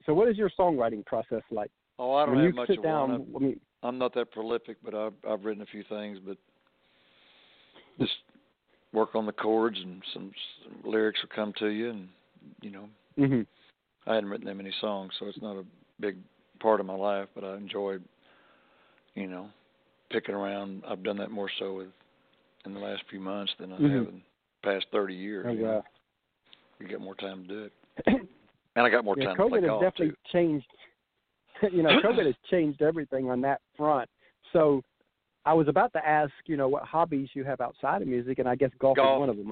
so 0.05 0.12
what 0.14 0.29
is 0.29 0.37
your 0.37 0.51
songwriting 0.59 1.05
process 1.07 1.43
like? 1.51 1.70
Oh, 1.99 2.14
I 2.14 2.26
don't 2.26 2.37
when 2.37 2.45
have 2.45 2.53
you 2.53 2.57
much 2.57 2.68
sit 2.68 2.79
of 2.79 2.85
down, 2.85 3.33
one. 3.33 3.43
I 3.43 3.47
mean, 3.47 3.61
I'm 3.85 3.99
not 3.99 4.14
that 4.14 4.32
prolific, 4.32 4.78
but 4.82 4.95
I've 4.95 5.12
I've 5.28 5.45
written 5.45 5.62
a 5.62 5.66
few 5.66 5.85
things, 5.89 6.18
but 6.26 6.39
just 8.01 8.12
work 8.93 9.14
on 9.14 9.26
the 9.26 9.32
chords 9.32 9.78
and 9.80 10.03
some, 10.12 10.32
some 10.64 10.91
lyrics 10.91 11.20
will 11.22 11.35
come 11.35 11.53
to 11.59 11.68
you, 11.68 11.91
and 11.91 12.09
you 12.62 12.70
know 12.70 12.89
hmm 13.16 13.43
I 14.07 14.14
hadn't 14.14 14.30
written 14.30 14.47
that 14.47 14.55
many 14.55 14.72
songs, 14.80 15.12
so 15.18 15.26
it's 15.26 15.41
not 15.41 15.57
a 15.57 15.64
big 16.01 16.16
part 16.61 16.80
of 16.80 16.87
my 16.87 16.95
life, 16.97 17.28
but 17.35 17.45
I 17.45 17.57
enjoy, 17.57 17.97
you 19.14 19.26
know, 19.26 19.49
picking 20.11 20.35
around. 20.35 20.82
I've 20.89 21.03
done 21.03 21.16
that 21.18 21.30
more 21.30 21.51
so 21.59 21.74
with 21.74 21.89
in 22.64 22.74
the 22.74 22.80
last 22.80 23.03
few 23.11 23.20
months 23.20 23.53
than 23.59 23.72
I 23.72 23.80
Mhm. 23.80 23.97
have 23.97 24.09
in 24.09 24.22
the 24.62 24.70
past 24.70 24.87
thirty 24.93 25.14
years. 25.14 25.47
Oh, 25.49 25.53
you 25.53 25.62
know. 25.62 25.68
wow. 25.68 25.85
You 26.80 26.89
get 26.89 27.01
more 27.01 27.14
time 27.14 27.43
to 27.43 27.49
do 27.49 27.64
it, 27.64 27.72
and 28.07 28.87
I 28.87 28.89
got 28.89 29.05
more 29.05 29.16
yeah, 29.18 29.26
time 29.26 29.37
to 29.37 29.43
COVID 29.43 29.49
play 29.51 29.61
has 29.61 29.68
golf 29.68 29.82
definitely 29.82 30.09
too. 30.09 30.16
changed. 30.32 30.66
you 31.73 31.83
know, 31.83 32.01
COVID 32.05 32.27
has 32.27 32.35
changed 32.51 32.83
everything 32.83 33.31
on 33.31 33.41
that 33.43 33.61
front. 33.77 34.09
So, 34.53 34.83
I 35.47 35.53
was 35.53 35.69
about 35.69 35.93
to 35.93 36.07
ask, 36.07 36.33
you 36.47 36.57
know, 36.57 36.69
what 36.69 36.85
hobbies 36.85 37.29
you 37.35 37.45
have 37.45 37.61
outside 37.61 38.01
of 38.01 38.09
music, 38.09 38.39
and 38.39 38.49
I 38.49 38.55
guess 38.57 38.71
golf, 38.79 38.97
Golf. 38.97 39.17
is 39.17 39.21
one 39.21 39.29
of 39.29 39.37
them. 39.37 39.49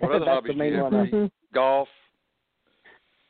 What 0.00 0.10
other 0.12 0.18
That's 0.26 0.28
hobbies 0.28 0.52
the 0.52 0.58
main 0.58 0.70
do 0.72 0.76
you 0.76 0.84
have? 0.84 0.92
one. 0.92 1.10
Mhm. 1.10 1.30
Golf, 1.54 1.88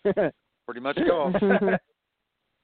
pretty 0.64 0.80
much 0.80 0.98
golf. 1.06 1.34
I 1.36 1.78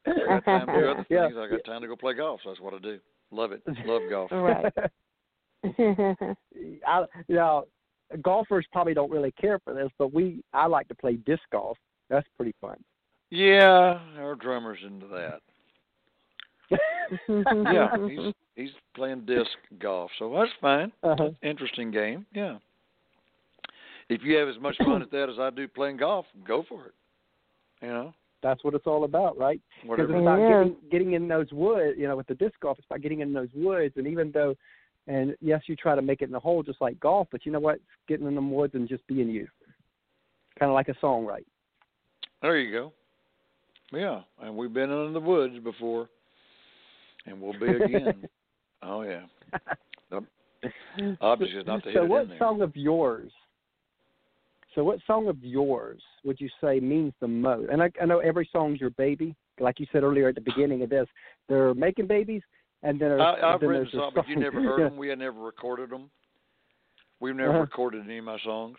got 0.07 0.45
time 0.45 0.67
to 0.67 0.73
do 0.73 0.89
other 0.91 1.07
Yeah. 1.11 1.27
things. 1.29 1.39
I 1.39 1.49
got 1.49 1.65
time 1.65 1.83
to 1.83 1.87
go 1.89 1.95
play 1.97 2.15
golf. 2.15 2.41
So 2.43 2.51
that's 2.51 2.61
what 2.61 2.75
I 2.75 2.79
do. 2.79 2.99
Love 3.31 3.53
it. 3.53 3.63
Love 3.85 4.03
golf. 4.11 4.31
Right. 4.33 4.73
I, 6.87 7.05
you 7.29 7.35
know, 7.35 7.65
golfers 8.23 8.67
probably 8.73 8.95
don't 8.95 9.11
really 9.11 9.33
care 9.33 9.59
for 9.61 9.75
this, 9.75 9.91
but 9.99 10.13
we 10.15 10.43
I 10.53 10.67
like 10.67 10.89
to 10.89 10.95
play 10.95 11.15
disc 11.27 11.43
golf. 11.53 11.77
That's 12.09 12.27
pretty 12.37 12.55
fun. 12.61 12.77
Yeah, 13.31 13.99
our 14.19 14.35
drummer's 14.35 14.79
into 14.87 15.07
that. 15.09 15.41
Yeah, 17.29 17.89
he's 18.07 18.35
he's 18.55 18.71
playing 18.95 19.25
disc 19.25 19.51
golf, 19.79 20.11
so 20.19 20.31
that's 20.37 20.51
fine. 20.61 20.93
uh-huh. 21.03 21.31
Interesting 21.43 21.91
game. 21.91 22.27
Yeah. 22.35 22.59
If 24.11 24.23
you 24.25 24.37
have 24.37 24.49
as 24.49 24.59
much 24.61 24.77
fun 24.85 25.01
at 25.01 25.11
that 25.11 25.31
as 25.31 25.39
I 25.39 25.49
do 25.51 25.67
playing 25.69 25.99
golf, 25.99 26.27
go 26.47 26.65
for 26.69 26.87
it. 26.87 26.95
You 27.81 27.89
know, 27.89 28.15
That's 28.43 28.63
what 28.65 28.75
it's 28.75 28.87
all 28.87 29.05
about, 29.05 29.39
right? 29.39 29.61
Because 29.83 30.07
it's 30.11 30.19
about 30.21 30.39
It 30.39 30.49
getting, 30.49 30.77
getting 30.91 31.13
in 31.13 31.29
those 31.29 31.51
woods. 31.53 31.97
You 31.99 32.09
know, 32.09 32.17
with 32.17 32.27
the 32.27 32.35
disc 32.35 32.55
golf, 32.61 32.79
it's 32.79 32.87
about 32.91 33.01
getting 33.03 33.21
in 33.21 33.33
those 33.33 33.49
woods. 33.55 33.95
And 33.97 34.07
even 34.07 34.31
though, 34.33 34.55
and 35.07 35.35
yes, 35.41 35.63
you 35.67 35.77
try 35.77 35.95
to 35.95 36.03
make 36.03 36.21
it 36.21 36.27
in 36.27 36.33
the 36.33 36.41
hole 36.41 36.63
just 36.63 36.81
like 36.81 36.99
golf, 37.01 37.29
but 37.31 37.47
you 37.47 37.53
know 37.53 37.61
what? 37.61 37.77
It's 37.77 37.85
getting 38.09 38.27
in 38.27 38.35
the 38.35 38.41
woods 38.41 38.75
and 38.75 38.89
just 38.89 39.07
being 39.07 39.29
you. 39.31 39.47
Kind 40.59 40.71
of 40.71 40.75
like 40.75 40.89
a 40.89 40.99
song, 41.01 41.25
right? 41.25 41.47
There 42.43 42.59
you 42.59 42.73
go. 42.73 42.93
Yeah, 43.93 44.21
and 44.43 44.57
we've 44.57 44.73
been 44.73 44.91
in 44.91 45.13
the 45.13 45.21
woods 45.21 45.59
before, 45.65 46.09
and 47.27 47.41
we'll 47.41 47.59
be 47.59 47.67
again. 47.85 48.29
oh 48.83 49.03
yeah. 49.03 49.23
Obviously, 51.21 51.59
it's 51.59 51.67
not 51.67 51.83
to 51.85 51.91
hit 51.91 51.99
so 51.99 52.05
what 52.05 52.27
song 52.39 52.63
of 52.63 52.75
yours 52.75 53.31
so 54.75 54.83
what 54.83 54.99
song 55.07 55.29
of 55.29 55.37
yours 55.43 56.03
would 56.25 56.41
you 56.41 56.49
say 56.61 56.81
means 56.81 57.13
the 57.21 57.29
most 57.29 57.69
and 57.71 57.81
I, 57.81 57.91
I 58.03 58.05
know 58.05 58.19
every 58.19 58.49
song's 58.53 58.81
your 58.81 58.91
baby 58.91 59.37
like 59.61 59.79
you 59.79 59.87
said 59.93 60.03
earlier 60.03 60.29
at 60.29 60.35
the 60.35 60.41
beginning 60.41 60.83
of 60.83 60.91
this 60.91 61.07
they're 61.49 61.75
making 61.75 62.09
babies 62.09 62.43
and 62.83 63.01
then 63.01 63.11
there's, 63.11 63.21
I, 63.23 63.53
I've 63.55 63.61
then 63.61 63.69
written 63.69 63.89
songs, 63.93 64.13
but 64.17 64.29
you 64.29 64.37
never 64.37 64.61
heard 64.61 64.81
them. 64.91 64.97
We 64.97 65.09
had 65.09 65.19
never 65.21 65.39
recorded 65.41 65.91
them. 65.91 66.11
We've 67.21 67.35
never 67.35 67.51
Uh-huh. 67.51 67.61
recorded 67.61 68.05
any 68.05 68.19
of 68.19 68.25
my 68.25 68.39
songs. 68.45 68.77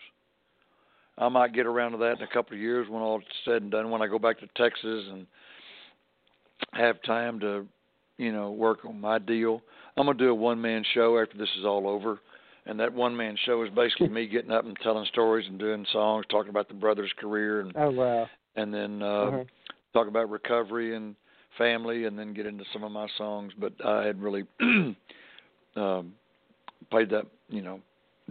I 1.20 1.30
might 1.30 1.54
get 1.54 1.66
around 1.66 1.92
to 1.92 1.98
that 2.00 2.18
in 2.18 2.24
a 2.24 2.34
couple 2.34 2.56
of 2.56 2.62
years 2.62 2.88
when 2.90 3.02
all 3.02 3.22
said 3.46 3.62
and 3.62 3.72
done. 3.72 3.92
When 3.92 4.02
I 4.02 4.08
go 4.08 4.20
back 4.20 4.40
to 4.40 4.48
Texas 4.56 5.06
and 5.12 5.28
have 6.74 7.02
time 7.04 7.40
to, 7.42 7.66
you 8.18 8.32
know, 8.32 8.52
work 8.52 8.86
on 8.86 9.00
my 9.00 9.20
deal. 9.20 9.62
I'm 9.98 10.06
gonna 10.06 10.18
do 10.18 10.30
a 10.30 10.36
one 10.36 10.62
man 10.62 10.84
show 10.94 11.20
after 11.20 11.38
this 11.38 11.50
is 11.60 11.66
all 11.66 11.88
over, 11.88 12.20
and 12.66 12.80
that 12.80 12.94
one 12.94 13.16
man 13.16 13.38
show 13.46 13.64
is 13.64 13.70
basically 13.70 14.08
me 14.08 14.28
getting 14.28 14.52
up 14.52 14.66
and 14.66 14.78
telling 14.82 15.06
stories 15.06 15.48
and 15.48 15.60
doing 15.60 15.86
songs, 15.92 16.26
talking 16.30 16.50
about 16.50 16.70
the 16.70 16.74
brother's 16.74 17.12
career, 17.20 17.62
and 17.62 17.74
oh 17.76 17.92
wow 17.92 18.30
and 18.56 18.74
then 18.74 19.02
uh, 19.02 19.06
uh-huh. 19.06 19.44
talk 19.94 20.08
about 20.08 20.30
recovery 20.30 20.96
and 20.96 21.16
family, 21.58 22.06
and 22.06 22.18
then 22.18 22.34
get 22.34 22.46
into 22.46 22.64
some 22.72 22.84
of 22.84 22.92
my 22.92 23.08
songs. 23.18 23.54
But 23.58 23.74
I 23.84 24.06
had 24.06 24.22
really 24.22 24.44
um, 25.76 26.14
played 26.90 27.10
that, 27.10 27.26
you 27.50 27.62
know, 27.62 27.80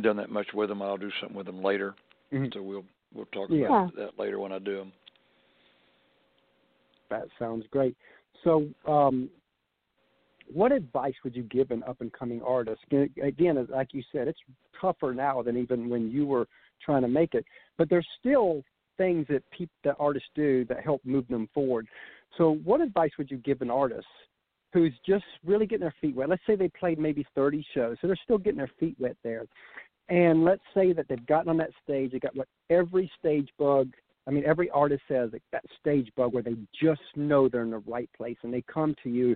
done 0.00 0.16
that 0.16 0.30
much 0.30 0.48
with 0.54 0.68
them. 0.68 0.82
I'll 0.82 0.96
do 0.96 1.10
something 1.20 1.36
with 1.36 1.46
them 1.46 1.62
later, 1.62 1.94
Mhm. 2.32 2.52
so 2.54 2.62
we'll 2.62 2.84
we'll 3.14 3.26
talk 3.26 3.48
Yeah. 3.50 3.66
about 3.66 3.94
that 3.96 4.18
later 4.18 4.38
when 4.38 4.52
I 4.52 4.58
do 4.58 4.76
them. 4.76 4.92
that 7.10 7.26
sounds 7.38 7.66
great 7.70 7.96
so 8.44 8.68
um 8.86 9.30
what 10.52 10.72
advice 10.72 11.14
would 11.24 11.34
you 11.36 11.42
give 11.44 11.70
an 11.70 11.82
up 11.84 12.00
and 12.00 12.12
coming 12.12 12.42
artist 12.42 12.82
Again- 12.86 13.14
again 13.22 13.66
like 13.70 13.94
you 13.94 14.02
said 14.12 14.28
it's 14.28 14.38
tougher 14.78 15.14
now 15.14 15.42
than 15.42 15.56
even 15.56 15.88
when 15.88 16.10
you 16.10 16.26
were 16.26 16.46
trying 16.84 17.02
to 17.02 17.08
make 17.08 17.34
it 17.34 17.44
but 17.78 17.88
there's 17.88 18.06
still 18.20 18.62
things 18.98 19.26
that 19.28 19.42
people 19.50 19.74
that 19.84 19.96
artists 19.98 20.28
do 20.34 20.64
that 20.66 20.82
help 20.84 21.02
move 21.04 21.26
them 21.28 21.48
forward 21.54 21.86
so 22.36 22.56
what 22.64 22.80
advice 22.82 23.10
would 23.16 23.30
you 23.30 23.38
give 23.38 23.62
an 23.62 23.70
artist 23.70 24.06
who's 24.74 24.92
just 25.06 25.24
really 25.46 25.66
getting 25.66 25.80
their 25.80 25.94
feet 26.00 26.14
wet 26.14 26.28
let's 26.28 26.42
say 26.46 26.56
they 26.56 26.68
played 26.68 26.98
maybe 26.98 27.24
30 27.34 27.64
shows 27.74 27.96
so 28.00 28.06
they're 28.06 28.16
still 28.22 28.36
getting 28.38 28.58
their 28.58 28.70
feet 28.78 28.96
wet 28.98 29.16
there 29.24 29.46
and 30.08 30.44
let's 30.44 30.62
say 30.74 30.92
that 30.92 31.06
they've 31.08 31.26
gotten 31.26 31.50
on 31.50 31.56
that 31.56 31.70
stage 31.82 32.12
they 32.12 32.18
got 32.18 32.36
what 32.36 32.48
every 32.70 33.10
stage 33.18 33.48
bug 33.58 33.92
I 34.28 34.30
mean, 34.30 34.44
every 34.44 34.68
artist 34.70 35.02
says 35.08 35.30
like, 35.32 35.42
that 35.52 35.64
stage 35.80 36.12
bug 36.14 36.34
where 36.34 36.42
they 36.42 36.54
just 36.78 37.00
know 37.16 37.48
they're 37.48 37.62
in 37.62 37.70
the 37.70 37.78
right 37.78 38.10
place, 38.14 38.36
and 38.42 38.52
they 38.52 38.62
come 38.62 38.94
to 39.02 39.08
you, 39.08 39.34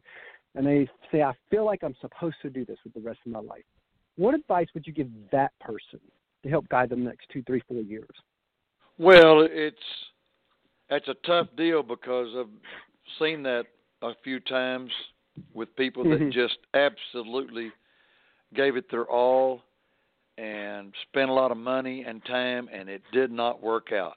and 0.55 0.67
they 0.67 0.87
say, 1.11 1.23
"I 1.23 1.33
feel 1.51 1.65
like 1.65 1.83
I'm 1.83 1.97
supposed 2.03 2.37
to 2.43 2.51
do 2.51 2.67
this 2.67 2.77
with 2.85 2.93
the 2.93 3.01
rest 3.01 3.21
of 3.25 3.33
my 3.33 3.41
life." 3.41 3.65
What 4.17 4.35
advice 4.35 4.69
would 4.75 4.87
you 4.87 4.93
give 4.93 5.09
that 5.31 5.59
person 5.61 5.99
to 6.43 6.49
help 6.51 6.69
guide 6.69 6.91
them 6.91 7.05
the 7.05 7.09
next 7.09 7.31
two, 7.31 7.43
three, 7.45 7.61
four 7.61 7.81
years? 7.81 8.11
Well, 8.99 9.49
it's 9.51 10.11
it's 10.91 11.09
a 11.09 11.15
tough 11.27 11.49
deal 11.57 11.83
because 11.83 12.37
I've 12.37 12.51
seen 13.19 13.43
that 13.45 13.65
a 14.03 14.15
few 14.23 14.41
times 14.41 14.93
with 15.55 15.75
people 15.75 16.05
that 16.05 16.21
Mhm. 16.21 16.33
just 16.33 16.59
absolutely 16.75 17.73
gave 18.53 18.77
it 18.77 18.91
their 18.91 19.07
all 19.07 19.65
and 20.39 20.93
spent 21.09 21.31
a 21.31 21.33
lot 21.33 21.51
of 21.51 21.57
money 21.57 22.05
and 22.07 22.25
time 22.25 22.69
and 22.73 22.89
it 22.89 23.03
did 23.13 23.31
not 23.31 23.63
work 23.63 23.93
out. 23.93 24.17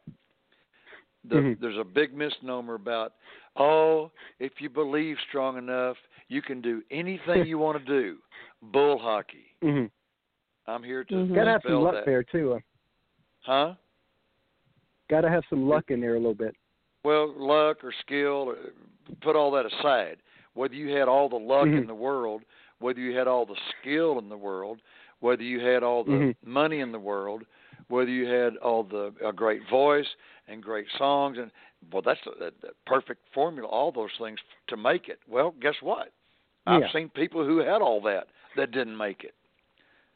The, 1.25 1.35
Mhm. 1.35 1.59
There's 1.59 1.77
a 1.77 1.83
big 1.83 2.13
misnomer 2.13 2.75
about, 2.75 3.13
oh, 3.55 4.11
if 4.39 4.61
you 4.61 4.69
believe 4.69 5.17
strong 5.27 5.57
enough, 5.57 5.97
you 6.27 6.41
can 6.41 6.61
do 6.61 6.83
anything 6.91 7.45
you 7.47 7.57
want 7.57 7.77
to 7.79 7.85
do. 7.85 8.17
Bull 8.61 8.97
hockey. 8.97 9.55
Mm-hmm. 9.61 9.85
I'm 10.67 10.83
here 10.83 11.03
to 11.03 11.13
Mhm. 11.13 11.35
Got 11.35 11.43
to 11.45 11.49
have 11.51 11.61
some 11.63 11.71
dispel 11.71 11.81
luck 11.83 11.93
that. 11.95 12.05
there 12.05 12.23
too. 12.23 12.53
Uh, 12.53 12.59
Huh? 13.41 13.75
Got 15.07 15.21
to 15.21 15.29
have 15.29 15.43
some 15.49 15.67
luck 15.69 15.91
in 15.91 16.01
there 16.01 16.15
a 16.15 16.19
little 16.19 16.33
bit. 16.33 16.55
Well, 17.03 17.31
luck 17.37 17.83
or 17.83 17.91
skill, 17.91 18.49
or 18.49 18.57
put 19.21 19.35
all 19.35 19.51
that 19.51 19.65
aside. 19.67 20.17
Whether 20.55 20.73
you 20.73 20.95
had 20.95 21.07
all 21.07 21.29
the 21.29 21.35
luck 21.37 21.67
in 21.67 21.83
Mhm. 21.83 21.87
the 21.87 21.93
world, 21.95 22.43
whether 22.79 22.99
you 22.99 23.15
had 23.15 23.27
all 23.27 23.45
the 23.45 23.57
skill 23.79 24.17
in 24.17 24.29
the 24.29 24.37
world, 24.37 24.81
whether 25.25 25.41
you 25.41 25.59
had 25.59 25.81
all 25.81 26.03
the 26.03 26.11
Mhm. 26.11 26.35
money 26.45 26.79
in 26.81 26.91
the 26.91 26.99
world, 26.99 27.45
whether 27.87 28.11
you 28.11 28.27
had 28.27 28.57
all 28.57 28.83
the 28.83 29.11
a 29.21 29.33
great 29.33 29.63
voice 29.69 30.15
and 30.47 30.61
great 30.61 30.87
songs, 30.91 31.39
and 31.39 31.51
well, 31.91 32.03
that's 32.03 32.23
the, 32.23 32.53
the, 32.61 32.73
perfect 32.85 33.21
formula. 33.33 33.67
All 33.67 33.91
those 33.91 34.15
things 34.19 34.39
to 34.67 34.77
make 34.77 35.09
it. 35.09 35.19
Well, 35.27 35.51
guess 35.59 35.75
what? 35.81 36.11
I've 36.67 36.91
seen 36.91 37.09
people 37.09 37.43
who 37.43 37.57
had 37.57 37.81
all 37.81 38.01
that 38.01 38.27
that 38.55 38.71
didn't 38.71 38.97
make 38.97 39.23
it, 39.23 39.35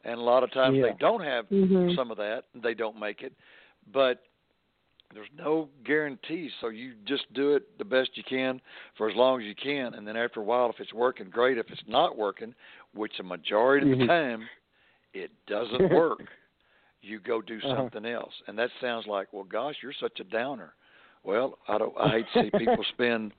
and 0.04 0.18
a 0.18 0.22
lot 0.22 0.42
of 0.42 0.50
times 0.52 0.76
Yeah. 0.76 0.90
they 0.90 0.96
don't 0.98 1.22
have 1.22 1.48
Mhm. 1.50 1.94
some 1.94 2.10
of 2.10 2.16
that 2.18 2.44
they 2.54 2.74
don't 2.74 2.98
make 2.98 3.22
it 3.22 3.32
but 3.92 4.22
there's 5.12 5.30
no 5.36 5.68
guarantees 5.84 6.52
so 6.60 6.68
you 6.68 6.94
just 7.04 7.32
do 7.32 7.54
it 7.54 7.78
the 7.78 7.84
best 7.84 8.16
you 8.16 8.22
can 8.22 8.60
for 8.96 9.08
as 9.10 9.16
long 9.16 9.40
as 9.40 9.46
you 9.46 9.54
can 9.54 9.94
and 9.94 10.06
then 10.06 10.16
after 10.16 10.40
a 10.40 10.44
while 10.44 10.70
if 10.70 10.78
it's 10.78 10.92
working 10.92 11.28
great 11.28 11.58
if 11.58 11.70
it's 11.70 11.82
not 11.88 12.16
working 12.16 12.54
which 12.94 13.18
a 13.18 13.22
majority 13.22 13.90
of 13.90 13.98
the 13.98 14.04
Mhm. 14.04 14.08
time 14.08 14.48
it 15.14 15.30
doesn't 15.46 15.90
work. 15.92 16.20
You 17.02 17.18
go 17.18 17.40
do 17.40 17.58
Uh-huh. 17.64 17.76
something 17.76 18.04
else. 18.04 18.34
And 18.46 18.58
that 18.58 18.70
sounds 18.80 19.06
like 19.06 19.32
well 19.32 19.44
gosh 19.44 19.76
you're 19.82 19.94
such 19.98 20.20
a 20.20 20.24
downer. 20.24 20.74
Well 21.24 21.56
i 21.66 21.78
don't 21.78 21.94
i 21.98 22.10
hate 22.10 22.26
to 22.34 22.42
see 22.44 22.50
people 22.58 22.84
spend 22.94 23.32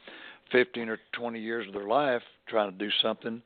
15 0.52 0.90
or 0.90 0.98
20 1.14 1.40
years 1.40 1.68
of 1.68 1.74
their 1.74 1.88
life 1.88 2.24
trying 2.48 2.72
to 2.72 2.78
do 2.78 2.90
something 3.02 3.42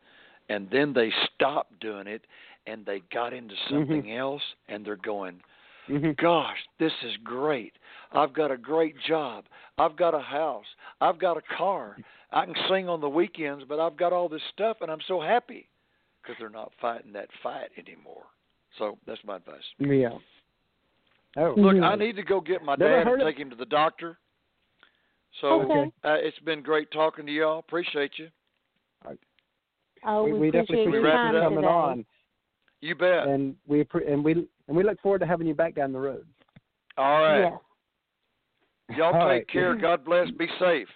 and 0.47 0.69
then 0.71 0.93
they 0.93 1.11
stop 1.35 1.67
doing 1.81 2.07
it 2.07 2.21
and 2.65 2.85
they 2.85 3.01
got 3.13 3.33
into 3.33 3.55
something 3.69 4.13
else 4.13 4.41
and 4.69 4.85
they're 4.85 4.95
going 4.95 5.41
hmm 5.87 6.11
gosh 6.17 6.57
this 6.79 6.93
is 7.03 7.13
great. 7.23 7.73
I've 8.13 8.33
got 8.33 8.51
a 8.51 8.57
great 8.57 8.95
job. 9.07 9.45
I've 9.77 9.97
got 9.97 10.13
a 10.13 10.19
house. 10.21 10.65
I've 11.01 11.19
got 11.19 11.35
a 11.37 11.41
car. 11.57 11.97
I 12.31 12.45
can 12.45 12.55
sing 12.69 12.87
on 12.87 13.01
the 13.01 13.09
weekends 13.09 13.65
but 13.67 13.79
i've 13.79 13.97
got 13.97 14.13
all 14.13 14.29
this 14.29 14.41
stuff 14.53 14.77
and 14.81 14.89
i'm 14.89 15.01
so 15.07 15.19
happy 15.21 15.67
because 16.25 16.37
they're 16.39 16.49
not 16.49 16.71
fighting 16.81 17.13
that 17.13 17.27
fight 17.43 17.69
anymore 17.77 18.23
so 18.79 18.97
that's 19.05 19.21
my 19.25 19.35
advice 19.37 19.61
Yeah. 19.79 20.09
Oh. 21.37 21.53
look 21.57 21.75
i 21.75 21.77
mm-hmm. 21.79 21.99
need 21.99 22.15
to 22.15 22.23
go 22.23 22.41
get 22.41 22.63
my 22.63 22.75
Never 22.75 22.97
dad 22.97 23.07
heard 23.07 23.19
and 23.19 23.27
of- 23.27 23.27
take 23.35 23.39
him 23.39 23.49
to 23.49 23.55
the 23.55 23.65
doctor 23.65 24.17
so 25.41 25.61
Okay. 25.63 25.91
uh, 26.03 26.13
it's 26.13 26.39
been 26.39 26.61
great 26.61 26.89
talking 26.91 27.25
to 27.25 27.31
y'all 27.31 27.59
appreciate 27.59 28.11
you 28.17 28.29
Oh, 30.07 30.23
we, 30.23 30.33
we, 30.33 30.39
we 30.39 30.51
definitely 30.51 30.83
appreciate 30.83 30.85
We 30.85 30.91
your 30.91 30.99
appreciate 30.99 31.15
wrap 31.15 31.31
time 31.31 31.35
it 31.35 31.37
you 31.37 31.43
coming 31.43 31.61
today. 31.63 31.67
on, 31.67 32.05
you 32.81 32.95
bet 32.95 33.27
and 33.27 33.55
we 33.67 33.85
and 34.07 34.23
we 34.23 34.31
and 34.67 34.77
we 34.77 34.83
look 34.83 35.01
forward 35.01 35.19
to 35.19 35.25
having 35.25 35.47
you 35.47 35.55
back 35.55 35.73
down 35.73 35.91
the 35.91 35.99
road. 35.99 36.25
all 36.97 37.21
right 37.23 37.51
Yes. 38.89 38.97
y'all 38.99 39.05
All 39.07 39.13
take 39.13 39.19
right. 39.21 39.49
care 39.49 39.71
mm-hmm. 39.73 39.81
god 39.81 40.05
bless 40.05 40.29
be 40.31 40.47
safe 40.59 40.87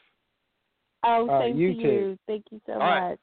Oh, 1.04 1.26
right, 1.28 1.48
same 1.50 1.58
you 1.58 1.74
to 1.74 1.82
too. 1.82 1.88
you. 1.88 2.20
Thank 2.28 2.44
you 2.52 2.62
so 2.68 2.74
All 2.74 2.80
right. 2.80 3.10
much. 3.12 3.20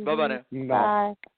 Mm-hmm. 0.00 0.04
bye 0.04 0.16
bye 0.16 0.26
now 0.28 0.66
Bye. 0.68 1.14
Bye. 1.14 1.30